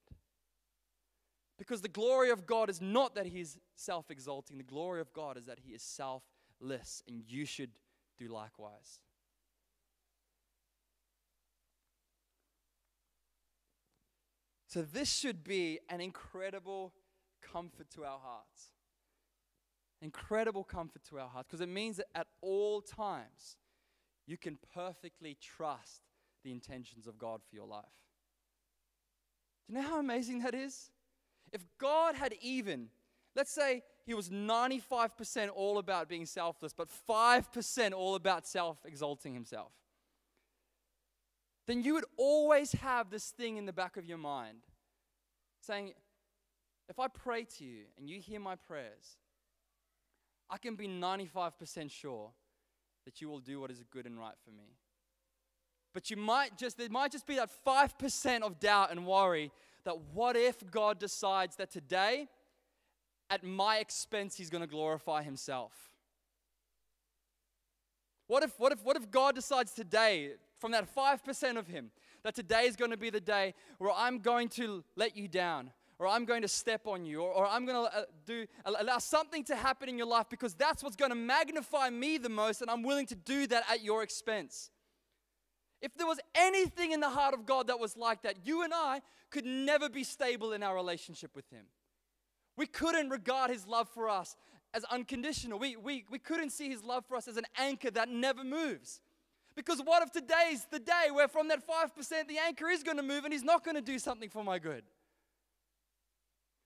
Because 1.57 1.81
the 1.81 1.89
glory 1.89 2.31
of 2.31 2.47
God 2.47 2.69
is 2.69 2.81
not 2.81 3.15
that 3.15 3.27
He's 3.27 3.59
self 3.77 4.11
exalting, 4.11 4.59
the 4.59 4.65
glory 4.65 5.01
of 5.01 5.13
God 5.13 5.37
is 5.37 5.47
that 5.47 5.61
He 5.61 5.73
is 5.73 5.83
selfless, 5.83 7.01
and 7.07 7.23
you 7.29 7.45
should 7.45 7.71
do 8.19 8.27
likewise. 8.27 8.99
So, 14.71 14.83
this 14.83 15.13
should 15.13 15.43
be 15.43 15.81
an 15.89 16.01
incredible 16.01 16.93
comfort 17.43 17.91
to 17.97 18.05
our 18.05 18.21
hearts. 18.21 18.69
Incredible 20.01 20.63
comfort 20.63 21.03
to 21.09 21.19
our 21.19 21.29
hearts 21.29 21.49
because 21.49 21.61
it 21.61 21.69
means 21.69 21.97
that 21.97 22.07
at 22.15 22.29
all 22.41 22.81
times 22.81 23.57
you 24.29 24.37
can 24.37 24.59
perfectly 24.73 25.37
trust 25.41 26.03
the 26.45 26.53
intentions 26.53 27.09
of 27.09 27.19
God 27.19 27.41
for 27.43 27.57
your 27.57 27.67
life. 27.67 27.85
Do 29.67 29.75
you 29.75 29.83
know 29.83 29.89
how 29.89 29.99
amazing 29.99 30.39
that 30.45 30.55
is? 30.55 30.93
If 31.53 31.63
God 31.77 32.15
had 32.15 32.35
even, 32.41 32.91
let's 33.35 33.51
say 33.51 33.83
he 34.07 34.15
was 34.15 34.31
95% 34.31 35.51
all 35.53 35.79
about 35.79 36.09
being 36.09 36.27
selfless, 36.27 36.73
but 36.73 36.89
5% 37.09 37.93
all 37.93 38.15
about 38.15 38.47
self 38.47 38.79
exalting 38.87 39.35
himself 39.35 39.73
then 41.71 41.85
you 41.85 41.95
would 41.95 42.05
always 42.17 42.73
have 42.73 43.11
this 43.11 43.31
thing 43.31 43.57
in 43.57 43.65
the 43.65 43.73
back 43.73 43.97
of 43.97 44.05
your 44.05 44.19
mind 44.19 44.59
saying, 45.61 45.93
if 46.89 46.99
I 46.99 47.07
pray 47.07 47.45
to 47.59 47.65
you 47.65 47.85
and 47.97 48.11
you 48.11 48.19
hear 48.19 48.41
my 48.41 48.57
prayers, 48.57 49.19
I 50.51 50.59
can 50.59 50.75
be 50.75 50.89
95% 50.89 51.89
sure 51.93 52.33
that 53.05 53.21
you 53.21 53.29
will 53.29 53.39
do 53.39 53.61
what 53.61 53.71
is 53.71 53.85
good 53.89 54.05
and 54.05 54.19
right 54.19 54.35
for 54.45 54.51
me. 54.51 54.79
But 55.95 56.11
you 56.11 56.17
might 56.17 56.59
just, 56.59 56.77
there 56.77 56.89
might 56.91 57.13
just 57.13 57.25
be 57.25 57.37
that 57.37 57.51
5% 57.65 58.43
of 58.43 58.59
doubt 58.59 58.91
and 58.91 59.07
worry 59.07 59.53
that 59.85 59.95
what 60.13 60.35
if 60.35 60.69
God 60.73 60.99
decides 60.99 61.55
that 61.57 61.71
today, 61.71 62.27
at 63.31 63.45
my 63.45 63.79
expense, 63.79 64.37
he's 64.37 64.51
going 64.51 64.63
to 64.63 64.67
glorify 64.67 65.23
himself? 65.23 65.73
What 68.27 68.43
if, 68.43 68.59
what, 68.59 68.73
if, 68.73 68.85
what 68.85 68.97
if 68.97 69.09
God 69.09 69.37
decides 69.37 69.73
today, 69.73 70.33
from 70.61 70.73
that 70.73 70.95
5% 70.95 71.57
of 71.57 71.67
Him 71.67 71.91
that 72.23 72.35
today 72.35 72.67
is 72.67 72.77
going 72.77 72.91
to 72.91 72.97
be 72.97 73.11
the 73.11 73.21
day 73.21 73.55
where 73.79 73.93
I'm 73.95 74.19
going 74.19 74.49
to 74.51 74.85
let 74.95 75.17
you 75.17 75.27
down, 75.27 75.71
or 75.99 76.07
I'm 76.07 76.25
going 76.25 76.43
to 76.43 76.49
step 76.49 76.87
on 76.87 77.05
you, 77.05 77.23
or, 77.23 77.33
or 77.33 77.47
I'm 77.47 77.65
going 77.67 77.87
to 77.87 77.97
uh, 77.97 78.03
do 78.27 78.47
allow 78.65 78.99
something 78.99 79.43
to 79.45 79.57
happen 79.57 79.89
in 79.89 79.97
your 79.97 80.07
life 80.07 80.27
because 80.29 80.55
that's 80.55 80.83
what's 80.83 80.97
going 80.97 81.11
to 81.11 81.17
magnify 81.17 81.91
me 81.91 82.19
the 82.19 82.29
most, 82.29 82.61
and 82.61 82.71
I'm 82.71 82.83
willing 82.83 83.07
to 83.07 83.15
do 83.17 83.47
that 83.49 83.65
at 83.71 83.83
your 83.83 84.03
expense. 84.03 84.71
If 85.81 85.95
there 85.95 86.07
was 86.07 86.21
anything 86.35 86.93
in 86.93 87.01
the 87.01 87.09
heart 87.09 87.33
of 87.33 87.47
God 87.47 87.69
that 87.69 87.81
was 87.81 87.97
like 87.97 88.23
that, 88.23 88.47
you 88.47 88.63
and 88.63 88.73
I 88.75 89.01
could 89.31 89.47
never 89.47 89.89
be 89.89 90.05
stable 90.05 90.53
in 90.53 90.63
our 90.63 90.75
relationship 90.75 91.35
with 91.35 91.49
Him. 91.51 91.65
We 92.57 92.67
couldn't 92.67 93.09
regard 93.09 93.51
His 93.51 93.67
love 93.67 93.89
for 93.89 94.09
us 94.09 94.37
as 94.75 94.85
unconditional. 94.85 95.59
We, 95.59 95.77
we, 95.77 96.05
we 96.11 96.19
couldn't 96.19 96.51
see 96.51 96.69
His 96.69 96.85
love 96.85 97.07
for 97.07 97.17
us 97.17 97.29
as 97.29 97.39
an 97.39 97.47
anchor 97.59 97.91
that 97.93 98.11
never 98.11 98.45
moves. 98.45 99.01
Because 99.61 99.83
what 99.85 100.03
if 100.03 100.11
today's 100.11 100.67
the 100.71 100.79
day 100.79 101.11
where 101.13 101.29
from 101.29 101.49
that 101.49 101.61
5% 101.69 102.29
the 102.29 102.39
anchor 102.39 102.71
is 102.71 102.83
going 102.83 102.97
to 102.97 103.03
move 103.03 103.25
and 103.25 103.33
he's 103.33 103.43
not 103.43 103.63
going 103.63 103.75
to 103.75 103.83
do 103.83 103.99
something 103.99 104.31
for 104.31 104.43
my 104.43 104.59
good? 104.59 104.85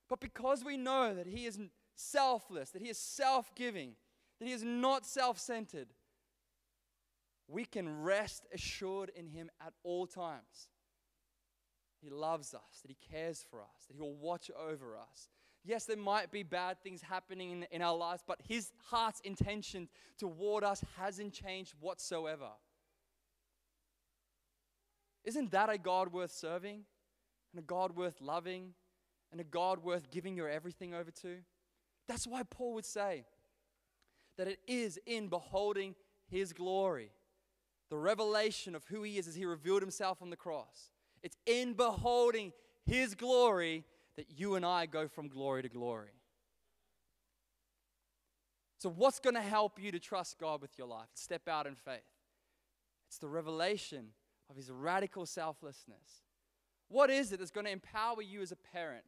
But 0.09 0.21
because 0.21 0.65
we 0.65 0.77
know 0.77 1.13
that 1.13 1.27
he 1.27 1.45
is 1.45 1.59
selfless, 1.97 2.71
that 2.71 2.83
he 2.83 2.89
is 2.89 2.97
self 2.99 3.53
giving, 3.57 3.97
that 4.39 4.47
he 4.47 4.55
is 4.55 4.63
not 4.63 5.05
self 5.05 5.41
centered, 5.41 5.89
we 7.49 7.65
can 7.65 8.03
rest 8.03 8.47
assured 8.55 9.11
in 9.17 9.27
him 9.27 9.51
at 9.61 9.73
all 9.83 10.07
times. 10.07 10.69
He 12.01 12.11
loves 12.11 12.55
us, 12.55 12.81
that 12.83 12.93
he 12.93 12.97
cares 13.11 13.45
for 13.51 13.61
us, 13.61 13.87
that 13.89 13.95
he 13.97 14.01
will 14.01 14.15
watch 14.15 14.53
over 14.57 14.97
us. 14.97 15.31
Yes, 15.65 15.85
there 15.85 15.97
might 15.97 16.31
be 16.31 16.45
bad 16.45 16.81
things 16.81 17.03
happening 17.03 17.51
in, 17.51 17.67
in 17.73 17.83
our 17.83 17.97
lives, 17.97 18.23
but 18.25 18.39
his 18.47 18.71
heart's 18.85 19.21
intention 19.25 19.89
toward 20.17 20.63
us 20.63 20.85
hasn't 20.97 21.33
changed 21.33 21.75
whatsoever. 21.81 22.51
Isn't 25.25 25.51
that 25.53 25.71
a 25.71 25.79
God 25.79 26.13
worth 26.13 26.33
serving? 26.33 26.83
And 27.53 27.59
a 27.59 27.63
God 27.63 27.97
worth 27.97 28.21
loving? 28.21 28.75
And 29.33 29.41
a 29.41 29.45
God 29.45 29.83
worth 29.83 30.11
giving 30.11 30.37
your 30.37 30.49
everything 30.49 30.95
over 30.95 31.11
to? 31.23 31.39
That's 32.07 32.27
why 32.27 32.43
Paul 32.43 32.75
would 32.75 32.85
say 32.85 33.25
that 34.37 34.49
it 34.49 34.59
is 34.67 34.99
in 35.07 35.29
beholding 35.29 35.95
his 36.29 36.53
glory, 36.53 37.11
the 37.89 37.97
revelation 37.97 38.75
of 38.75 38.85
who 38.85 39.03
he 39.03 39.19
is 39.19 39.29
as 39.29 39.35
he 39.35 39.45
revealed 39.45 39.83
himself 39.83 40.21
on 40.21 40.31
the 40.31 40.37
cross. 40.37 40.91
It's 41.23 41.37
in 41.47 41.75
beholding 41.75 42.53
his 42.85 43.15
glory 43.15 43.85
that 44.17 44.39
you 44.39 44.57
and 44.57 44.65
I 44.65 44.87
go 44.87 45.09
from 45.09 45.29
glory 45.29 45.63
to 45.63 45.69
glory. 45.69 46.13
So, 48.79 48.91
what's 48.91 49.19
going 49.19 49.35
to 49.35 49.41
help 49.41 49.81
you 49.81 49.91
to 49.93 49.99
trust 49.99 50.39
God 50.39 50.61
with 50.61 50.77
your 50.77 50.87
life? 50.87 51.09
Step 51.15 51.49
out 51.49 51.67
in 51.67 51.75
faith. 51.75 52.03
It's 53.09 53.19
the 53.19 53.29
revelation 53.29 54.09
of 54.55 54.57
his 54.57 54.71
radical 54.71 55.27
selflessness. 55.27 56.23
What 56.88 57.11
is 57.11 57.33
it 57.33 57.40
that's 57.40 57.51
going 57.51 57.67
to 57.67 57.73
empower 57.73 58.23
you 58.23 58.40
as 58.40 58.53
a 58.53 58.57
parent 58.57 59.05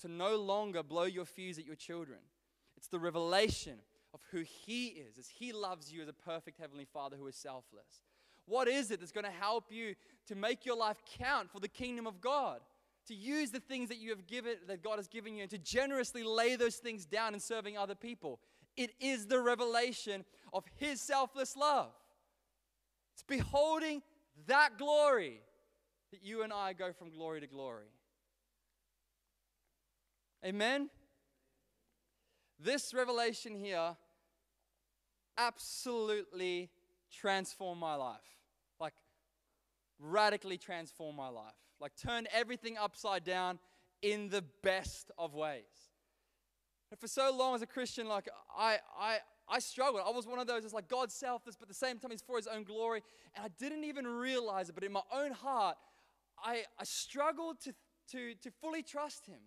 to 0.00 0.08
no 0.08 0.36
longer 0.36 0.82
blow 0.82 1.04
your 1.04 1.26
fuse 1.26 1.58
at 1.58 1.66
your 1.66 1.74
children? 1.74 2.20
It's 2.76 2.88
the 2.88 2.98
revelation 2.98 3.80
of 4.14 4.20
who 4.30 4.40
he 4.40 4.86
is, 4.86 5.18
as 5.18 5.28
he 5.28 5.52
loves 5.52 5.92
you 5.92 6.00
as 6.00 6.08
a 6.08 6.14
perfect 6.14 6.58
heavenly 6.58 6.86
father 6.86 7.16
who 7.16 7.26
is 7.26 7.36
selfless. 7.36 8.00
What 8.46 8.66
is 8.66 8.90
it 8.90 9.00
that's 9.00 9.12
going 9.12 9.26
to 9.26 9.30
help 9.30 9.64
you 9.70 9.94
to 10.28 10.34
make 10.34 10.64
your 10.64 10.76
life 10.76 11.02
count 11.18 11.50
for 11.52 11.60
the 11.60 11.68
kingdom 11.68 12.06
of 12.06 12.22
God? 12.22 12.60
To 13.08 13.14
use 13.14 13.50
the 13.50 13.60
things 13.60 13.90
that 13.90 13.98
you 13.98 14.08
have 14.10 14.26
given, 14.26 14.54
that 14.66 14.82
God 14.82 14.96
has 14.96 15.08
given 15.08 15.36
you, 15.36 15.42
and 15.42 15.50
to 15.50 15.58
generously 15.58 16.22
lay 16.22 16.56
those 16.56 16.76
things 16.76 17.04
down 17.04 17.34
in 17.34 17.40
serving 17.40 17.76
other 17.76 17.94
people. 17.94 18.40
It 18.74 18.92
is 19.00 19.26
the 19.26 19.40
revelation 19.40 20.24
of 20.54 20.64
His 20.76 21.02
selfless 21.02 21.56
love. 21.56 21.90
It's 23.12 23.22
beholding 23.22 24.02
that 24.46 24.78
glory 24.78 25.40
that 26.12 26.22
you 26.22 26.42
and 26.42 26.52
I 26.52 26.72
go 26.72 26.92
from 26.92 27.10
glory 27.10 27.40
to 27.40 27.46
glory. 27.46 27.88
Amen? 30.44 30.88
This 32.58 32.94
revelation 32.94 33.54
here 33.54 33.96
absolutely 35.36 36.70
transformed 37.12 37.80
my 37.80 37.94
life. 37.94 38.18
Like, 38.80 38.94
radically 39.98 40.58
transformed 40.58 41.16
my 41.16 41.28
life. 41.28 41.54
Like, 41.80 41.92
turned 41.96 42.28
everything 42.32 42.76
upside 42.76 43.24
down 43.24 43.58
in 44.02 44.28
the 44.28 44.44
best 44.62 45.10
of 45.18 45.34
ways. 45.34 45.62
And 46.90 46.98
for 46.98 47.08
so 47.08 47.34
long 47.34 47.54
as 47.54 47.62
a 47.62 47.66
Christian, 47.66 48.08
like, 48.08 48.28
I, 48.56 48.78
I, 48.98 49.18
I 49.50 49.58
struggled. 49.60 50.02
I 50.06 50.10
was 50.10 50.26
one 50.26 50.38
of 50.38 50.46
those 50.46 50.64
it's 50.64 50.74
like 50.74 50.88
God's 50.88 51.14
selfless, 51.14 51.56
but 51.56 51.64
at 51.64 51.68
the 51.68 51.74
same 51.74 51.98
time, 51.98 52.10
He's 52.10 52.22
for 52.22 52.36
His 52.36 52.46
own 52.46 52.64
glory. 52.64 53.02
And 53.34 53.44
I 53.44 53.48
didn't 53.58 53.84
even 53.84 54.06
realize 54.06 54.68
it, 54.68 54.74
but 54.74 54.84
in 54.84 54.92
my 54.92 55.02
own 55.12 55.32
heart, 55.32 55.76
I, 56.42 56.64
I 56.78 56.84
struggled 56.84 57.60
to, 57.62 57.74
to, 58.12 58.34
to 58.34 58.50
fully 58.60 58.82
trust 58.82 59.26
Him. 59.26 59.40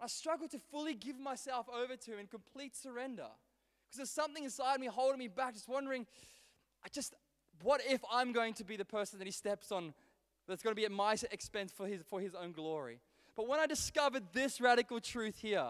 I 0.00 0.06
struggled 0.06 0.50
to 0.52 0.58
fully 0.70 0.94
give 0.94 1.18
myself 1.18 1.66
over 1.68 1.96
to 1.96 2.10
Him 2.12 2.18
in 2.18 2.26
complete 2.26 2.76
surrender. 2.76 3.26
Because 3.86 3.98
there's 3.98 4.10
something 4.10 4.44
inside 4.44 4.80
me 4.80 4.86
holding 4.86 5.18
me 5.18 5.28
back, 5.28 5.54
just 5.54 5.68
wondering, 5.68 6.06
I 6.84 6.88
just, 6.88 7.14
what 7.62 7.80
if 7.88 8.00
I'm 8.10 8.32
going 8.32 8.54
to 8.54 8.64
be 8.64 8.76
the 8.76 8.84
person 8.84 9.18
that 9.18 9.24
He 9.26 9.32
steps 9.32 9.72
on 9.72 9.94
that's 10.48 10.62
going 10.62 10.72
to 10.72 10.80
be 10.80 10.84
at 10.84 10.92
my 10.92 11.16
expense 11.30 11.72
for 11.72 11.86
His, 11.86 12.02
for 12.08 12.20
his 12.20 12.34
own 12.34 12.52
glory? 12.52 13.00
But 13.36 13.48
when 13.48 13.60
I 13.60 13.66
discovered 13.66 14.22
this 14.32 14.60
radical 14.60 14.98
truth 14.98 15.38
here, 15.38 15.66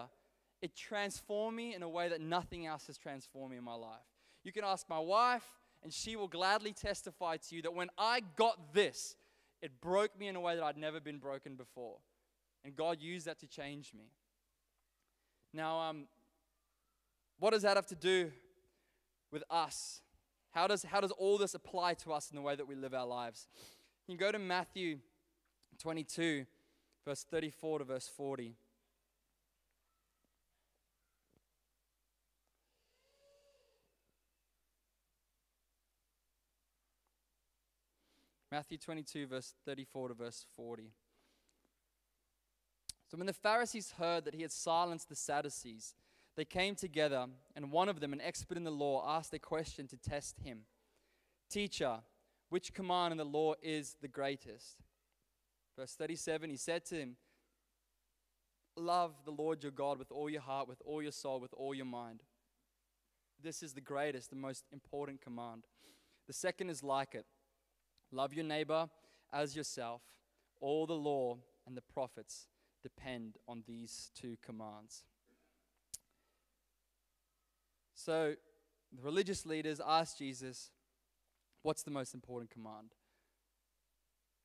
it 0.63 0.75
transformed 0.75 1.57
me 1.57 1.75
in 1.75 1.83
a 1.83 1.89
way 1.89 2.09
that 2.09 2.21
nothing 2.21 2.67
else 2.67 2.87
has 2.87 2.97
transformed 2.97 3.53
me 3.53 3.59
in 3.59 3.65
my 3.65 3.75
life. 3.75 4.01
You 4.43 4.53
can 4.53 4.65
ask 4.65 4.89
my 4.89 4.99
wife, 4.99 5.45
and 5.83 5.93
she 5.93 6.17
will 6.17 6.29
gladly 6.29 6.73
testify 6.73 7.37
to 7.37 7.57
you 7.57 7.63
that 7.63 7.75
when 7.75 7.89
I 7.99 8.23
got 8.37 8.73
this, 8.73 9.17
it 9.61 9.81
broke 9.81 10.19
me 10.19 10.29
in 10.29 10.37
a 10.37 10.41
way 10.41 10.55
that 10.55 10.63
I'd 10.63 10.77
never 10.77 11.01
been 11.01 11.19
broken 11.19 11.55
before. 11.55 11.99
And 12.65 12.75
God 12.75 13.01
used 13.01 13.27
that 13.27 13.39
to 13.41 13.47
change 13.47 13.93
me. 13.95 14.11
Now, 15.53 15.79
um, 15.79 16.07
what 17.39 17.51
does 17.51 17.63
that 17.63 17.77
have 17.77 17.87
to 17.87 17.95
do 17.95 18.31
with 19.31 19.45
us? 19.51 20.01
How 20.51 20.67
does, 20.67 20.83
how 20.85 21.01
does 21.01 21.13
all 21.13 21.39
this 21.39 21.55
apply 21.55 21.95
to 21.95 22.13
us 22.13 22.31
in 22.31 22.37
the 22.37 22.43
way 22.43 22.57
that 22.57 22.67
we 22.67 22.75
live 22.75 22.95
our 22.95 23.07
lives? 23.07 23.47
You 24.07 24.17
can 24.17 24.27
go 24.27 24.33
to 24.33 24.39
Matthew 24.39 24.99
22, 25.79 26.47
verse 27.05 27.25
34 27.31 27.81
to 27.81 27.85
verse 27.85 28.11
40. 28.17 28.55
Matthew 38.57 38.79
22, 38.79 39.27
verse 39.27 39.53
34 39.67 40.09
to 40.09 40.15
verse 40.15 40.47
40. 40.57 40.85
So 43.07 43.19
when 43.19 43.27
the 43.27 43.35
Pharisees 43.35 43.93
heard 43.99 44.25
that 44.25 44.35
he 44.35 44.41
had 44.41 44.51
silenced 44.51 45.11
the 45.11 45.15
Sadducees, 45.15 45.95
they 46.39 46.47
came 46.47 46.75
together, 46.75 47.27
and 47.55 47.71
one 47.71 47.91
of 47.91 48.01
them, 48.01 48.15
an 48.15 48.21
expert 48.23 48.57
in 48.57 48.65
the 48.65 48.71
law, 48.71 49.05
asked 49.07 49.35
a 49.35 49.39
question 49.39 49.87
to 49.89 49.99
test 49.99 50.41
him 50.41 50.61
Teacher, 51.51 51.99
which 52.49 52.73
command 52.73 53.13
in 53.13 53.19
the 53.19 53.27
law 53.27 53.53
is 53.61 53.99
the 54.01 54.09
greatest? 54.09 54.79
Verse 55.79 55.93
37 55.93 56.49
He 56.49 56.57
said 56.57 56.87
to 56.87 56.95
him, 56.95 57.17
Love 58.75 59.13
the 59.27 59.33
Lord 59.33 59.63
your 59.63 59.73
God 59.73 59.99
with 59.99 60.11
all 60.11 60.31
your 60.31 60.41
heart, 60.41 60.67
with 60.67 60.81
all 60.87 61.03
your 61.03 61.13
soul, 61.13 61.41
with 61.41 61.53
all 61.53 61.75
your 61.75 61.85
mind. 61.85 62.23
This 63.43 63.63
is 63.63 63.75
the 63.75 63.83
greatest, 63.83 64.31
the 64.31 64.37
most 64.37 64.65
important 64.73 65.21
command. 65.21 65.65
The 66.27 66.33
second 66.33 66.71
is 66.71 66.83
like 66.83 67.15
it 67.15 67.27
love 68.17 68.33
your 68.33 68.45
neighbor 68.45 68.89
as 69.33 69.55
yourself. 69.55 70.03
All 70.61 70.87
the 70.87 70.95
law 70.95 71.39
and 71.67 71.77
the 71.77 71.83
prophets 71.83 72.49
depend 72.83 73.37
on 73.47 73.63
these 73.67 74.11
two 74.19 74.37
commands. 74.45 75.05
So 77.95 78.35
the 78.93 79.03
religious 79.03 79.45
leaders 79.45 79.81
asked 79.87 80.19
Jesus, 80.19 80.71
What's 81.63 81.83
the 81.83 81.91
most 81.91 82.15
important 82.15 82.51
command? 82.51 82.95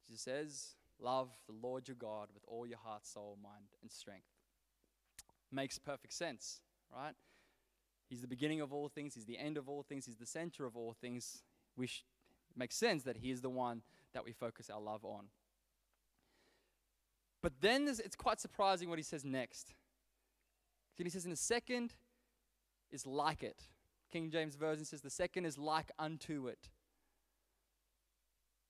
Jesus 0.07 0.23
says, 0.23 0.75
Love 0.99 1.29
the 1.47 1.53
Lord 1.53 1.87
your 1.87 1.95
God 1.95 2.29
with 2.33 2.43
all 2.47 2.65
your 2.65 2.77
heart, 2.77 3.05
soul, 3.05 3.37
mind, 3.41 3.65
and 3.81 3.91
strength. 3.91 4.25
Makes 5.51 5.79
perfect 5.79 6.13
sense, 6.13 6.61
right? 6.95 7.13
He's 8.09 8.21
the 8.21 8.27
beginning 8.27 8.59
of 8.61 8.73
all 8.73 8.89
things, 8.89 9.15
He's 9.15 9.25
the 9.25 9.37
end 9.37 9.57
of 9.57 9.69
all 9.69 9.83
things, 9.83 10.05
He's 10.05 10.17
the 10.17 10.25
center 10.25 10.65
of 10.65 10.75
all 10.75 10.93
things. 10.99 11.43
We 11.77 11.87
sh- 11.87 12.03
it 12.51 12.59
makes 12.59 12.75
sense 12.75 13.03
that 13.03 13.17
He 13.17 13.31
is 13.31 13.41
the 13.41 13.49
one 13.49 13.81
that 14.13 14.25
we 14.25 14.31
focus 14.31 14.69
our 14.69 14.81
love 14.81 15.03
on. 15.05 15.25
But 17.41 17.53
then 17.61 17.87
it's 17.87 18.15
quite 18.15 18.39
surprising 18.39 18.89
what 18.89 18.99
He 18.99 19.03
says 19.03 19.25
next. 19.25 19.73
He 20.97 21.09
says, 21.09 21.25
in 21.25 21.31
the 21.31 21.37
second 21.37 21.95
is 22.91 23.07
like 23.07 23.41
it. 23.41 23.63
King 24.11 24.29
James 24.29 24.55
Version 24.55 24.85
says, 24.85 25.01
the 25.01 25.09
second 25.09 25.45
is 25.45 25.57
like 25.57 25.89
unto 25.97 26.47
it. 26.47 26.69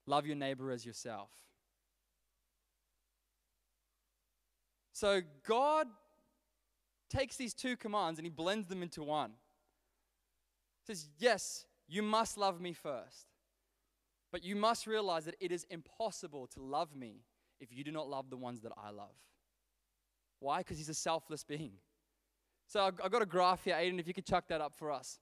Love 0.06 0.26
your 0.26 0.36
neighbor 0.36 0.72
as 0.72 0.86
yourself. 0.86 1.30
So 4.94 5.22
God 5.48 5.88
takes 7.10 7.36
these 7.36 7.54
two 7.54 7.76
commands 7.76 8.20
and 8.20 8.26
he 8.26 8.30
blends 8.30 8.68
them 8.68 8.84
into 8.84 9.04
one. 9.04 9.32
He 10.86 10.94
says, 10.94 11.10
Yes, 11.18 11.66
you 11.88 12.02
must 12.04 12.38
love 12.38 12.62
me 12.62 12.74
first. 12.74 13.31
But 14.32 14.44
you 14.44 14.56
must 14.56 14.88
realize 14.88 15.26
that 15.26 15.36
it 15.40 15.52
is 15.52 15.66
impossible 15.70 16.48
to 16.48 16.62
love 16.62 16.96
me 16.96 17.24
if 17.60 17.70
you 17.72 17.84
do 17.84 17.92
not 17.92 18.10
love 18.10 18.30
the 18.30 18.38
ones 18.38 18.62
that 18.62 18.72
I 18.78 18.92
love. 18.92 19.16
Why? 20.40 20.60
Because 20.60 20.78
he's 20.78 20.90
a 20.90 20.94
selfless 20.94 21.44
being. 21.44 21.74
So 22.68 22.90
I've 23.04 23.12
got 23.12 23.22
a 23.22 23.26
graph 23.26 23.66
here, 23.66 23.76
Aiden, 23.76 24.00
if 24.00 24.08
you 24.08 24.14
could 24.14 24.26
chuck 24.26 24.46
that 24.48 24.62
up 24.62 24.74
for 24.76 24.92
us. 24.92 25.20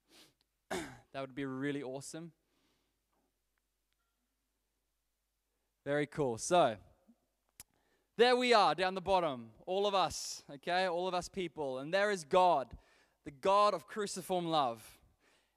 that 0.70 1.20
would 1.20 1.34
be 1.34 1.44
really 1.44 1.82
awesome. 1.82 2.32
Very 5.84 6.06
cool. 6.06 6.38
So, 6.38 6.76
there 8.18 8.36
we 8.36 8.52
are 8.52 8.74
down 8.74 8.94
the 8.94 9.00
bottom, 9.00 9.50
all 9.64 9.86
of 9.86 9.94
us, 9.94 10.42
okay, 10.54 10.86
all 10.86 11.06
of 11.06 11.14
us 11.14 11.28
people. 11.28 11.78
And 11.78 11.94
there 11.94 12.10
is 12.10 12.24
God, 12.24 12.76
the 13.24 13.30
God 13.30 13.74
of 13.74 13.86
cruciform 13.86 14.46
love. 14.46 14.98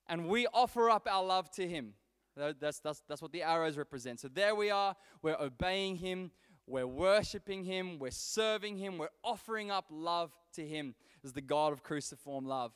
And 0.08 0.28
we 0.28 0.46
offer 0.54 0.90
up 0.90 1.08
our 1.10 1.24
love 1.24 1.50
to 1.52 1.68
Him. 1.68 1.94
That's, 2.36 2.80
that's, 2.80 3.04
that's 3.08 3.22
what 3.22 3.32
the 3.32 3.44
arrows 3.44 3.78
represent. 3.78 4.20
So 4.20 4.28
there 4.28 4.56
we 4.56 4.70
are, 4.70 4.96
we're 5.22 5.40
obeying 5.40 5.98
Him, 5.98 6.32
we're 6.66 6.88
worshiping 6.88 7.64
Him, 7.64 8.00
we're 8.00 8.12
serving 8.12 8.78
Him, 8.78 8.98
we're 8.98 9.10
offering 9.24 9.70
up 9.70 9.86
love 9.90 10.32
to 10.54 10.66
Him 10.66 10.96
as 11.24 11.34
the 11.34 11.42
God 11.42 11.74
of 11.74 11.84
cruciform 11.84 12.46
love. 12.46 12.72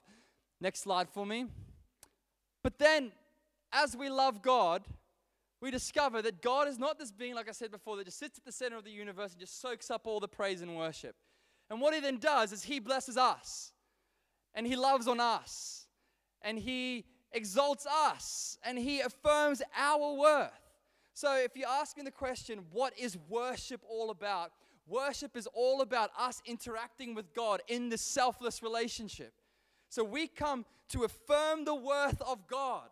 Next 0.60 0.82
slide 0.82 1.10
for 1.10 1.26
me. 1.26 1.46
But 2.63 2.80
then, 2.80 3.12
as 3.72 3.96
we 3.96 4.10
love 4.10 4.41
God, 4.41 4.84
we 5.62 5.72
discover 5.72 6.22
that 6.22 6.41
God 6.41 6.68
is 6.68 6.78
not 6.78 7.00
this 7.00 7.12
being, 7.12 7.36
like 7.36 7.50
I 7.50 7.54
said 7.54 7.72
before, 7.72 7.98
that 7.98 8.06
just 8.06 8.20
sits 8.20 8.38
at 8.38 8.46
the 8.46 8.52
center 8.52 8.78
of 8.78 8.84
the 8.84 8.91
universe 8.91 9.32
and 9.32 9.39
just 9.39 9.62
soaks 9.62 9.89
up 9.89 10.06
all 10.06 10.20
the 10.20 10.28
praise 10.28 10.62
and 10.62 10.76
worship. 10.76 11.15
And 11.70 11.80
what 11.80 11.94
He 11.94 12.00
then 12.00 12.18
does 12.18 12.52
is 12.52 12.63
He 12.63 12.80
blesses 12.80 13.18
us, 13.18 13.72
and 14.54 14.68
He 14.68 14.76
loves 14.76 15.08
on 15.08 15.20
us, 15.20 15.88
and 16.41 16.60
He 16.60 17.06
exalts 17.36 17.86
us, 17.86 18.58
and 18.63 18.80
He 18.80 19.02
affirms 19.02 19.62
our 19.78 20.13
worth. 20.13 20.52
So, 21.13 21.36
if 21.38 21.56
you 21.56 21.65
ask 21.67 21.98
me 21.98 22.04
the 22.04 22.12
question, 22.12 22.65
what 22.71 22.98
is 22.98 23.17
worship 23.30 23.82
all 23.88 24.10
about? 24.10 24.52
Worship 24.88 25.38
is 25.38 25.48
all 25.54 25.82
about 25.82 26.12
us 26.17 26.41
interacting 26.45 27.15
with 27.15 27.34
God 27.34 27.62
in 27.67 27.89
this 27.89 28.02
selfless 28.02 28.62
relationship. 28.63 29.34
So, 29.89 30.04
we 30.04 30.28
come 30.28 30.65
to 30.89 31.04
affirm 31.04 31.65
the 31.65 31.76
worth 31.76 32.21
of 32.21 32.48
God. 32.48 32.89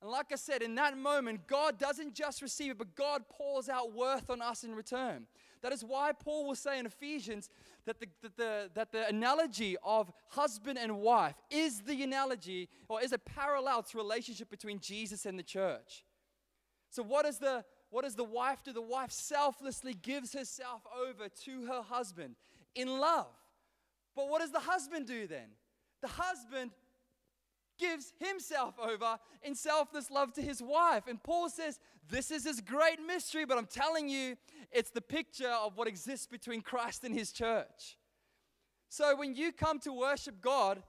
And 0.00 0.10
like 0.10 0.26
I 0.32 0.36
said, 0.36 0.62
in 0.62 0.74
that 0.76 0.96
moment, 0.96 1.46
God 1.46 1.78
doesn't 1.78 2.14
just 2.14 2.40
receive 2.40 2.72
it, 2.72 2.78
but 2.78 2.94
God 2.94 3.22
pours 3.28 3.68
out 3.68 3.94
worth 3.94 4.30
on 4.30 4.40
us 4.40 4.62
in 4.62 4.74
return. 4.74 5.26
That 5.62 5.72
is 5.72 5.84
why 5.84 6.12
Paul 6.12 6.46
will 6.46 6.54
say 6.54 6.78
in 6.78 6.86
Ephesians 6.86 7.48
that 7.88 8.00
the, 8.00 8.06
that 8.22 8.36
the, 8.36 8.70
that 8.74 8.92
the 8.92 9.08
analogy 9.08 9.74
of 9.82 10.12
husband 10.28 10.78
and 10.78 11.00
wife 11.00 11.34
is 11.50 11.80
the 11.80 12.02
analogy 12.02 12.68
or 12.86 13.00
is 13.02 13.12
a 13.14 13.18
parallel 13.18 13.82
to 13.82 13.96
relationship 13.96 14.50
between 14.50 14.78
Jesus 14.78 15.24
and 15.24 15.38
the 15.38 15.42
church. 15.42 16.04
So, 16.90 17.02
what 17.02 17.24
does 17.24 17.38
the, 17.38 17.64
what 17.88 18.04
does 18.04 18.14
the 18.14 18.24
wife 18.24 18.62
do? 18.62 18.74
The 18.74 18.82
wife 18.82 19.10
selflessly 19.10 19.94
gives 19.94 20.34
herself 20.34 20.82
over 21.02 21.30
to 21.44 21.64
her 21.64 21.80
husband 21.80 22.36
in 22.74 22.88
love. 22.88 23.32
But 24.14 24.28
what 24.28 24.42
does 24.42 24.52
the 24.52 24.60
husband 24.60 25.06
do 25.06 25.26
then? 25.26 25.48
The 26.02 26.08
husband 26.08 26.72
gives 27.78 28.12
himself 28.18 28.74
over 28.78 29.18
in 29.42 29.54
selfless 29.54 30.10
love 30.10 30.32
to 30.34 30.42
his 30.42 30.62
wife. 30.62 31.04
And 31.08 31.22
Paul 31.22 31.48
says, 31.48 31.78
This 32.10 32.30
is 32.30 32.44
his 32.44 32.60
great 32.60 32.98
mystery, 33.06 33.44
but 33.44 33.58
I'm 33.58 33.66
telling 33.66 34.08
you, 34.08 34.36
it's 34.72 34.90
the 34.90 35.00
picture 35.00 35.50
of 35.50 35.76
what 35.76 35.88
exists 35.88 36.26
between 36.26 36.60
Christ 36.60 37.04
and 37.04 37.14
his 37.14 37.32
church. 37.32 37.96
So 38.88 39.16
when 39.16 39.34
you 39.34 39.52
come 39.52 39.78
to 39.80 39.92
worship 39.92 40.40
God, 40.40 40.82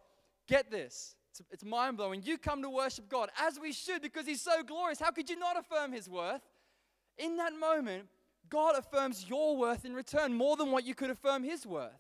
get 0.47 0.71
this. 0.71 1.15
It's, 1.52 1.63
mind 1.63 1.97
blowing. 1.97 2.21
You 2.23 2.38
come 2.38 2.62
to 2.63 2.69
worship 2.69 3.08
God 3.08 3.30
as 3.39 3.60
we 3.60 3.71
should 3.71 4.02
because 4.02 4.25
he's 4.25 4.41
so 4.41 4.63
glorious. 4.63 4.99
How 4.99 5.12
could 5.12 5.30
you 5.30 5.38
not 5.38 5.58
affirm 5.58 5.93
his 5.93 6.10
worth? 6.10 6.41
In 7.17 7.38
that 7.38 7.54
moment, 7.58 8.06
God 8.49 8.75
affirms 8.78 9.25
your 9.30 9.56
worth 9.56 9.86
in 9.86 9.93
return 9.93 10.34
more 10.34 10.58
than 10.58 10.71
what 10.71 10.86
you 10.86 10.95
could 10.95 11.10
affirm 11.10 11.43
his 11.43 11.65
worth. 11.65 11.91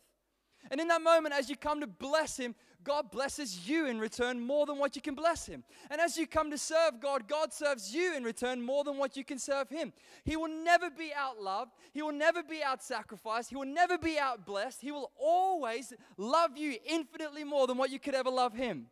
And 0.71 0.81
in 0.81 0.87
that 0.89 1.01
moment, 1.01 1.33
as 1.33 1.49
you 1.49 1.55
come 1.55 1.79
to 1.81 1.87
bless 1.87 2.37
him, 2.37 2.55
God 2.83 3.11
blesses 3.11 3.67
you 3.67 3.87
in 3.87 3.99
return 3.99 4.39
more 4.39 4.65
than 4.65 4.77
what 4.77 4.95
you 4.95 5.01
can 5.01 5.15
bless 5.15 5.45
Him. 5.45 5.63
And 5.89 5.99
as 5.99 6.17
you 6.17 6.25
come 6.25 6.49
to 6.51 6.57
serve 6.57 6.99
God, 7.01 7.27
God 7.27 7.53
serves 7.53 7.93
you 7.93 8.15
in 8.15 8.23
return 8.23 8.61
more 8.61 8.83
than 8.83 8.97
what 8.97 9.17
you 9.17 9.23
can 9.23 9.37
serve 9.37 9.69
Him. 9.69 9.91
He 10.23 10.37
will 10.37 10.47
never 10.49 10.89
be 10.89 11.11
out 11.15 11.41
loved, 11.41 11.71
He 11.93 12.01
will 12.01 12.13
never 12.13 12.41
be 12.41 12.63
out 12.63 12.81
sacrificed, 12.81 13.49
He 13.49 13.55
will 13.55 13.65
never 13.65 13.97
be 13.97 14.17
out 14.17 14.45
blessed. 14.45 14.81
He 14.81 14.91
will 14.91 15.11
always 15.19 15.93
love 16.17 16.57
you 16.57 16.77
infinitely 16.85 17.43
more 17.43 17.67
than 17.67 17.77
what 17.77 17.89
you 17.89 17.99
could 17.99 18.15
ever 18.15 18.29
love 18.29 18.53
Him. 18.53 18.87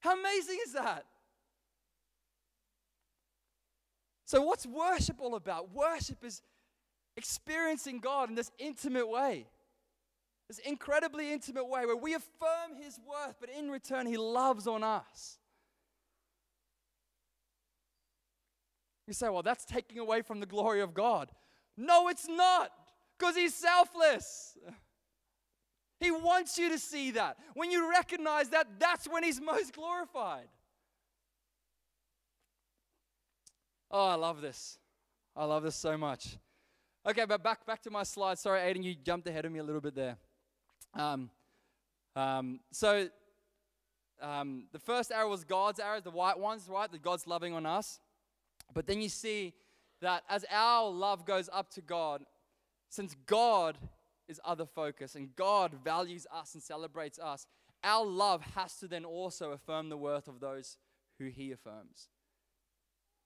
How 0.00 0.18
amazing 0.18 0.58
is 0.66 0.72
that? 0.74 1.04
So, 4.26 4.42
what's 4.42 4.66
worship 4.66 5.16
all 5.18 5.34
about? 5.34 5.74
Worship 5.74 6.24
is 6.24 6.42
experiencing 7.16 7.98
God 7.98 8.28
in 8.28 8.34
this 8.34 8.52
intimate 8.58 9.08
way 9.08 9.46
this 10.50 10.58
incredibly 10.66 11.32
intimate 11.32 11.68
way 11.68 11.86
where 11.86 11.94
we 11.94 12.12
affirm 12.12 12.74
his 12.76 12.98
worth, 13.08 13.36
but 13.38 13.48
in 13.56 13.70
return, 13.70 14.04
he 14.04 14.16
loves 14.16 14.66
on 14.66 14.82
us. 14.82 15.38
You 19.06 19.14
say, 19.14 19.28
well, 19.28 19.44
that's 19.44 19.64
taking 19.64 20.00
away 20.00 20.22
from 20.22 20.40
the 20.40 20.46
glory 20.46 20.80
of 20.80 20.92
God. 20.92 21.30
No, 21.76 22.08
it's 22.08 22.26
not, 22.26 22.72
because 23.16 23.36
he's 23.36 23.54
selfless. 23.54 24.58
He 26.00 26.10
wants 26.10 26.58
you 26.58 26.68
to 26.70 26.80
see 26.80 27.12
that. 27.12 27.36
When 27.54 27.70
you 27.70 27.88
recognize 27.88 28.48
that, 28.48 28.66
that's 28.80 29.06
when 29.06 29.22
he's 29.22 29.40
most 29.52 29.72
glorified. 29.72 30.48
Oh, 33.88 34.08
I 34.08 34.14
love 34.16 34.40
this. 34.40 34.78
I 35.36 35.44
love 35.44 35.62
this 35.62 35.76
so 35.76 35.96
much. 35.96 36.38
Okay, 37.06 37.24
but 37.24 37.40
back 37.40 37.64
back 37.64 37.82
to 37.82 37.90
my 37.90 38.02
slide. 38.02 38.38
Sorry, 38.38 38.58
Aiden, 38.60 38.82
you 38.82 38.96
jumped 38.96 39.28
ahead 39.28 39.44
of 39.44 39.52
me 39.52 39.60
a 39.60 39.64
little 39.64 39.80
bit 39.80 39.94
there. 39.94 40.16
Um, 40.94 41.30
um, 42.16 42.60
so 42.72 43.08
um, 44.20 44.64
the 44.72 44.78
first 44.78 45.10
arrow 45.10 45.30
was 45.30 45.44
God's 45.44 45.80
arrows, 45.80 46.02
the 46.02 46.10
white 46.10 46.38
ones, 46.38 46.68
right? 46.68 46.90
That 46.90 47.02
God's 47.02 47.26
loving 47.26 47.54
on 47.54 47.66
us. 47.66 48.00
But 48.74 48.86
then 48.86 49.00
you 49.00 49.08
see 49.08 49.54
that 50.00 50.22
as 50.28 50.44
our 50.50 50.90
love 50.90 51.24
goes 51.24 51.48
up 51.52 51.70
to 51.74 51.80
God, 51.80 52.22
since 52.88 53.14
God 53.26 53.78
is 54.28 54.40
other 54.44 54.66
focus 54.66 55.14
and 55.14 55.34
God 55.36 55.74
values 55.84 56.26
us 56.32 56.54
and 56.54 56.62
celebrates 56.62 57.18
us, 57.18 57.46
our 57.82 58.04
love 58.04 58.42
has 58.54 58.76
to 58.76 58.88
then 58.88 59.04
also 59.04 59.52
affirm 59.52 59.88
the 59.88 59.96
worth 59.96 60.28
of 60.28 60.40
those 60.40 60.76
who 61.18 61.26
He 61.26 61.52
affirms. 61.52 62.08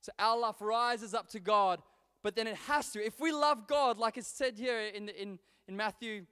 So 0.00 0.12
our 0.18 0.38
love 0.38 0.61
rises 0.61 1.14
up 1.14 1.29
to 1.31 1.40
God, 1.40 1.81
but 2.22 2.37
then 2.37 2.46
it 2.46 2.57
has 2.57 2.90
to. 2.92 3.05
If 3.05 3.20
we 3.20 3.33
love 3.33 3.66
God, 3.66 3.98
like 3.98 4.16
it's 4.16 4.29
said 4.29 4.59
here 4.59 4.79
in, 4.81 5.09
in, 5.09 5.38
in 5.66 5.77
Matthew 5.77 6.27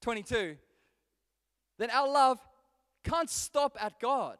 22, 0.00 0.56
then 1.78 1.90
our 1.90 2.08
love 2.08 2.38
can't 3.04 3.30
stop 3.30 3.76
at 3.80 3.98
God. 4.00 4.38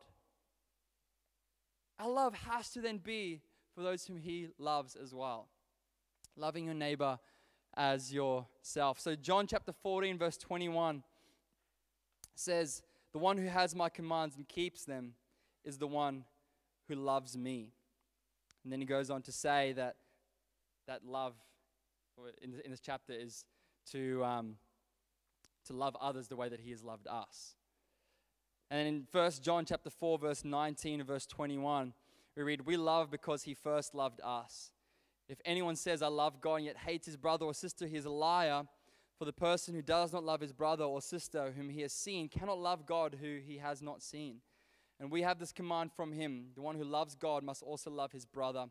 Our 1.99 2.11
love 2.11 2.35
has 2.35 2.71
to 2.71 2.81
then 2.81 2.99
be 2.99 3.41
for 3.75 3.83
those 3.83 4.07
whom 4.07 4.19
He 4.19 4.49
loves 4.59 4.97
as 4.97 5.15
well. 5.15 5.49
Loving 6.37 6.65
your 6.65 6.75
neighbor 6.75 7.19
as 7.77 8.13
yourself. 8.13 8.99
So, 9.01 9.15
John 9.15 9.47
chapter 9.47 9.73
14, 9.73 10.19
verse 10.19 10.37
21 10.37 11.03
says, 12.35 12.83
The 13.13 13.19
one 13.19 13.37
who 13.37 13.47
has 13.47 13.75
my 13.75 13.89
commands 13.89 14.37
and 14.37 14.49
keeps 14.49 14.85
them 14.85 15.13
is 15.65 15.79
the 15.79 15.87
one 15.87 16.25
who 16.89 16.95
loves 16.95 17.37
me. 17.37 17.73
And 18.65 18.73
then 18.73 18.81
he 18.81 18.87
goes 18.87 19.11
on 19.11 19.23
to 19.23 19.33
say 19.33 19.73
that 19.73 19.97
that 20.87 21.05
love 21.07 21.35
in, 22.43 22.53
this 22.69 22.81
chapter 22.81 23.13
is 23.13 23.45
to, 23.93 24.25
um, 24.25 24.57
to 25.67 25.73
love 25.73 25.97
others 26.01 26.29
the 26.29 26.37
way 26.37 26.49
that 26.49 26.61
he 26.61 26.71
has 26.71 26.83
loved 26.83 27.07
us. 27.07 27.55
And 28.71 28.87
in 28.87 29.07
1 29.11 29.33
John 29.43 29.65
chapter 29.65 29.91
4, 29.91 30.19
verse 30.19 30.45
19 30.45 31.01
and 31.01 31.07
verse 31.07 31.27
21, 31.27 31.93
we 32.37 32.43
read, 32.43 32.63
We 32.63 32.77
love 32.77 33.11
because 33.11 33.43
he 33.43 33.55
first 33.55 33.95
loved 33.95 34.21
us. 34.23 34.71
If 35.29 35.39
anyone 35.45 35.77
says, 35.77 36.03
I 36.03 36.09
love 36.09 36.41
God, 36.41 36.57
and 36.57 36.65
yet 36.67 36.77
hates 36.77 37.07
his 37.07 37.17
brother 37.17 37.45
or 37.45 37.55
sister, 37.55 37.87
he 37.87 37.97
is 37.97 38.05
a 38.05 38.11
liar. 38.11 38.65
For 39.19 39.27
the 39.27 39.33
person 39.35 39.75
who 39.75 39.83
does 39.83 40.15
not 40.15 40.25
love 40.25 40.41
his 40.41 40.53
brother 40.53 40.85
or 40.85 41.03
sister 41.03 41.53
whom 41.55 41.69
he 41.69 41.83
has 41.83 41.93
seen 41.93 42.29
cannot 42.31 42.59
love 42.59 42.87
God 42.87 43.19
who 43.21 43.39
he 43.39 43.59
has 43.59 43.83
not 43.83 44.03
seen. 44.03 44.41
And 44.99 45.11
we 45.11 45.21
have 45.21 45.39
this 45.39 45.53
command 45.53 45.93
from 45.93 46.13
him 46.13 46.47
the 46.55 46.63
one 46.63 46.77
who 46.77 46.85
loves 46.85 47.15
God 47.15 47.43
must 47.43 47.63
also 47.63 47.91
love 47.91 48.13
his 48.13 48.25
brother 48.25 48.67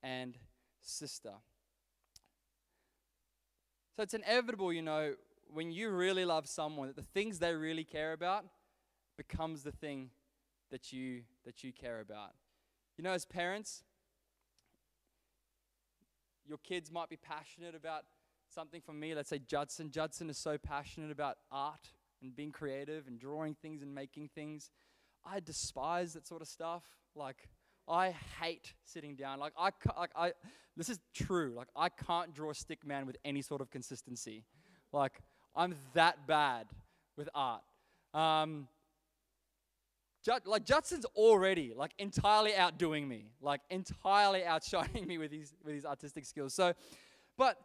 and 0.00 0.38
sister. 0.80 1.32
So 3.96 4.04
it's 4.04 4.14
inevitable, 4.14 4.72
you 4.72 4.82
know, 4.82 5.14
when 5.52 5.70
you 5.70 5.90
really 5.90 6.24
love 6.24 6.46
someone, 6.46 6.88
that 6.88 6.96
the 6.96 7.02
things 7.02 7.38
they 7.38 7.54
really 7.54 7.84
care 7.84 8.12
about 8.12 8.44
becomes 9.16 9.62
the 9.62 9.72
thing 9.72 10.10
that 10.70 10.92
you 10.92 11.22
that 11.44 11.64
you 11.64 11.72
care 11.72 12.00
about. 12.00 12.32
You 12.96 13.04
know, 13.04 13.12
as 13.12 13.24
parents, 13.24 13.84
your 16.46 16.58
kids 16.58 16.90
might 16.90 17.08
be 17.08 17.16
passionate 17.16 17.74
about 17.74 18.04
something 18.48 18.80
for 18.80 18.92
me. 18.92 19.14
Let's 19.14 19.28
say 19.28 19.38
Judson. 19.38 19.90
Judson 19.90 20.30
is 20.30 20.38
so 20.38 20.58
passionate 20.58 21.10
about 21.10 21.36
art 21.50 21.92
and 22.22 22.34
being 22.34 22.50
creative 22.50 23.06
and 23.06 23.18
drawing 23.18 23.54
things 23.54 23.82
and 23.82 23.94
making 23.94 24.30
things. 24.34 24.70
I 25.24 25.40
despise 25.40 26.14
that 26.14 26.26
sort 26.26 26.42
of 26.42 26.48
stuff. 26.48 26.84
Like, 27.14 27.48
I 27.88 28.14
hate 28.40 28.74
sitting 28.84 29.14
down. 29.14 29.38
Like, 29.38 29.52
I, 29.58 29.70
like, 29.96 30.10
I, 30.16 30.32
this 30.76 30.88
is 30.88 30.98
true. 31.14 31.54
Like, 31.56 31.68
I 31.76 31.88
can't 31.88 32.34
draw 32.34 32.50
a 32.50 32.54
stick 32.54 32.86
man 32.86 33.06
with 33.06 33.16
any 33.24 33.42
sort 33.42 33.60
of 33.60 33.70
consistency. 33.70 34.44
Like, 34.92 35.20
I'm 35.54 35.74
that 35.94 36.26
bad 36.26 36.66
with 37.16 37.28
art. 37.34 37.62
Um, 38.14 38.68
Jud, 40.24 40.42
like 40.46 40.64
Judson's 40.64 41.04
already 41.16 41.72
like 41.74 41.92
entirely 41.98 42.54
outdoing 42.54 43.08
me, 43.08 43.30
like 43.40 43.60
entirely 43.70 44.44
outshining 44.44 45.06
me 45.08 45.18
with 45.18 45.32
his 45.32 45.54
with 45.64 45.74
his 45.74 45.84
artistic 45.84 46.24
skills. 46.24 46.54
So, 46.54 46.74
but 47.36 47.58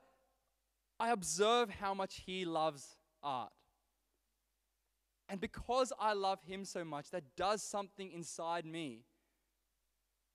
I 0.99 1.11
observe 1.11 1.69
how 1.69 1.93
much 1.93 2.21
he 2.25 2.45
loves 2.45 2.95
art. 3.21 3.51
And 5.29 5.41
because 5.41 5.91
I 5.99 6.13
love 6.13 6.43
him 6.43 6.63
so 6.63 6.83
much, 6.85 7.09
that 7.11 7.23
does 7.35 7.63
something 7.63 8.11
inside 8.11 8.65
me 8.65 9.03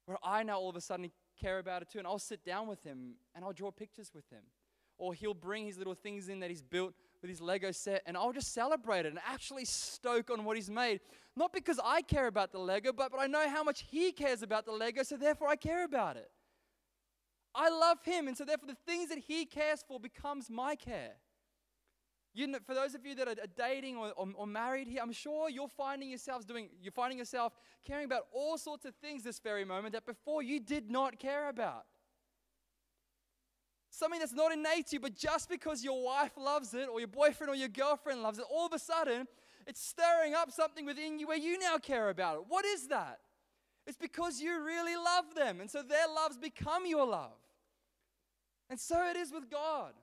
where 0.06 0.18
I 0.22 0.42
now 0.42 0.58
all 0.58 0.70
of 0.70 0.76
a 0.76 0.80
sudden 0.80 1.10
care 1.40 1.58
about 1.58 1.82
it 1.82 1.88
too. 1.90 1.98
And 1.98 2.06
I'll 2.06 2.18
sit 2.18 2.44
down 2.44 2.66
with 2.66 2.82
him 2.82 3.14
and 3.34 3.44
I'll 3.44 3.52
draw 3.52 3.70
pictures 3.70 4.10
with 4.14 4.28
him. 4.30 4.42
Or 4.96 5.14
he'll 5.14 5.34
bring 5.34 5.66
his 5.66 5.78
little 5.78 5.94
things 5.94 6.28
in 6.28 6.40
that 6.40 6.50
he's 6.50 6.62
built 6.62 6.94
with 7.20 7.30
his 7.30 7.40
Lego 7.40 7.70
set 7.70 8.02
and 8.06 8.16
I'll 8.16 8.32
just 8.32 8.52
celebrate 8.52 9.06
it 9.06 9.10
and 9.10 9.18
actually 9.26 9.64
stoke 9.64 10.30
on 10.30 10.44
what 10.44 10.56
he's 10.56 10.70
made. 10.70 11.00
Not 11.36 11.52
because 11.52 11.80
I 11.84 12.02
care 12.02 12.26
about 12.26 12.52
the 12.52 12.58
Lego, 12.58 12.92
but, 12.92 13.10
but 13.10 13.20
I 13.20 13.26
know 13.26 13.48
how 13.48 13.62
much 13.62 13.84
he 13.90 14.12
cares 14.12 14.42
about 14.42 14.66
the 14.66 14.72
Lego, 14.72 15.02
so 15.02 15.16
therefore 15.16 15.48
I 15.48 15.56
care 15.56 15.84
about 15.84 16.16
it. 16.16 16.30
I 17.54 17.70
love 17.70 17.98
him, 18.04 18.28
and 18.28 18.36
so 18.36 18.44
therefore 18.44 18.68
the 18.68 18.76
things 18.86 19.08
that 19.08 19.18
he 19.18 19.44
cares 19.44 19.84
for 19.86 19.98
becomes 19.98 20.50
my 20.50 20.74
care. 20.74 21.14
You 22.34 22.46
know, 22.46 22.58
for 22.64 22.74
those 22.74 22.94
of 22.94 23.04
you 23.04 23.14
that 23.16 23.26
are 23.26 23.34
dating 23.56 23.96
or, 23.96 24.12
or, 24.12 24.28
or, 24.36 24.46
married 24.46 24.86
here, 24.86 25.00
I'm 25.02 25.12
sure 25.12 25.48
you're 25.48 25.66
finding 25.66 26.08
yourselves 26.08 26.44
doing, 26.44 26.68
you're 26.80 26.92
finding 26.92 27.18
yourself 27.18 27.52
caring 27.84 28.04
about 28.04 28.26
all 28.32 28.58
sorts 28.58 28.84
of 28.84 28.94
things 28.96 29.24
this 29.24 29.40
very 29.40 29.64
moment 29.64 29.94
that 29.94 30.06
before 30.06 30.42
you 30.42 30.60
did 30.60 30.90
not 30.90 31.18
care 31.18 31.48
about. 31.48 31.84
Something 33.98 34.20
that's 34.20 34.32
not 34.32 34.52
innate 34.52 34.86
to 34.88 34.96
you, 34.96 35.00
but 35.00 35.16
just 35.16 35.48
because 35.48 35.82
your 35.82 36.04
wife 36.04 36.30
loves 36.36 36.72
it, 36.72 36.88
or 36.88 37.00
your 37.00 37.08
boyfriend 37.08 37.50
or 37.50 37.56
your 37.56 37.66
girlfriend 37.66 38.22
loves 38.22 38.38
it, 38.38 38.44
all 38.48 38.64
of 38.64 38.72
a 38.72 38.78
sudden 38.78 39.26
it's 39.66 39.84
stirring 39.84 40.34
up 40.34 40.52
something 40.52 40.86
within 40.86 41.18
you 41.18 41.26
where 41.26 41.36
you 41.36 41.58
now 41.58 41.78
care 41.78 42.08
about 42.08 42.36
it. 42.36 42.42
What 42.46 42.64
is 42.64 42.86
that? 42.88 43.18
It's 43.88 43.96
because 43.96 44.40
you 44.40 44.62
really 44.62 44.94
love 44.94 45.34
them, 45.34 45.60
and 45.60 45.68
so 45.68 45.82
their 45.82 46.06
loves 46.14 46.38
become 46.38 46.86
your 46.86 47.06
love. 47.08 47.40
And 48.70 48.78
so 48.78 49.04
it 49.08 49.16
is 49.16 49.32
with 49.32 49.50
God. 49.50 49.94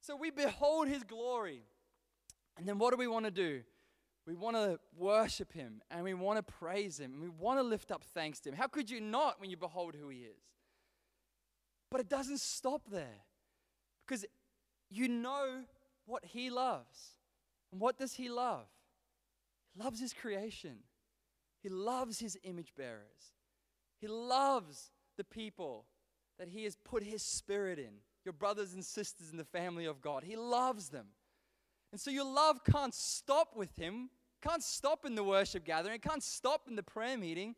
So 0.00 0.16
we 0.16 0.30
behold 0.30 0.88
his 0.88 1.02
glory. 1.02 1.64
And 2.56 2.66
then 2.66 2.78
what 2.78 2.92
do 2.92 2.96
we 2.96 3.06
want 3.06 3.26
to 3.26 3.30
do? 3.30 3.64
We 4.26 4.34
want 4.34 4.56
to 4.56 4.78
worship 4.96 5.52
him 5.52 5.82
and 5.90 6.04
we 6.04 6.14
want 6.14 6.38
to 6.38 6.42
praise 6.42 6.98
him 6.98 7.12
and 7.12 7.20
we 7.20 7.28
want 7.28 7.58
to 7.58 7.62
lift 7.62 7.90
up 7.90 8.02
thanks 8.14 8.40
to 8.40 8.50
him. 8.50 8.54
How 8.54 8.66
could 8.66 8.88
you 8.88 9.00
not 9.00 9.40
when 9.40 9.50
you 9.50 9.56
behold 9.58 9.94
who 9.94 10.08
he 10.08 10.20
is? 10.20 10.42
But 11.90 12.00
it 12.00 12.08
doesn't 12.08 12.40
stop 12.40 12.82
there 12.90 13.22
because 14.06 14.24
you 14.90 15.08
know 15.08 15.62
what 16.06 16.24
he 16.24 16.50
loves. 16.50 17.16
And 17.72 17.80
what 17.80 17.98
does 17.98 18.14
he 18.14 18.28
love? 18.28 18.66
He 19.74 19.82
loves 19.82 20.00
his 20.00 20.12
creation, 20.12 20.78
he 21.62 21.68
loves 21.68 22.18
his 22.18 22.38
image 22.42 22.72
bearers, 22.76 23.32
he 24.00 24.06
loves 24.06 24.90
the 25.16 25.24
people 25.24 25.84
that 26.38 26.48
He 26.48 26.64
has 26.64 26.76
put 26.76 27.02
His 27.02 27.22
Spirit 27.22 27.78
in, 27.78 27.92
your 28.24 28.32
brothers 28.32 28.72
and 28.72 28.84
sisters 28.84 29.30
in 29.30 29.36
the 29.36 29.44
family 29.44 29.84
of 29.84 30.00
God. 30.00 30.24
He 30.24 30.36
loves 30.36 30.88
them. 30.88 31.08
And 31.92 32.00
so 32.00 32.10
your 32.10 32.24
love 32.24 32.64
can't 32.64 32.94
stop 32.94 33.56
with 33.56 33.76
Him, 33.76 34.10
can't 34.40 34.62
stop 34.62 35.04
in 35.04 35.14
the 35.14 35.24
worship 35.24 35.64
gathering, 35.64 35.98
can't 36.00 36.22
stop 36.22 36.62
in 36.68 36.76
the 36.76 36.82
prayer 36.82 37.18
meeting. 37.18 37.54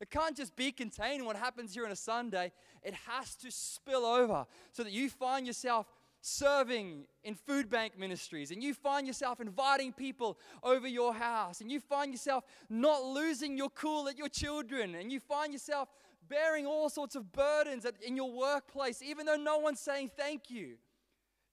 It 0.00 0.10
can't 0.10 0.36
just 0.36 0.54
be 0.54 0.70
contained 0.70 1.20
in 1.20 1.24
what 1.26 1.36
happens 1.36 1.74
here 1.74 1.84
on 1.84 1.90
a 1.90 1.96
Sunday. 1.96 2.52
It 2.82 2.94
has 3.08 3.34
to 3.36 3.50
spill 3.50 4.04
over 4.04 4.46
so 4.72 4.84
that 4.84 4.92
you 4.92 5.10
find 5.10 5.46
yourself 5.46 5.86
serving 6.20 7.04
in 7.24 7.34
food 7.34 7.68
bank 7.68 7.98
ministries 7.98 8.50
and 8.50 8.62
you 8.62 8.74
find 8.74 9.06
yourself 9.06 9.40
inviting 9.40 9.92
people 9.92 10.38
over 10.62 10.86
your 10.86 11.14
house 11.14 11.60
and 11.60 11.70
you 11.70 11.80
find 11.80 12.12
yourself 12.12 12.44
not 12.68 13.04
losing 13.04 13.56
your 13.56 13.70
cool 13.70 14.08
at 14.08 14.18
your 14.18 14.28
children 14.28 14.94
and 14.94 15.12
you 15.12 15.20
find 15.20 15.52
yourself 15.52 15.88
bearing 16.28 16.66
all 16.66 16.88
sorts 16.88 17.14
of 17.14 17.32
burdens 17.32 17.86
in 18.04 18.16
your 18.16 18.30
workplace, 18.30 19.02
even 19.02 19.26
though 19.26 19.36
no 19.36 19.58
one's 19.58 19.80
saying 19.80 20.10
thank 20.16 20.50
you. 20.50 20.76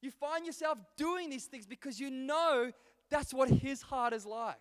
You 0.01 0.11
find 0.11 0.45
yourself 0.45 0.77
doing 0.97 1.29
these 1.29 1.45
things 1.45 1.65
because 1.65 1.99
you 1.99 2.09
know 2.09 2.71
that's 3.09 3.33
what 3.33 3.49
His 3.49 3.81
heart 3.81 4.13
is 4.13 4.25
like. 4.25 4.55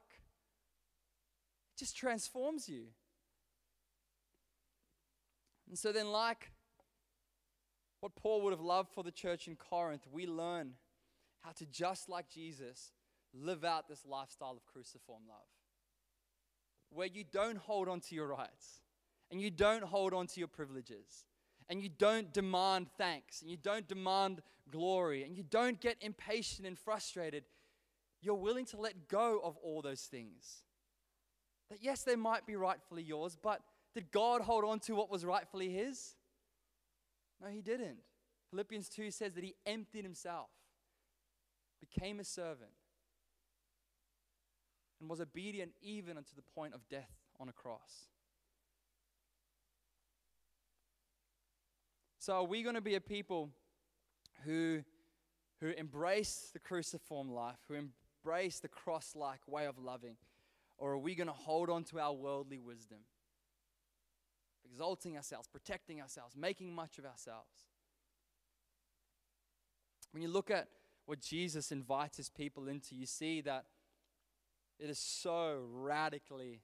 It 1.74 1.78
just 1.78 1.96
transforms 1.96 2.68
you. 2.68 2.84
And 5.68 5.78
so 5.78 5.92
then, 5.92 6.08
like 6.08 6.50
what 8.00 8.16
Paul 8.16 8.42
would 8.42 8.52
have 8.52 8.60
loved 8.60 8.90
for 8.90 9.02
the 9.02 9.10
church 9.10 9.48
in 9.48 9.56
Corinth, 9.56 10.06
we 10.12 10.26
learn 10.26 10.74
how 11.40 11.52
to, 11.52 11.64
just 11.64 12.08
like 12.10 12.28
Jesus, 12.28 12.92
live 13.32 13.64
out 13.64 13.88
this 13.88 14.04
lifestyle 14.06 14.52
of 14.52 14.66
cruciform 14.66 15.22
love, 15.26 15.46
where 16.90 17.06
you 17.06 17.24
don't 17.24 17.56
hold 17.56 17.88
on 17.88 18.00
to 18.00 18.14
your 18.14 18.26
rights 18.26 18.82
and 19.30 19.40
you 19.40 19.50
don't 19.50 19.82
hold 19.82 20.12
on 20.12 20.26
to 20.26 20.38
your 20.38 20.48
privileges 20.48 21.24
and 21.68 21.82
you 21.82 21.88
don't 21.88 22.32
demand 22.32 22.88
thanks 22.98 23.40
and 23.40 23.50
you 23.50 23.56
don't 23.56 23.88
demand 23.88 24.42
glory 24.70 25.24
and 25.24 25.36
you 25.36 25.42
don't 25.42 25.80
get 25.80 25.96
impatient 26.00 26.66
and 26.66 26.78
frustrated, 26.78 27.44
you're 28.20 28.34
willing 28.34 28.66
to 28.66 28.76
let 28.76 29.08
go 29.08 29.40
of 29.42 29.56
all 29.58 29.80
those 29.80 30.02
things. 30.02 30.62
That 31.70 31.78
yes, 31.82 32.02
they 32.02 32.16
might 32.16 32.46
be 32.46 32.56
rightfully 32.56 33.02
yours, 33.02 33.36
but 33.40 33.62
did 33.94 34.10
God 34.10 34.40
hold 34.42 34.64
on 34.64 34.80
to 34.80 34.94
what 34.94 35.10
was 35.10 35.24
rightfully 35.24 35.70
His? 35.70 36.14
No, 37.40 37.48
He 37.48 37.62
didn't. 37.62 37.98
Philippians 38.50 38.88
2 38.88 39.10
says 39.10 39.34
that 39.34 39.44
He 39.44 39.54
emptied 39.66 40.04
Himself, 40.04 40.50
became 41.80 42.18
a 42.18 42.24
servant, 42.24 42.72
and 45.00 45.08
was 45.08 45.20
obedient 45.20 45.72
even 45.80 46.16
unto 46.16 46.34
the 46.34 46.42
point 46.42 46.74
of 46.74 46.88
death 46.88 47.10
on 47.38 47.48
a 47.48 47.52
cross. 47.52 48.08
So, 52.18 52.32
are 52.34 52.44
we 52.44 52.62
going 52.62 52.74
to 52.74 52.80
be 52.80 52.94
a 52.94 53.00
people 53.02 53.50
who, 54.44 54.82
who 55.60 55.68
embrace 55.76 56.50
the 56.52 56.58
cruciform 56.58 57.30
life, 57.30 57.58
who 57.68 57.74
embrace 57.74 58.60
the 58.60 58.68
cross 58.68 59.14
like 59.14 59.40
way 59.46 59.66
of 59.66 59.78
loving? 59.78 60.16
Or 60.78 60.92
are 60.92 60.98
we 60.98 61.14
going 61.14 61.26
to 61.26 61.34
hold 61.34 61.68
on 61.68 61.84
to 61.84 62.00
our 62.00 62.14
worldly 62.14 62.58
wisdom, 62.58 62.98
exalting 64.64 65.16
ourselves, 65.16 65.48
protecting 65.48 66.00
ourselves, 66.00 66.36
making 66.36 66.74
much 66.74 66.98
of 66.98 67.04
ourselves? 67.04 67.66
When 70.12 70.22
you 70.22 70.28
look 70.28 70.50
at 70.50 70.68
what 71.06 71.20
Jesus 71.20 71.72
invites 71.72 72.16
his 72.16 72.30
people 72.30 72.68
into, 72.68 72.94
you 72.94 73.06
see 73.06 73.40
that 73.42 73.64
it 74.78 74.88
is 74.88 74.98
so 74.98 75.62
radically 75.72 76.60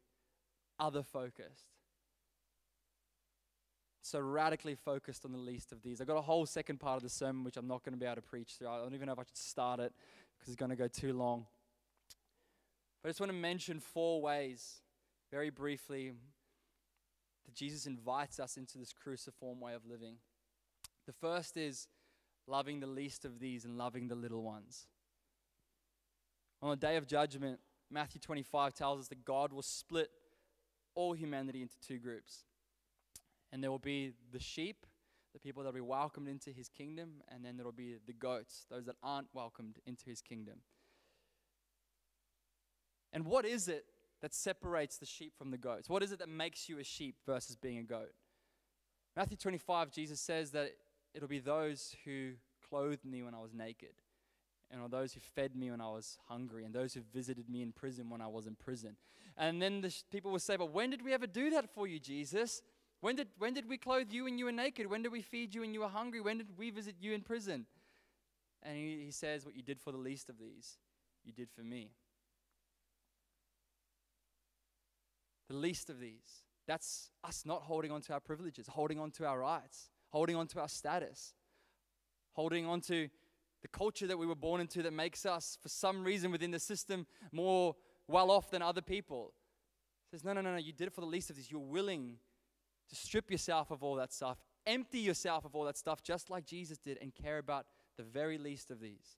other 0.78 1.02
focused. 1.02 1.66
So 4.02 4.18
radically 4.18 4.74
focused 4.74 5.24
on 5.24 5.32
the 5.32 5.38
least 5.38 5.72
of 5.72 5.82
these. 5.82 6.00
I've 6.00 6.06
got 6.06 6.16
a 6.16 6.22
whole 6.22 6.46
second 6.46 6.80
part 6.80 6.96
of 6.96 7.02
the 7.02 7.08
sermon 7.08 7.44
which 7.44 7.56
I'm 7.56 7.68
not 7.68 7.84
going 7.84 7.92
to 7.92 7.98
be 7.98 8.06
able 8.06 8.16
to 8.16 8.22
preach 8.22 8.54
through. 8.58 8.68
I 8.68 8.78
don't 8.78 8.94
even 8.94 9.06
know 9.06 9.12
if 9.12 9.18
I 9.18 9.22
should 9.22 9.36
start 9.36 9.78
it 9.78 9.92
because 10.38 10.52
it's 10.52 10.58
going 10.58 10.70
to 10.70 10.76
go 10.76 10.88
too 10.88 11.12
long. 11.12 11.46
But 13.02 13.08
I 13.08 13.10
just 13.10 13.20
want 13.20 13.30
to 13.30 13.36
mention 13.36 13.80
four 13.80 14.20
ways, 14.20 14.80
very 15.30 15.50
briefly, 15.50 16.12
that 17.50 17.56
Jesus 17.56 17.86
invites 17.86 18.38
us 18.38 18.56
into 18.56 18.78
this 18.78 18.92
cruciform 18.92 19.60
way 19.60 19.74
of 19.74 19.84
living. 19.84 20.16
The 21.06 21.12
first 21.12 21.56
is 21.56 21.88
loving 22.46 22.78
the 22.78 22.86
least 22.86 23.24
of 23.24 23.40
these 23.40 23.64
and 23.64 23.76
loving 23.76 24.06
the 24.06 24.14
little 24.14 24.42
ones. 24.42 24.86
On 26.62 26.70
the 26.70 26.76
day 26.76 26.96
of 26.96 27.06
judgment, 27.06 27.58
Matthew 27.90 28.20
25 28.20 28.74
tells 28.74 29.00
us 29.00 29.08
that 29.08 29.24
God 29.24 29.52
will 29.52 29.62
split 29.62 30.10
all 30.94 31.12
humanity 31.12 31.62
into 31.62 31.74
two 31.80 31.98
groups. 31.98 32.44
And 33.52 33.62
there 33.62 33.70
will 33.70 33.78
be 33.78 34.12
the 34.30 34.38
sheep, 34.38 34.86
the 35.32 35.40
people 35.40 35.64
that 35.64 35.70
will 35.70 35.74
be 35.74 35.80
welcomed 35.80 36.28
into 36.28 36.50
his 36.50 36.68
kingdom, 36.68 37.14
and 37.28 37.44
then 37.44 37.56
there 37.56 37.64
will 37.64 37.72
be 37.72 37.96
the 38.06 38.12
goats, 38.12 38.66
those 38.70 38.84
that 38.86 38.96
aren't 39.02 39.28
welcomed 39.34 39.80
into 39.86 40.04
his 40.04 40.20
kingdom. 40.20 40.60
And 43.12 43.24
what 43.24 43.44
is 43.44 43.66
it 43.66 43.86
that 44.22 44.34
separates 44.34 44.98
the 44.98 45.06
sheep 45.06 45.32
from 45.36 45.50
the 45.50 45.58
goats? 45.58 45.88
What 45.88 46.02
is 46.02 46.12
it 46.12 46.18
that 46.18 46.28
makes 46.28 46.68
you 46.68 46.78
a 46.78 46.84
sheep 46.84 47.16
versus 47.26 47.56
being 47.56 47.78
a 47.78 47.82
goat? 47.82 48.12
Matthew 49.16 49.36
25, 49.36 49.90
Jesus 49.90 50.20
says 50.20 50.50
that 50.52 50.72
it'll 51.14 51.28
be 51.28 51.40
those 51.40 51.96
who 52.04 52.32
clothed 52.68 53.04
me 53.04 53.22
when 53.22 53.34
I 53.34 53.40
was 53.40 53.52
naked 53.52 53.94
and 54.70 54.80
on 54.80 54.90
those 54.90 55.12
who 55.12 55.20
fed 55.20 55.56
me 55.56 55.70
when 55.70 55.80
I 55.80 55.88
was 55.88 56.18
hungry, 56.28 56.64
and 56.64 56.72
those 56.72 56.94
who 56.94 57.00
visited 57.12 57.48
me 57.48 57.62
in 57.62 57.72
prison 57.72 58.08
when 58.08 58.20
I 58.20 58.28
was 58.28 58.46
in 58.46 58.54
prison. 58.54 58.96
And 59.36 59.60
then 59.60 59.80
the 59.80 59.90
sh- 59.90 60.04
people 60.10 60.30
will 60.30 60.38
say, 60.38 60.56
But 60.56 60.72
when 60.72 60.90
did 60.90 61.02
we 61.02 61.12
ever 61.12 61.26
do 61.26 61.50
that 61.50 61.74
for 61.74 61.86
you, 61.86 61.98
Jesus? 61.98 62.62
When 63.00 63.16
did, 63.16 63.28
when 63.38 63.54
did 63.54 63.68
we 63.68 63.78
clothe 63.78 64.12
you 64.12 64.24
when 64.24 64.38
you 64.38 64.44
were 64.44 64.52
naked? 64.52 64.86
When 64.86 65.02
did 65.02 65.10
we 65.10 65.22
feed 65.22 65.54
you 65.54 65.62
when 65.62 65.74
you 65.74 65.80
were 65.80 65.88
hungry? 65.88 66.20
When 66.20 66.38
did 66.38 66.56
we 66.56 66.70
visit 66.70 66.96
you 67.00 67.14
in 67.14 67.22
prison? 67.22 67.66
And 68.62 68.76
he, 68.76 69.02
he 69.06 69.10
says, 69.10 69.44
What 69.44 69.56
you 69.56 69.62
did 69.62 69.80
for 69.80 69.90
the 69.90 69.98
least 69.98 70.28
of 70.28 70.38
these, 70.38 70.78
you 71.24 71.32
did 71.32 71.48
for 71.50 71.62
me. 71.62 71.90
The 75.50 75.56
least 75.56 75.90
of 75.90 75.98
these. 75.98 76.44
That's 76.68 77.10
us 77.24 77.42
not 77.44 77.62
holding 77.62 77.90
on 77.90 78.00
to 78.02 78.12
our 78.12 78.20
privileges, 78.20 78.68
holding 78.68 79.00
on 79.00 79.10
to 79.12 79.26
our 79.26 79.40
rights, 79.40 79.90
holding 80.10 80.36
on 80.36 80.46
to 80.48 80.60
our 80.60 80.68
status, 80.68 81.34
holding 82.34 82.66
on 82.66 82.80
to 82.82 83.08
the 83.62 83.68
culture 83.68 84.06
that 84.06 84.16
we 84.16 84.26
were 84.26 84.36
born 84.36 84.60
into 84.60 84.80
that 84.84 84.92
makes 84.92 85.26
us, 85.26 85.58
for 85.60 85.68
some 85.68 86.04
reason 86.04 86.30
within 86.30 86.52
the 86.52 86.60
system, 86.60 87.04
more 87.32 87.74
well 88.06 88.30
off 88.30 88.50
than 88.50 88.62
other 88.62 88.80
people. 88.80 89.34
says, 90.12 90.24
no, 90.24 90.32
no, 90.32 90.40
no, 90.40 90.52
no, 90.52 90.58
you 90.58 90.72
did 90.72 90.86
it 90.86 90.94
for 90.94 91.00
the 91.00 91.06
least 91.08 91.30
of 91.30 91.36
these. 91.36 91.50
You're 91.50 91.60
willing 91.60 92.18
to 92.88 92.96
strip 92.96 93.30
yourself 93.30 93.72
of 93.72 93.82
all 93.82 93.96
that 93.96 94.12
stuff, 94.12 94.38
empty 94.66 94.98
yourself 94.98 95.44
of 95.44 95.56
all 95.56 95.64
that 95.64 95.76
stuff, 95.76 96.02
just 96.02 96.30
like 96.30 96.46
Jesus 96.46 96.78
did, 96.78 96.98
and 97.02 97.12
care 97.14 97.38
about 97.38 97.66
the 97.96 98.04
very 98.04 98.38
least 98.38 98.70
of 98.70 98.80
these. 98.80 99.16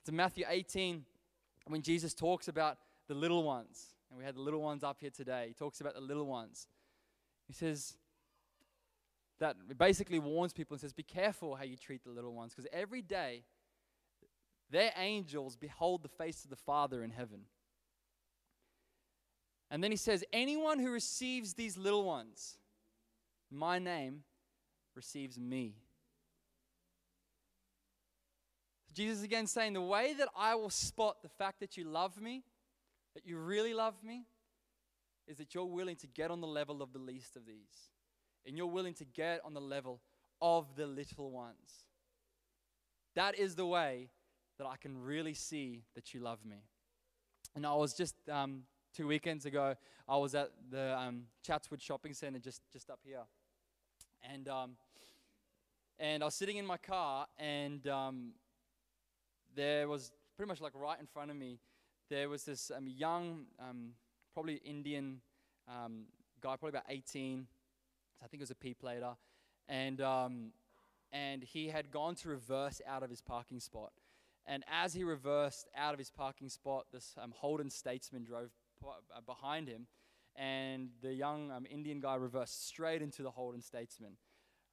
It's 0.00 0.08
in 0.08 0.16
Matthew 0.16 0.44
18 0.48 1.04
when 1.66 1.82
Jesus 1.82 2.14
talks 2.14 2.48
about 2.48 2.78
the 3.08 3.14
little 3.14 3.42
ones, 3.42 3.93
and 4.14 4.20
we 4.20 4.24
had 4.24 4.36
the 4.36 4.40
little 4.40 4.62
ones 4.62 4.84
up 4.84 4.98
here 5.00 5.10
today. 5.10 5.46
He 5.48 5.54
talks 5.54 5.80
about 5.80 5.94
the 5.94 6.00
little 6.00 6.26
ones. 6.26 6.68
He 7.48 7.52
says, 7.52 7.96
that 9.40 9.56
basically 9.76 10.20
warns 10.20 10.52
people 10.52 10.76
and 10.76 10.80
says, 10.80 10.92
Be 10.92 11.02
careful 11.02 11.56
how 11.56 11.64
you 11.64 11.76
treat 11.76 12.04
the 12.04 12.10
little 12.10 12.32
ones, 12.32 12.54
because 12.54 12.70
every 12.72 13.02
day 13.02 13.42
their 14.70 14.92
angels 14.96 15.56
behold 15.56 16.04
the 16.04 16.08
face 16.08 16.44
of 16.44 16.50
the 16.50 16.56
Father 16.56 17.02
in 17.02 17.10
heaven. 17.10 17.40
And 19.68 19.82
then 19.82 19.90
he 19.90 19.96
says, 19.96 20.22
Anyone 20.32 20.78
who 20.78 20.92
receives 20.92 21.54
these 21.54 21.76
little 21.76 22.04
ones, 22.04 22.58
my 23.50 23.80
name, 23.80 24.22
receives 24.94 25.40
me. 25.40 25.74
Jesus 28.92 29.24
again 29.24 29.48
saying, 29.48 29.72
The 29.72 29.82
way 29.82 30.14
that 30.16 30.28
I 30.36 30.54
will 30.54 30.70
spot 30.70 31.16
the 31.20 31.28
fact 31.28 31.58
that 31.58 31.76
you 31.76 31.82
love 31.82 32.20
me, 32.20 32.44
that 33.14 33.26
you 33.26 33.38
really 33.38 33.74
love 33.74 33.94
me, 34.02 34.26
is 35.26 35.38
that 35.38 35.54
you're 35.54 35.64
willing 35.64 35.96
to 35.96 36.06
get 36.06 36.30
on 36.30 36.40
the 36.40 36.46
level 36.46 36.82
of 36.82 36.92
the 36.92 36.98
least 36.98 37.36
of 37.36 37.46
these 37.46 37.88
and 38.46 38.56
you're 38.56 38.66
willing 38.66 38.94
to 38.94 39.04
get 39.04 39.40
on 39.44 39.54
the 39.54 39.60
level 39.60 40.00
of 40.40 40.76
the 40.76 40.86
little 40.86 41.30
ones. 41.30 41.86
That 43.14 43.38
is 43.38 43.54
the 43.54 43.66
way 43.66 44.10
that 44.58 44.66
I 44.66 44.76
can 44.76 45.02
really 45.02 45.34
see 45.34 45.84
that 45.94 46.12
you 46.12 46.20
love 46.20 46.44
me. 46.44 46.64
And 47.54 47.66
I 47.66 47.74
was 47.74 47.94
just 47.94 48.14
um, 48.28 48.62
two 48.94 49.06
weekends 49.06 49.46
ago, 49.46 49.74
I 50.08 50.16
was 50.16 50.34
at 50.34 50.50
the 50.70 50.98
um, 50.98 51.24
Chatswood 51.42 51.80
Shopping 51.80 52.12
Center 52.12 52.38
just, 52.38 52.60
just 52.72 52.90
up 52.90 53.00
here. 53.04 53.22
And, 54.32 54.48
um, 54.48 54.72
and 55.98 56.22
I 56.22 56.26
was 56.26 56.34
sitting 56.34 56.56
in 56.56 56.66
my 56.66 56.76
car, 56.76 57.26
and 57.38 57.86
um, 57.86 58.32
there 59.54 59.88
was 59.88 60.12
pretty 60.36 60.48
much 60.48 60.60
like 60.60 60.72
right 60.74 60.98
in 60.98 61.06
front 61.06 61.30
of 61.30 61.36
me, 61.36 61.60
there 62.08 62.28
was 62.28 62.44
this 62.44 62.70
um, 62.74 62.86
young, 62.86 63.46
um, 63.60 63.90
probably 64.32 64.56
Indian 64.64 65.20
guy, 65.66 66.56
probably 66.56 66.70
about 66.70 66.84
18, 66.88 67.46
I 68.22 68.26
think 68.26 68.40
it 68.40 68.44
was 68.44 68.50
a 68.50 68.54
P 68.54 68.74
plater, 68.74 69.14
and 69.68 70.00
um, 70.00 70.52
and 71.12 71.42
he 71.42 71.68
had 71.68 71.90
gone 71.90 72.14
to 72.16 72.28
reverse 72.28 72.80
out 72.86 73.02
of 73.02 73.10
his 73.10 73.20
parking 73.20 73.60
spot. 73.60 73.92
And 74.46 74.64
as 74.70 74.92
he 74.92 75.04
reversed 75.04 75.68
out 75.76 75.94
of 75.94 75.98
his 75.98 76.10
parking 76.10 76.48
spot, 76.48 76.86
this 76.92 77.14
um, 77.22 77.32
Holden 77.34 77.70
Statesman 77.70 78.24
drove 78.24 78.50
p- 78.80 78.86
uh, 78.88 79.20
behind 79.24 79.68
him, 79.68 79.86
and 80.36 80.90
the 81.02 81.14
young 81.14 81.50
um, 81.50 81.66
Indian 81.70 82.00
guy 82.00 82.16
reversed 82.16 82.66
straight 82.66 83.00
into 83.00 83.22
the 83.22 83.30
Holden 83.30 83.62
Statesman. 83.62 84.16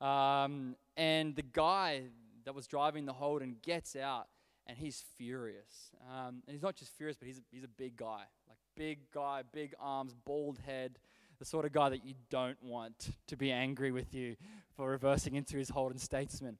Um, 0.01 0.75
and 0.97 1.35
the 1.35 1.43
guy 1.43 2.03
that 2.45 2.55
was 2.55 2.67
driving 2.67 3.05
the 3.05 3.13
Holden 3.13 3.57
gets 3.61 3.95
out, 3.95 4.27
and 4.67 4.77
he's 4.77 5.03
furious. 5.17 5.91
Um, 6.09 6.43
and 6.47 6.53
he's 6.53 6.61
not 6.61 6.75
just 6.75 6.95
furious, 6.95 7.17
but 7.17 7.27
he's 7.27 7.39
a, 7.39 7.41
he's 7.51 7.63
a 7.63 7.69
big 7.69 7.97
guy, 7.97 8.23
like 8.47 8.57
big 8.75 8.99
guy, 9.13 9.43
big 9.51 9.73
arms, 9.79 10.15
bald 10.25 10.59
head 10.65 10.97
the 11.41 11.45
sort 11.45 11.65
of 11.65 11.71
guy 11.71 11.89
that 11.89 12.05
you 12.05 12.13
don't 12.29 12.61
want 12.61 13.15
to 13.25 13.35
be 13.35 13.51
angry 13.51 13.91
with 13.91 14.13
you 14.13 14.35
for 14.77 14.87
reversing 14.87 15.33
into 15.33 15.57
his 15.57 15.69
Holden 15.69 15.97
Statesman. 15.97 16.59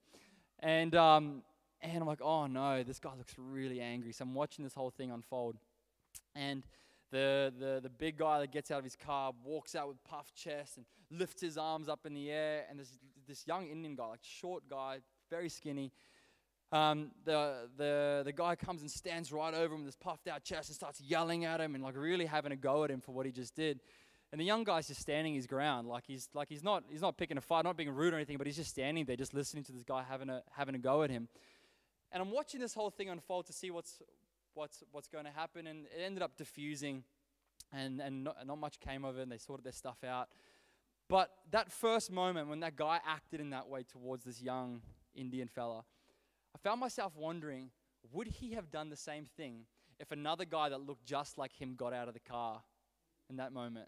And, 0.57 0.95
um, 0.95 1.43
and 1.81 2.01
I'm 2.01 2.07
like, 2.07 2.21
oh 2.23 2.47
no, 2.47 2.81
this 2.81 2.97
guy 2.97 3.11
looks 3.15 3.35
really 3.37 3.79
angry. 3.79 4.11
So 4.11 4.23
I'm 4.23 4.33
watching 4.33 4.63
this 4.63 4.73
whole 4.73 4.89
thing 4.89 5.11
unfold. 5.11 5.57
And 6.33 6.65
the, 7.11 7.53
the, 7.59 7.79
the 7.83 7.91
big 7.91 8.17
guy 8.17 8.39
that 8.39 8.51
gets 8.51 8.71
out 8.71 8.79
of 8.79 8.83
his 8.83 8.95
car 8.95 9.33
walks 9.45 9.75
out 9.75 9.87
with 9.87 10.03
puffed 10.03 10.33
chest 10.35 10.77
and 10.77 10.85
lifts 11.11 11.41
his 11.41 11.59
arms 11.59 11.87
up 11.87 12.07
in 12.07 12.15
the 12.15 12.31
air. 12.31 12.65
And 12.67 12.79
this, 12.79 12.89
this 13.27 13.45
young 13.45 13.67
Indian 13.67 13.93
guy, 13.93 14.07
like 14.07 14.23
short 14.23 14.63
guy, 14.67 14.97
very 15.29 15.49
skinny, 15.49 15.91
um, 16.71 17.11
the, 17.25 17.69
the, 17.77 18.21
the 18.25 18.31
guy 18.31 18.55
comes 18.55 18.81
and 18.81 18.89
stands 18.89 19.31
right 19.31 19.53
over 19.53 19.73
him 19.75 19.81
with 19.81 19.87
his 19.87 19.95
puffed 19.95 20.27
out 20.27 20.43
chest 20.43 20.69
and 20.69 20.75
starts 20.75 21.01
yelling 21.01 21.43
at 21.43 21.59
him 21.59 21.75
and 21.75 21.83
like 21.83 21.97
really 21.97 22.25
having 22.25 22.51
a 22.51 22.55
go 22.55 22.83
at 22.83 22.91
him 22.91 23.01
for 23.01 23.11
what 23.11 23.25
he 23.25 23.31
just 23.31 23.55
did. 23.55 23.81
And 24.31 24.39
the 24.39 24.45
young 24.45 24.63
guy's 24.63 24.87
just 24.87 25.01
standing 25.01 25.33
his 25.33 25.45
ground, 25.45 25.89
like 25.89 26.05
he's 26.07 26.29
like 26.33 26.47
he's 26.47 26.63
not 26.63 26.85
he's 26.89 27.01
not 27.01 27.17
picking 27.17 27.37
a 27.37 27.41
fight, 27.41 27.65
not 27.65 27.75
being 27.75 27.89
rude 27.89 28.13
or 28.13 28.15
anything, 28.15 28.37
but 28.37 28.47
he's 28.47 28.55
just 28.55 28.69
standing 28.69 29.03
there, 29.03 29.17
just 29.17 29.33
listening 29.33 29.65
to 29.65 29.73
this 29.73 29.83
guy 29.83 30.05
having 30.07 30.29
a 30.29 30.41
having 30.51 30.73
a 30.73 30.77
go 30.77 31.03
at 31.03 31.09
him. 31.09 31.27
And 32.13 32.23
I'm 32.23 32.31
watching 32.31 32.61
this 32.61 32.73
whole 32.73 32.89
thing 32.89 33.09
unfold 33.09 33.47
to 33.47 33.53
see 33.53 33.71
what's 33.71 34.01
what's 34.53 34.83
what's 34.93 35.09
going 35.09 35.25
to 35.25 35.31
happen, 35.31 35.67
and 35.67 35.85
it 35.87 36.01
ended 36.01 36.23
up 36.23 36.37
diffusing, 36.37 37.03
and 37.73 37.99
and 37.99 38.23
not, 38.23 38.37
not 38.47 38.57
much 38.57 38.79
came 38.79 39.03
of 39.03 39.17
it, 39.17 39.23
and 39.23 39.31
they 39.31 39.37
sorted 39.37 39.65
their 39.65 39.73
stuff 39.73 40.01
out. 40.05 40.29
But 41.09 41.29
that 41.51 41.69
first 41.69 42.09
moment 42.09 42.47
when 42.47 42.61
that 42.61 42.77
guy 42.77 43.01
acted 43.05 43.41
in 43.41 43.49
that 43.49 43.67
way 43.67 43.83
towards 43.83 44.23
this 44.23 44.41
young 44.41 44.81
Indian 45.13 45.49
fella, 45.49 45.83
found 46.63 46.79
myself 46.79 47.15
wondering, 47.15 47.71
would 48.11 48.27
he 48.27 48.53
have 48.53 48.71
done 48.71 48.89
the 48.89 48.97
same 48.97 49.25
thing 49.37 49.65
if 49.99 50.11
another 50.11 50.45
guy 50.45 50.69
that 50.69 50.81
looked 50.81 51.05
just 51.05 51.37
like 51.37 51.51
him 51.53 51.75
got 51.75 51.93
out 51.93 52.07
of 52.07 52.13
the 52.13 52.19
car 52.19 52.61
in 53.29 53.37
that 53.37 53.53
moment? 53.53 53.87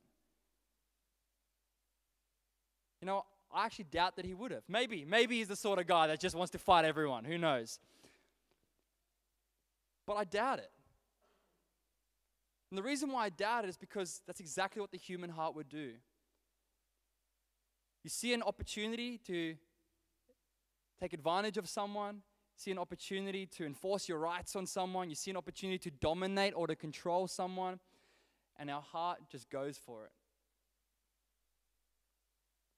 You 3.02 3.08
know, 3.08 3.26
I 3.54 3.66
actually 3.66 3.86
doubt 3.92 4.16
that 4.16 4.26
he 4.26 4.34
would 4.34 4.52
have. 4.52 4.64
Maybe, 4.68 5.06
maybe 5.06 5.38
he's 5.38 5.48
the 5.48 5.56
sort 5.56 5.78
of 5.78 5.88
guy 5.88 6.08
that 6.08 6.20
just 6.20 6.36
wants 6.36 6.52
to 6.52 6.58
fight 6.58 6.86
everyone. 6.86 7.26
Who 7.26 7.38
knows? 7.38 7.80
But 10.08 10.14
I 10.14 10.24
doubt 10.24 10.60
it. 10.60 10.72
And 12.72 12.78
the 12.78 12.84
reason 12.84 13.12
why 13.12 13.26
I 13.26 13.30
doubt 13.30 13.66
it 13.66 13.70
is 13.70 13.78
because 13.78 14.22
that's 14.26 14.40
exactly 14.40 14.82
what 14.82 14.92
the 14.92 14.98
human 14.98 15.30
heart 15.30 15.56
would 15.56 15.70
do. 15.70 15.92
You 18.04 18.10
see 18.10 18.34
an 18.34 18.42
opportunity 18.42 19.20
to 19.28 19.56
take 21.00 21.14
advantage 21.14 21.58
of 21.58 21.70
someone, 21.70 22.22
see 22.56 22.72
an 22.72 22.78
opportunity 22.78 23.46
to 23.48 23.66
enforce 23.66 24.08
your 24.08 24.20
rights 24.20 24.56
on 24.56 24.66
someone, 24.66 25.10
you 25.10 25.16
see 25.16 25.32
an 25.32 25.38
opportunity 25.38 25.78
to 25.80 25.92
dominate 25.92 26.54
or 26.56 26.68
to 26.68 26.76
control 26.76 27.28
someone, 27.28 27.80
and 28.58 28.70
our 28.70 28.82
heart 28.82 29.20
just 29.32 29.50
goes 29.50 29.78
for 29.78 30.06
it. 30.06 30.12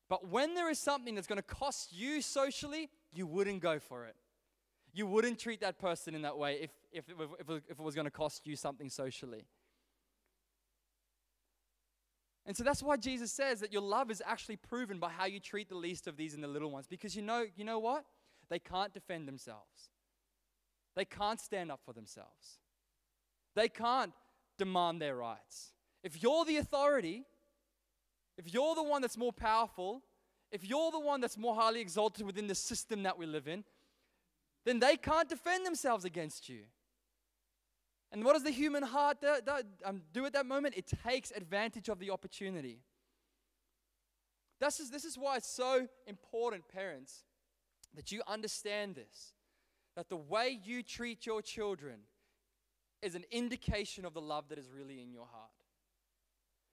But 0.08 0.28
when 0.30 0.54
there 0.54 0.70
is 0.70 0.80
something 0.80 1.16
that's 1.16 1.28
going 1.28 1.38
to 1.38 1.44
cost 1.44 1.92
you 1.92 2.22
socially, 2.22 2.90
you 3.14 3.26
wouldn't 3.26 3.62
go 3.62 3.80
for 3.80 4.06
it. 4.06 4.16
You 4.94 5.08
wouldn't 5.08 5.40
treat 5.40 5.62
that 5.62 5.80
person 5.80 6.16
in 6.16 6.22
that 6.22 6.38
way 6.38 6.60
if, 6.62 6.72
if, 6.92 7.04
if, 7.10 7.50
if 7.70 7.80
it 7.80 7.84
was 7.84 7.96
going 7.96 8.06
to 8.06 8.12
cost 8.12 8.48
you 8.48 8.56
something 8.56 8.90
socially. 8.90 9.46
And 12.46 12.56
so 12.56 12.64
that's 12.64 12.84
why 12.84 12.98
Jesus 12.98 13.32
says 13.32 13.60
that 13.62 13.74
your 13.74 13.82
love 13.82 14.12
is 14.12 14.22
actually 14.26 14.58
proven 14.58 15.00
by 15.00 15.10
how 15.10 15.26
you 15.26 15.40
treat 15.40 15.68
the 15.68 15.76
least 15.76 16.08
of 16.08 16.16
these 16.16 16.36
and 16.36 16.44
the 16.44 16.48
little 16.48 16.70
ones. 16.70 16.86
Because 16.88 17.16
you 17.16 17.24
know, 17.24 17.46
you 17.56 17.66
know 17.66 17.80
what? 17.80 18.06
They 18.50 18.60
can't 18.60 18.94
defend 18.94 19.28
themselves. 19.28 19.90
They 20.96 21.06
can't 21.06 21.40
stand 21.40 21.72
up 21.72 21.82
for 21.86 21.94
themselves. 21.94 22.60
They 23.56 23.68
can't 23.70 24.14
demand 24.58 25.02
their 25.02 25.16
rights. 25.16 25.74
If 26.04 26.22
you're 26.22 26.46
the 26.46 26.58
authority, 26.58 27.24
if 28.38 28.54
you're 28.54 28.76
the 28.76 28.84
one 28.84 29.02
that's 29.02 29.18
more 29.18 29.34
powerful, 29.34 30.04
if 30.52 30.64
you're 30.64 30.92
the 30.92 31.00
one 31.00 31.22
that's 31.22 31.38
more 31.38 31.56
highly 31.56 31.82
exalted 31.82 32.26
within 32.26 32.48
the 32.48 32.56
system 32.56 33.04
that 33.04 33.18
we 33.18 33.26
live 33.26 33.48
in, 33.48 33.64
then 34.66 34.80
they 34.80 34.98
can't 34.98 35.30
defend 35.30 35.66
themselves 35.66 36.06
against 36.06 36.50
you. 36.50 36.62
And 38.12 38.24
what 38.24 38.34
does 38.34 38.44
the 38.44 38.52
human 38.52 38.84
heart 38.84 39.20
do, 39.22 39.28
um, 39.84 40.02
at 40.16 40.34
that 40.34 40.46
moment? 40.46 40.76
It 40.78 40.92
takes 41.06 41.32
advantage 41.32 41.90
of 41.90 42.00
the 42.00 42.12
opportunity. 42.12 42.80
This 44.60 44.80
is, 44.80 44.90
this 44.90 45.04
is 45.04 45.18
why 45.18 45.38
it's 45.38 45.50
so 45.50 45.88
important, 46.08 46.68
parents, 46.70 47.26
that 47.96 48.12
you 48.12 48.22
understand 48.28 48.96
this. 48.96 49.34
That 49.96 50.10
the 50.10 50.18
way 50.18 50.60
you 50.64 50.84
treat 50.84 51.26
your 51.26 51.42
children 51.42 52.00
is 53.02 53.16
an 53.16 53.24
indication 53.32 54.06
of 54.06 54.14
the 54.14 54.22
love 54.22 54.50
that 54.50 54.58
is 54.58 54.70
really 54.70 55.02
in 55.02 55.12
your 55.12 55.26
heart. 55.26 55.52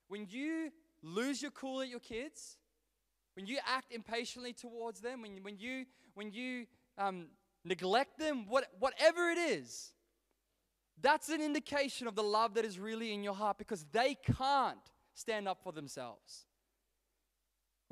When 0.08 0.26
you 0.28 0.72
lose 1.02 1.40
your 1.40 1.50
cool 1.50 1.82
at 1.82 1.88
your 1.88 2.00
kids, 2.00 2.56
when 3.34 3.46
you 3.46 3.58
act 3.66 3.92
impatiently 3.92 4.52
towards 4.52 5.00
them, 5.00 5.22
when, 5.22 5.42
when 5.42 5.56
you, 5.58 5.86
when 6.14 6.32
you 6.32 6.66
um, 6.98 7.26
neglect 7.64 8.18
them, 8.18 8.46
what, 8.48 8.66
whatever 8.78 9.30
it 9.30 9.38
is, 9.38 9.92
that's 11.00 11.28
an 11.28 11.40
indication 11.40 12.06
of 12.06 12.14
the 12.14 12.22
love 12.22 12.54
that 12.54 12.64
is 12.64 12.78
really 12.78 13.12
in 13.12 13.22
your 13.22 13.34
heart 13.34 13.58
because 13.58 13.84
they 13.92 14.16
can't 14.36 14.78
stand 15.14 15.48
up 15.48 15.58
for 15.62 15.72
themselves. 15.72 16.46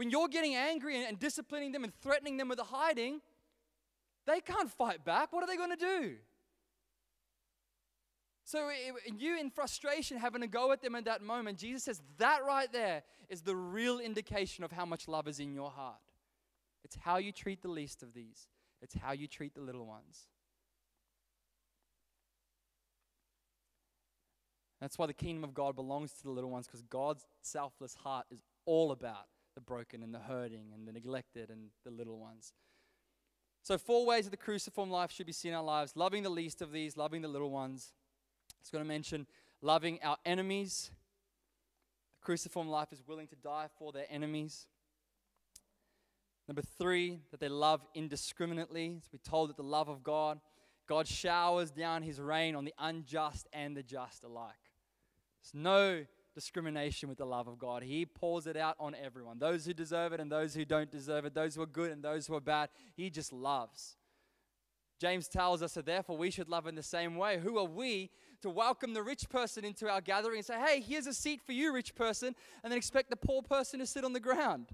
When 0.00 0.08
you're 0.08 0.28
getting 0.28 0.54
angry 0.54 0.96
and, 0.96 1.06
and 1.06 1.18
disciplining 1.18 1.72
them 1.72 1.84
and 1.84 1.92
threatening 2.00 2.38
them 2.38 2.48
with 2.48 2.58
a 2.58 2.64
hiding, 2.64 3.20
they 4.26 4.40
can't 4.40 4.70
fight 4.70 5.04
back. 5.04 5.30
What 5.30 5.44
are 5.44 5.46
they 5.46 5.58
going 5.58 5.72
to 5.72 5.76
do? 5.76 6.14
So, 8.44 8.70
you 9.18 9.38
in 9.38 9.50
frustration 9.50 10.16
having 10.16 10.42
a 10.42 10.46
go 10.46 10.72
at 10.72 10.80
them 10.80 10.94
at 10.94 11.04
that 11.04 11.20
moment, 11.20 11.58
Jesus 11.58 11.84
says 11.84 12.00
that 12.16 12.46
right 12.46 12.72
there 12.72 13.02
is 13.28 13.42
the 13.42 13.54
real 13.54 13.98
indication 13.98 14.64
of 14.64 14.72
how 14.72 14.86
much 14.86 15.06
love 15.06 15.28
is 15.28 15.38
in 15.38 15.52
your 15.52 15.70
heart. 15.70 16.00
It's 16.82 16.96
how 16.96 17.18
you 17.18 17.30
treat 17.30 17.60
the 17.60 17.68
least 17.68 18.02
of 18.02 18.14
these, 18.14 18.48
it's 18.80 18.94
how 18.94 19.12
you 19.12 19.28
treat 19.28 19.52
the 19.54 19.60
little 19.60 19.84
ones. 19.84 20.28
That's 24.80 24.96
why 24.96 25.04
the 25.04 25.12
kingdom 25.12 25.44
of 25.44 25.52
God 25.52 25.76
belongs 25.76 26.12
to 26.12 26.22
the 26.22 26.30
little 26.30 26.48
ones, 26.48 26.66
because 26.66 26.80
God's 26.84 27.26
selfless 27.42 27.96
heart 27.96 28.24
is 28.30 28.40
all 28.64 28.92
about 28.92 29.26
the 29.54 29.60
broken 29.60 30.02
and 30.02 30.14
the 30.14 30.18
hurting 30.18 30.72
and 30.74 30.86
the 30.86 30.92
neglected 30.92 31.50
and 31.50 31.70
the 31.84 31.90
little 31.90 32.18
ones. 32.18 32.52
So, 33.62 33.76
four 33.76 34.06
ways 34.06 34.26
of 34.26 34.30
the 34.30 34.36
cruciform 34.36 34.90
life 34.90 35.10
should 35.10 35.26
be 35.26 35.32
seen 35.32 35.52
in 35.52 35.58
our 35.58 35.64
lives 35.64 35.92
loving 35.94 36.22
the 36.22 36.30
least 36.30 36.62
of 36.62 36.72
these, 36.72 36.96
loving 36.96 37.22
the 37.22 37.28
little 37.28 37.50
ones, 37.50 37.92
it's 38.60 38.70
going 38.70 38.84
to 38.84 38.88
mention 38.88 39.26
loving 39.62 39.98
our 40.02 40.16
enemies. 40.24 40.90
The 42.20 42.24
cruciform 42.24 42.68
life 42.68 42.92
is 42.92 43.02
willing 43.06 43.28
to 43.28 43.36
die 43.36 43.66
for 43.78 43.92
their 43.92 44.06
enemies. 44.10 44.66
Number 46.48 46.62
three, 46.62 47.20
that 47.30 47.38
they 47.38 47.48
love 47.48 47.80
indiscriminately. 47.94 49.00
So 49.02 49.10
we're 49.12 49.30
told 49.30 49.50
that 49.50 49.56
the 49.56 49.62
love 49.62 49.88
of 49.88 50.02
God, 50.02 50.40
God 50.88 51.06
showers 51.06 51.70
down 51.70 52.02
his 52.02 52.20
rain 52.20 52.56
on 52.56 52.64
the 52.64 52.74
unjust 52.78 53.46
and 53.52 53.76
the 53.76 53.82
just 53.82 54.24
alike. 54.24 54.54
There's 55.42 55.54
no 55.54 56.04
discrimination 56.34 57.08
with 57.08 57.18
the 57.18 57.24
love 57.24 57.48
of 57.48 57.58
God. 57.58 57.82
He 57.82 58.06
pours 58.06 58.46
it 58.46 58.56
out 58.56 58.76
on 58.78 58.94
everyone 58.94 59.38
those 59.38 59.64
who 59.64 59.74
deserve 59.74 60.12
it 60.12 60.20
and 60.20 60.30
those 60.30 60.54
who 60.54 60.64
don't 60.64 60.90
deserve 60.90 61.24
it, 61.24 61.34
those 61.34 61.54
who 61.54 61.62
are 61.62 61.66
good 61.66 61.90
and 61.90 62.02
those 62.02 62.26
who 62.26 62.34
are 62.34 62.40
bad. 62.40 62.70
He 62.96 63.10
just 63.10 63.32
loves. 63.32 63.96
James 65.00 65.28
tells 65.28 65.62
us 65.62 65.74
that 65.74 65.86
therefore 65.86 66.18
we 66.18 66.30
should 66.30 66.48
love 66.48 66.66
in 66.66 66.74
the 66.74 66.82
same 66.82 67.16
way. 67.16 67.38
Who 67.38 67.58
are 67.58 67.64
we 67.64 68.10
to 68.42 68.50
welcome 68.50 68.92
the 68.92 69.02
rich 69.02 69.28
person 69.30 69.64
into 69.64 69.88
our 69.88 70.00
gathering 70.00 70.36
and 70.36 70.44
say, 70.44 70.60
hey, 70.60 70.80
here's 70.80 71.06
a 71.06 71.14
seat 71.14 71.40
for 71.44 71.52
you, 71.52 71.72
rich 71.72 71.94
person, 71.94 72.34
and 72.62 72.70
then 72.70 72.76
expect 72.76 73.08
the 73.08 73.16
poor 73.16 73.42
person 73.42 73.80
to 73.80 73.86
sit 73.86 74.04
on 74.04 74.12
the 74.12 74.20
ground. 74.20 74.66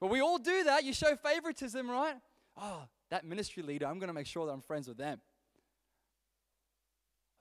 But 0.00 0.10
we 0.10 0.20
all 0.20 0.38
do 0.38 0.64
that. 0.64 0.84
You 0.84 0.92
show 0.92 1.16
favoritism, 1.16 1.90
right? 1.90 2.16
Oh, 2.56 2.84
that 3.10 3.24
ministry 3.24 3.62
leader, 3.62 3.86
I'm 3.86 3.98
going 3.98 4.08
to 4.08 4.14
make 4.14 4.26
sure 4.26 4.46
that 4.46 4.52
I'm 4.52 4.60
friends 4.60 4.86
with 4.86 4.96
them. 4.96 5.20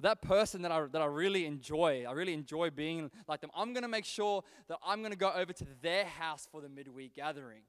That 0.04 0.22
person 0.22 0.62
that 0.64 0.72
I, 0.72 0.86
that 0.91 1.01
I 1.01 1.06
really 1.06 1.45
enjoy, 1.45 2.06
I 2.08 2.12
really 2.12 2.34
enjoy 2.34 2.70
being 2.70 3.10
like 3.26 3.39
them, 3.39 3.49
I'm 3.56 3.72
going 3.72 3.84
to 3.84 3.89
make 3.89 4.04
sure 4.04 4.43
that 4.68 4.78
I'm 4.86 4.99
going 4.99 5.14
to 5.14 5.18
go 5.18 5.32
over 5.34 5.54
to 5.54 5.66
their 5.82 6.04
house 6.06 6.45
for 6.51 6.60
the 6.60 6.68
midweek 6.68 7.16
gathering. 7.16 7.62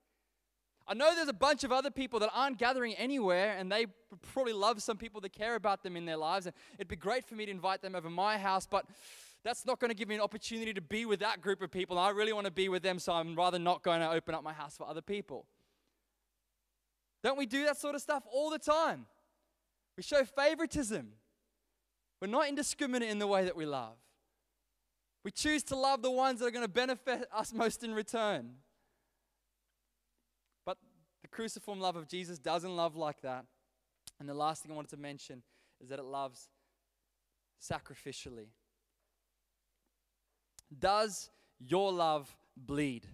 I 0.86 0.94
know 0.94 1.14
there's 1.14 1.28
a 1.28 1.32
bunch 1.32 1.62
of 1.62 1.70
other 1.70 1.92
people 1.92 2.18
that 2.18 2.30
aren't 2.34 2.58
gathering 2.58 2.94
anywhere, 2.94 3.56
and 3.56 3.70
they 3.70 3.86
probably 4.32 4.52
love 4.52 4.82
some 4.82 4.96
people 4.96 5.20
that 5.20 5.32
care 5.32 5.54
about 5.54 5.84
them 5.84 5.96
in 5.96 6.06
their 6.06 6.16
lives. 6.16 6.46
And 6.46 6.54
it'd 6.74 6.88
be 6.88 6.96
great 6.96 7.24
for 7.24 7.36
me 7.36 7.46
to 7.46 7.52
invite 7.52 7.82
them 7.82 7.94
over 7.94 8.10
my 8.10 8.36
house, 8.36 8.66
but 8.68 8.84
that's 9.44 9.64
not 9.64 9.78
going 9.78 9.90
to 9.90 9.94
give 9.94 10.08
me 10.08 10.16
an 10.16 10.20
opportunity 10.20 10.74
to 10.74 10.80
be 10.80 11.06
with 11.06 11.20
that 11.20 11.40
group 11.40 11.62
of 11.62 11.70
people. 11.70 11.98
I 12.00 12.10
really 12.10 12.32
want 12.32 12.46
to 12.46 12.52
be 12.52 12.68
with 12.68 12.82
them, 12.82 12.98
so 12.98 13.12
I'm 13.12 13.36
rather 13.36 13.60
not 13.60 13.84
going 13.84 14.00
to 14.00 14.10
open 14.10 14.34
up 14.34 14.42
my 14.42 14.52
house 14.52 14.76
for 14.76 14.88
other 14.88 15.02
people. 15.02 15.46
Don't 17.22 17.38
we 17.38 17.46
do 17.46 17.64
that 17.66 17.78
sort 17.78 17.94
of 17.94 18.02
stuff 18.02 18.24
all 18.30 18.50
the 18.50 18.58
time? 18.58 19.06
We 19.96 20.02
show 20.02 20.24
favoritism. 20.24 21.12
We're 22.20 22.28
not 22.28 22.48
indiscriminate 22.48 23.10
in 23.10 23.18
the 23.18 23.26
way 23.26 23.44
that 23.44 23.56
we 23.56 23.66
love. 23.66 23.96
We 25.24 25.30
choose 25.30 25.62
to 25.64 25.76
love 25.76 26.02
the 26.02 26.10
ones 26.10 26.40
that 26.40 26.46
are 26.46 26.50
going 26.50 26.64
to 26.64 26.72
benefit 26.72 27.26
us 27.34 27.52
most 27.52 27.82
in 27.82 27.94
return 27.94 28.56
But 30.64 30.78
the 31.22 31.28
cruciform 31.28 31.80
love 31.80 31.96
of 31.96 32.08
Jesus 32.08 32.38
doesn't 32.38 32.76
love 32.76 32.96
like 32.96 33.22
that. 33.22 33.46
And 34.20 34.28
the 34.28 34.34
last 34.34 34.62
thing 34.62 34.72
I 34.72 34.74
wanted 34.74 34.90
to 34.90 34.96
mention 34.96 35.42
is 35.80 35.88
that 35.88 35.98
it 35.98 36.04
loves 36.04 36.48
sacrificially. 37.60 38.48
Does 40.78 41.30
your 41.58 41.92
love 41.92 42.34
bleed? 42.56 43.06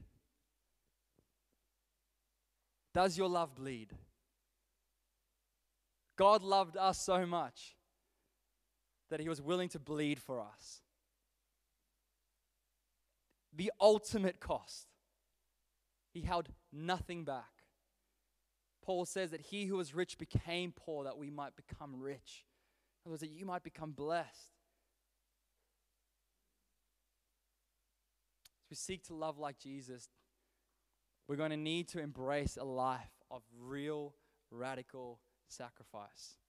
Does 2.92 3.16
your 3.16 3.28
love 3.28 3.54
bleed? 3.54 3.92
God 6.16 6.42
loved 6.42 6.76
us 6.76 7.00
so 7.00 7.24
much 7.24 7.76
that 9.10 9.20
he 9.20 9.28
was 9.28 9.42
willing 9.42 9.68
to 9.70 9.78
bleed 9.78 10.20
for 10.20 10.40
us. 10.40 10.80
The 13.52 13.72
ultimate 13.80 14.40
cost. 14.40 14.86
He 16.12 16.22
held 16.22 16.48
nothing 16.72 17.24
back. 17.24 17.64
Paul 18.82 19.04
says 19.04 19.30
that 19.30 19.40
he 19.40 19.66
who 19.66 19.76
was 19.76 19.94
rich 19.94 20.18
became 20.18 20.72
poor 20.74 21.04
that 21.04 21.18
we 21.18 21.30
might 21.30 21.54
become 21.56 22.00
rich. 22.00 22.44
In 23.04 23.08
other 23.08 23.12
words, 23.12 23.20
that 23.20 23.30
you 23.30 23.44
might 23.44 23.62
become 23.62 23.92
blessed. 23.92 24.54
As 28.64 28.70
we 28.70 28.76
seek 28.76 29.04
to 29.04 29.14
love 29.14 29.38
like 29.38 29.58
Jesus, 29.58 30.08
we're 31.28 31.36
going 31.36 31.50
to 31.50 31.56
need 31.56 31.88
to 31.88 32.00
embrace 32.00 32.56
a 32.60 32.64
life 32.64 33.22
of 33.30 33.42
real, 33.56 34.14
radical 34.50 35.20
sacrifice. 35.48 36.39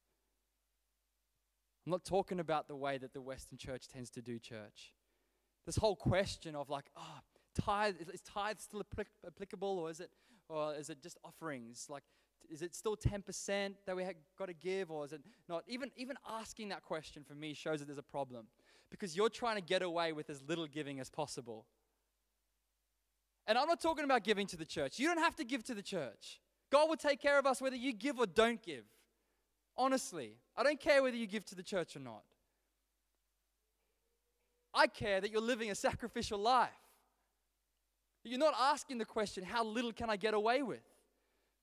I'm 1.86 1.92
not 1.92 2.06
talking 2.06 2.40
about 2.40 2.68
the 2.68 2.76
way 2.76 2.98
that 2.98 3.14
the 3.14 3.22
Western 3.22 3.58
church 3.58 3.88
tends 3.88 4.10
to 4.12 4.22
do 4.22 4.38
church. 4.38 4.94
This 5.66 5.78
whole 5.78 5.96
question 5.96 6.56
of 6.56 6.70
like, 6.70 6.86
oh, 6.96 7.20
tithe, 7.60 7.96
is 8.14 8.22
tithe 8.22 8.60
still 8.60 8.84
applicable 9.28 9.80
or 9.80 9.90
is 9.90 10.00
it, 10.00 10.10
or 10.48 10.74
is 10.76 10.90
it 10.90 11.02
just 11.02 11.18
offerings? 11.24 11.88
Like, 11.90 12.04
is 12.50 12.62
it 12.62 12.76
still 12.76 12.96
10% 12.96 13.74
that 13.86 13.96
we 13.96 14.06
got 14.38 14.48
to 14.48 14.54
give 14.54 14.92
or 14.92 15.06
is 15.06 15.14
it 15.14 15.22
not? 15.48 15.64
Even, 15.68 15.92
even 15.96 16.18
asking 16.30 16.70
that 16.70 16.84
question 16.84 17.24
for 17.24 17.34
me 17.34 17.54
shows 17.54 17.80
that 17.80 17.86
there's 17.86 17.98
a 17.98 18.04
problem 18.04 18.48
because 18.90 19.16
you're 19.16 19.30
trying 19.30 19.56
to 19.56 19.62
get 19.62 19.82
away 19.82 20.12
with 20.12 20.30
as 20.30 20.44
little 20.44 20.68
giving 20.68 21.00
as 21.00 21.10
possible. 21.10 21.66
And 23.48 23.58
I'm 23.58 23.68
not 23.68 23.82
talking 23.82 24.04
about 24.04 24.24
giving 24.24 24.46
to 24.48 24.58
the 24.58 24.66
church. 24.66 25.00
You 25.00 25.08
don't 25.08 25.20
have 25.20 25.36
to 25.38 25.44
give 25.44 25.64
to 25.66 25.74
the 25.74 25.82
church. 25.82 26.40
God 26.72 26.90
will 26.90 26.98
take 26.98 27.22
care 27.22 27.40
of 27.40 27.46
us 27.46 27.62
whether 27.62 27.76
you 27.76 27.92
give 27.92 28.20
or 28.20 28.26
don't 28.26 28.62
give. 28.62 28.86
Honestly, 29.78 30.34
I 30.56 30.64
don't 30.64 30.80
care 30.80 31.02
whether 31.02 31.18
you 31.18 31.28
give 31.28 31.46
to 31.46 31.56
the 31.56 31.64
church 31.64 31.96
or 31.96 32.00
not. 32.00 32.24
I 34.74 34.88
care 34.88 35.20
that 35.20 35.32
you're 35.32 35.42
living 35.42 35.72
a 35.72 35.76
sacrificial 35.76 36.40
life. 36.40 36.70
You're 38.24 38.40
not 38.40 38.54
asking 38.60 39.00
the 39.00 39.06
question, 39.06 39.44
how 39.44 39.66
little 39.66 39.92
can 39.92 40.10
I 40.10 40.16
get 40.16 40.34
away 40.34 40.62
with? 40.62 40.84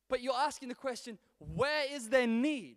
But 0.09 0.23
you're 0.23 0.35
asking 0.35 0.69
the 0.69 0.75
question, 0.75 1.19
where 1.39 1.85
is 1.93 2.09
their 2.09 2.27
need? 2.27 2.77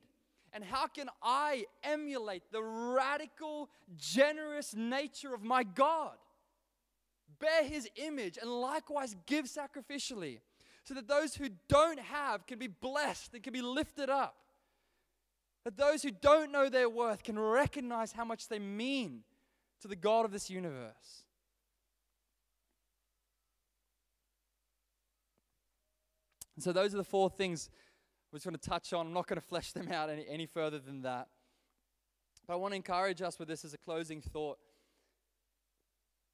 And 0.53 0.63
how 0.63 0.87
can 0.87 1.09
I 1.23 1.65
emulate 1.83 2.43
the 2.51 2.61
radical, 2.61 3.69
generous 3.97 4.75
nature 4.75 5.33
of 5.33 5.41
my 5.41 5.63
God? 5.63 6.15
Bear 7.39 7.63
his 7.63 7.89
image 7.95 8.37
and 8.39 8.51
likewise 8.51 9.15
give 9.25 9.45
sacrificially, 9.45 10.39
so 10.83 10.93
that 10.93 11.07
those 11.07 11.35
who 11.35 11.47
don't 11.67 11.99
have 11.99 12.45
can 12.45 12.59
be 12.59 12.67
blessed 12.67 13.33
and 13.33 13.41
can 13.41 13.53
be 13.53 13.61
lifted 13.61 14.09
up. 14.09 14.35
That 15.65 15.77
those 15.77 16.01
who 16.03 16.11
don't 16.11 16.51
know 16.51 16.69
their 16.69 16.89
worth 16.89 17.23
can 17.23 17.37
recognize 17.37 18.13
how 18.13 18.25
much 18.25 18.47
they 18.47 18.59
mean 18.59 19.23
to 19.81 19.87
the 19.87 19.95
God 19.95 20.25
of 20.25 20.31
this 20.31 20.49
universe. 20.49 21.23
And 26.55 26.63
so, 26.63 26.71
those 26.71 26.93
are 26.93 26.97
the 26.97 27.03
four 27.03 27.29
things 27.29 27.69
we're 28.31 28.37
just 28.37 28.45
going 28.45 28.57
to 28.57 28.69
touch 28.69 28.93
on. 28.93 29.07
I'm 29.07 29.13
not 29.13 29.27
going 29.27 29.39
to 29.39 29.45
flesh 29.45 29.71
them 29.71 29.91
out 29.91 30.09
any, 30.09 30.25
any 30.27 30.45
further 30.45 30.79
than 30.79 31.01
that. 31.01 31.27
But 32.47 32.53
I 32.53 32.55
want 32.57 32.71
to 32.71 32.75
encourage 32.75 33.21
us 33.21 33.37
with 33.39 33.47
this 33.47 33.65
as 33.65 33.73
a 33.73 33.77
closing 33.77 34.21
thought 34.21 34.57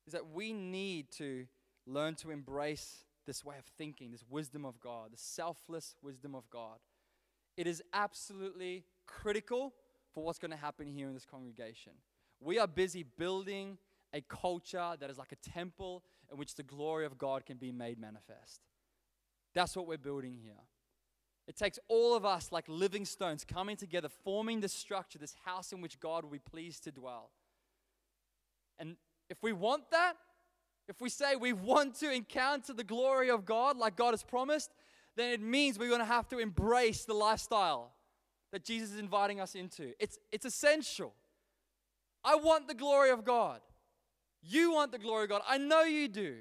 is 0.05 0.13
that 0.13 0.31
we 0.31 0.53
need 0.53 1.11
to 1.11 1.45
learn 1.85 2.15
to 2.15 2.31
embrace 2.31 3.03
this 3.25 3.43
way 3.43 3.55
of 3.57 3.65
thinking, 3.77 4.11
this 4.11 4.23
wisdom 4.29 4.65
of 4.65 4.79
God, 4.79 5.11
the 5.11 5.17
selfless 5.17 5.95
wisdom 6.01 6.33
of 6.33 6.49
God. 6.49 6.77
It 7.57 7.67
is 7.67 7.81
absolutely 7.91 8.85
critical 9.07 9.73
for 10.13 10.23
what's 10.23 10.39
going 10.39 10.51
to 10.51 10.57
happen 10.57 10.87
here 10.87 11.07
in 11.07 11.13
this 11.13 11.25
congregation. 11.25 11.93
We 12.39 12.59
are 12.59 12.67
busy 12.67 13.03
building 13.03 13.77
a 14.13 14.21
culture 14.21 14.95
that 14.99 15.09
is 15.09 15.17
like 15.17 15.31
a 15.31 15.49
temple 15.49 16.03
in 16.31 16.37
which 16.37 16.55
the 16.55 16.63
glory 16.63 17.05
of 17.05 17.17
God 17.17 17.45
can 17.45 17.57
be 17.57 17.71
made 17.71 17.99
manifest. 17.99 18.61
That's 19.53 19.75
what 19.75 19.87
we're 19.87 19.97
building 19.97 20.33
here. 20.33 20.61
It 21.47 21.55
takes 21.55 21.79
all 21.87 22.15
of 22.15 22.25
us, 22.25 22.51
like 22.51 22.65
living 22.67 23.05
stones, 23.05 23.45
coming 23.45 23.77
together, 23.77 24.09
forming 24.09 24.59
this 24.59 24.73
structure, 24.73 25.17
this 25.17 25.35
house 25.45 25.71
in 25.71 25.81
which 25.81 25.99
God 25.99 26.23
will 26.23 26.31
be 26.31 26.39
pleased 26.39 26.83
to 26.83 26.91
dwell. 26.91 27.31
And 28.77 28.97
if 29.29 29.41
we 29.41 29.53
want 29.53 29.89
that, 29.91 30.13
if 30.87 31.01
we 31.01 31.09
say 31.09 31.35
we 31.35 31.53
want 31.53 31.95
to 31.95 32.11
encounter 32.11 32.73
the 32.73 32.83
glory 32.83 33.29
of 33.29 33.45
God 33.45 33.77
like 33.77 33.95
God 33.95 34.11
has 34.11 34.23
promised, 34.23 34.71
then 35.17 35.31
it 35.31 35.41
means 35.41 35.77
we're 35.77 35.89
going 35.89 35.99
to 35.99 36.05
have 36.05 36.27
to 36.29 36.39
embrace 36.39 37.05
the 37.05 37.13
lifestyle 37.13 37.91
that 38.51 38.63
Jesus 38.63 38.91
is 38.91 38.99
inviting 38.99 39.41
us 39.41 39.55
into. 39.55 39.93
It's, 39.99 40.17
it's 40.31 40.45
essential. 40.45 41.13
I 42.23 42.35
want 42.35 42.67
the 42.67 42.73
glory 42.73 43.09
of 43.09 43.25
God. 43.25 43.59
You 44.41 44.71
want 44.71 44.91
the 44.91 44.99
glory 44.99 45.23
of 45.23 45.29
God. 45.29 45.41
I 45.47 45.57
know 45.57 45.81
you 45.81 46.07
do. 46.07 46.35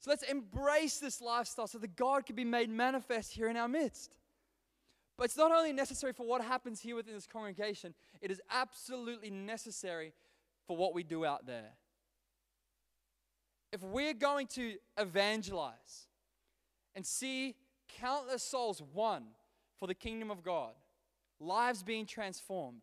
So 0.00 0.10
let's 0.10 0.22
embrace 0.22 0.98
this 0.98 1.20
lifestyle 1.20 1.66
so 1.66 1.78
that 1.78 1.96
God 1.96 2.26
can 2.26 2.36
be 2.36 2.44
made 2.44 2.68
manifest 2.68 3.32
here 3.32 3.48
in 3.48 3.56
our 3.56 3.68
midst. 3.68 4.16
But 5.16 5.24
it's 5.24 5.36
not 5.36 5.50
only 5.50 5.72
necessary 5.72 6.12
for 6.12 6.26
what 6.26 6.42
happens 6.42 6.80
here 6.80 6.96
within 6.96 7.14
this 7.14 7.26
congregation, 7.26 7.94
it 8.20 8.30
is 8.30 8.40
absolutely 8.50 9.30
necessary 9.30 10.12
for 10.66 10.76
what 10.76 10.94
we 10.94 11.02
do 11.02 11.24
out 11.24 11.46
there. 11.46 11.70
If 13.72 13.82
we're 13.82 14.14
going 14.14 14.46
to 14.48 14.74
evangelize 14.98 16.06
and 16.94 17.04
see 17.04 17.54
countless 17.88 18.42
souls 18.42 18.82
won 18.92 19.24
for 19.78 19.86
the 19.86 19.94
kingdom 19.94 20.30
of 20.30 20.42
God, 20.42 20.72
lives 21.40 21.82
being 21.82 22.06
transformed, 22.06 22.82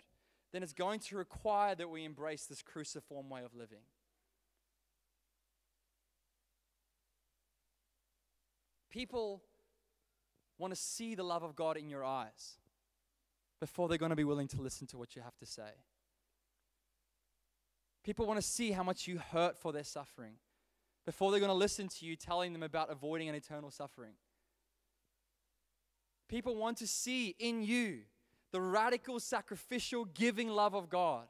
then 0.52 0.64
it's 0.64 0.74
going 0.74 1.00
to 1.00 1.18
require 1.18 1.76
that 1.76 1.90
we 1.90 2.04
embrace 2.04 2.46
this 2.46 2.62
cruciform 2.62 3.30
way 3.30 3.44
of 3.44 3.56
living. 3.56 3.84
People 8.90 9.42
want 10.58 10.74
to 10.74 10.80
see 10.80 11.16
the 11.16 11.24
love 11.24 11.44
of 11.44 11.56
God 11.56 11.78
in 11.78 11.90
your 11.90 12.04
eyes 12.04 12.58
before 13.60 13.88
they're 13.88 13.98
going 13.98 14.10
to 14.10 14.16
be 14.16 14.26
willing 14.26 14.50
to 14.50 14.62
listen 14.62 14.86
to 14.88 14.98
what 14.98 15.16
you 15.16 15.22
have 15.22 15.38
to 15.38 15.46
say. 15.46 15.72
People 18.04 18.26
want 18.26 18.40
to 18.40 18.46
see 18.46 18.72
how 18.72 18.84
much 18.84 19.08
you 19.08 19.20
hurt 19.20 19.58
for 19.58 19.72
their 19.72 19.84
suffering 19.84 20.34
before 21.06 21.32
they're 21.32 21.40
going 21.40 21.50
to 21.50 21.56
listen 21.56 21.88
to 21.88 22.06
you 22.06 22.16
telling 22.16 22.54
them 22.54 22.64
about 22.64 22.92
avoiding 22.92 23.30
an 23.30 23.36
eternal 23.36 23.72
suffering. 23.72 24.14
People 26.28 26.56
want 26.56 26.78
to 26.78 26.88
see 26.88 27.36
in 27.40 27.64
you 27.64 28.00
the 28.52 28.62
radical, 28.62 29.20
sacrificial, 29.20 30.06
giving 30.06 30.50
love 30.50 30.74
of 30.74 30.90
God. 30.90 31.28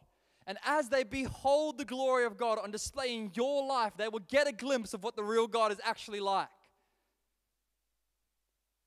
And 0.48 0.58
as 0.66 0.90
they 0.90 1.04
behold 1.04 1.78
the 1.78 1.86
glory 1.86 2.26
of 2.26 2.38
God 2.38 2.60
on 2.60 2.72
display 2.72 3.16
in 3.16 3.32
your 3.34 3.66
life, 3.66 3.94
they 3.96 4.08
will 4.08 4.22
get 4.28 4.48
a 4.48 4.52
glimpse 4.52 4.94
of 4.94 5.04
what 5.04 5.16
the 5.16 5.24
real 5.24 5.48
God 5.48 5.72
is 5.72 5.80
actually 5.84 6.20
like. 6.20 6.48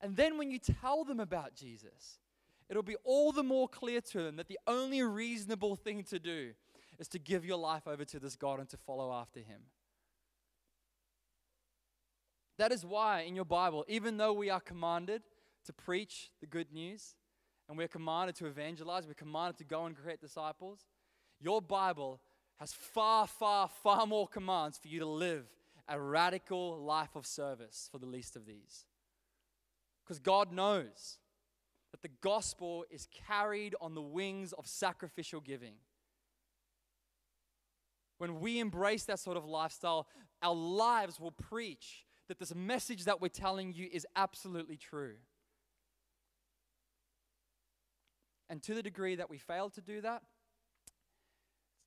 And 0.01 0.15
then 0.15 0.37
when 0.37 0.51
you 0.51 0.59
tell 0.59 1.03
them 1.03 1.19
about 1.19 1.55
Jesus, 1.55 2.19
it'll 2.69 2.83
be 2.83 2.97
all 3.03 3.31
the 3.31 3.43
more 3.43 3.67
clear 3.67 4.01
to 4.01 4.21
them 4.21 4.35
that 4.35 4.47
the 4.47 4.59
only 4.67 5.01
reasonable 5.01 5.75
thing 5.75 6.03
to 6.05 6.19
do 6.19 6.51
is 6.99 7.07
to 7.09 7.19
give 7.19 7.45
your 7.45 7.57
life 7.57 7.87
over 7.87 8.05
to 8.05 8.19
this 8.19 8.35
God 8.35 8.59
and 8.59 8.69
to 8.69 8.77
follow 8.77 9.11
after 9.13 9.39
Him. 9.39 9.61
That 12.57 12.71
is 12.71 12.85
why 12.85 13.21
in 13.21 13.35
your 13.35 13.45
Bible, 13.45 13.85
even 13.87 14.17
though 14.17 14.33
we 14.33 14.49
are 14.49 14.59
commanded 14.59 15.23
to 15.65 15.73
preach 15.73 16.31
the 16.39 16.47
good 16.47 16.71
news 16.71 17.15
and 17.67 17.77
we're 17.77 17.87
commanded 17.87 18.35
to 18.37 18.45
evangelize, 18.45 19.07
we're 19.07 19.13
commanded 19.13 19.57
to 19.57 19.63
go 19.63 19.85
and 19.85 19.95
create 19.95 20.21
disciples, 20.21 20.85
your 21.39 21.61
Bible 21.61 22.21
has 22.57 22.73
far, 22.73 23.27
far, 23.27 23.69
far 23.83 24.05
more 24.07 24.27
commands 24.27 24.77
for 24.77 24.87
you 24.87 24.99
to 24.99 25.05
live 25.05 25.45
a 25.87 25.99
radical 25.99 26.79
life 26.81 27.15
of 27.15 27.25
service 27.25 27.89
for 27.91 27.99
the 27.99 28.05
least 28.05 28.35
of 28.35 28.45
these. 28.45 28.85
Because 30.03 30.19
God 30.19 30.51
knows 30.51 31.19
that 31.91 32.01
the 32.01 32.15
gospel 32.21 32.85
is 32.89 33.07
carried 33.27 33.75
on 33.81 33.95
the 33.95 34.01
wings 34.01 34.53
of 34.53 34.67
sacrificial 34.67 35.41
giving. 35.41 35.75
When 38.17 38.39
we 38.39 38.59
embrace 38.59 39.03
that 39.05 39.19
sort 39.19 39.37
of 39.37 39.45
lifestyle, 39.45 40.07
our 40.41 40.55
lives 40.55 41.19
will 41.19 41.31
preach 41.31 42.04
that 42.27 42.39
this 42.39 42.53
message 42.55 43.05
that 43.05 43.21
we're 43.21 43.27
telling 43.27 43.73
you 43.73 43.87
is 43.91 44.05
absolutely 44.15 44.77
true. 44.77 45.15
And 48.49 48.61
to 48.63 48.73
the 48.73 48.83
degree 48.83 49.15
that 49.15 49.29
we 49.29 49.37
fail 49.37 49.69
to 49.71 49.81
do 49.81 50.01
that, 50.01 50.23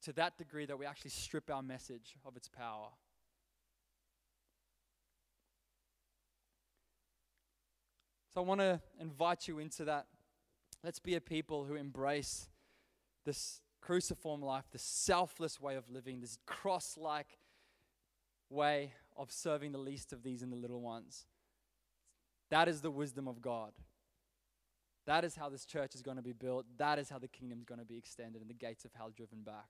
to 0.02 0.12
that 0.14 0.38
degree 0.38 0.66
that 0.66 0.78
we 0.78 0.86
actually 0.86 1.10
strip 1.10 1.50
our 1.50 1.62
message 1.62 2.16
of 2.24 2.36
its 2.36 2.48
power. 2.48 2.88
So 8.32 8.42
I 8.42 8.44
want 8.44 8.60
to 8.60 8.80
invite 9.00 9.48
you 9.48 9.58
into 9.58 9.84
that. 9.86 10.06
Let's 10.84 11.00
be 11.00 11.14
a 11.16 11.20
people 11.20 11.64
who 11.64 11.74
embrace 11.74 12.48
this 13.24 13.60
cruciform 13.80 14.42
life, 14.42 14.64
this 14.70 14.82
selfless 14.82 15.60
way 15.60 15.76
of 15.76 15.90
living, 15.90 16.20
this 16.20 16.38
cross 16.46 16.96
like 16.96 17.38
way 18.50 18.92
of 19.18 19.30
serving 19.32 19.72
the 19.72 19.78
least 19.78 20.12
of 20.12 20.22
these 20.22 20.42
and 20.42 20.52
the 20.52 20.56
little 20.56 20.80
ones. 20.80 21.26
That 22.50 22.68
is 22.68 22.80
the 22.80 22.90
wisdom 22.90 23.28
of 23.28 23.42
God. 23.42 23.72
That 25.06 25.24
is 25.24 25.34
how 25.34 25.48
this 25.48 25.64
church 25.64 25.94
is 25.94 26.02
going 26.02 26.16
to 26.16 26.22
be 26.22 26.32
built. 26.32 26.66
That 26.76 26.98
is 26.98 27.08
how 27.08 27.18
the 27.18 27.28
kingdom 27.28 27.58
is 27.58 27.64
going 27.64 27.80
to 27.80 27.84
be 27.84 27.96
extended 27.96 28.40
and 28.40 28.48
the 28.48 28.54
gates 28.54 28.84
of 28.84 28.92
hell 28.94 29.10
driven 29.14 29.42
back. 29.42 29.68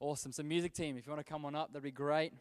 Awesome. 0.00 0.30
So, 0.30 0.42
music 0.42 0.74
team, 0.74 0.96
if 0.96 1.06
you 1.06 1.12
want 1.12 1.26
to 1.26 1.30
come 1.30 1.44
on 1.44 1.54
up, 1.54 1.72
that'd 1.72 1.82
be 1.82 1.90
great. 1.90 2.32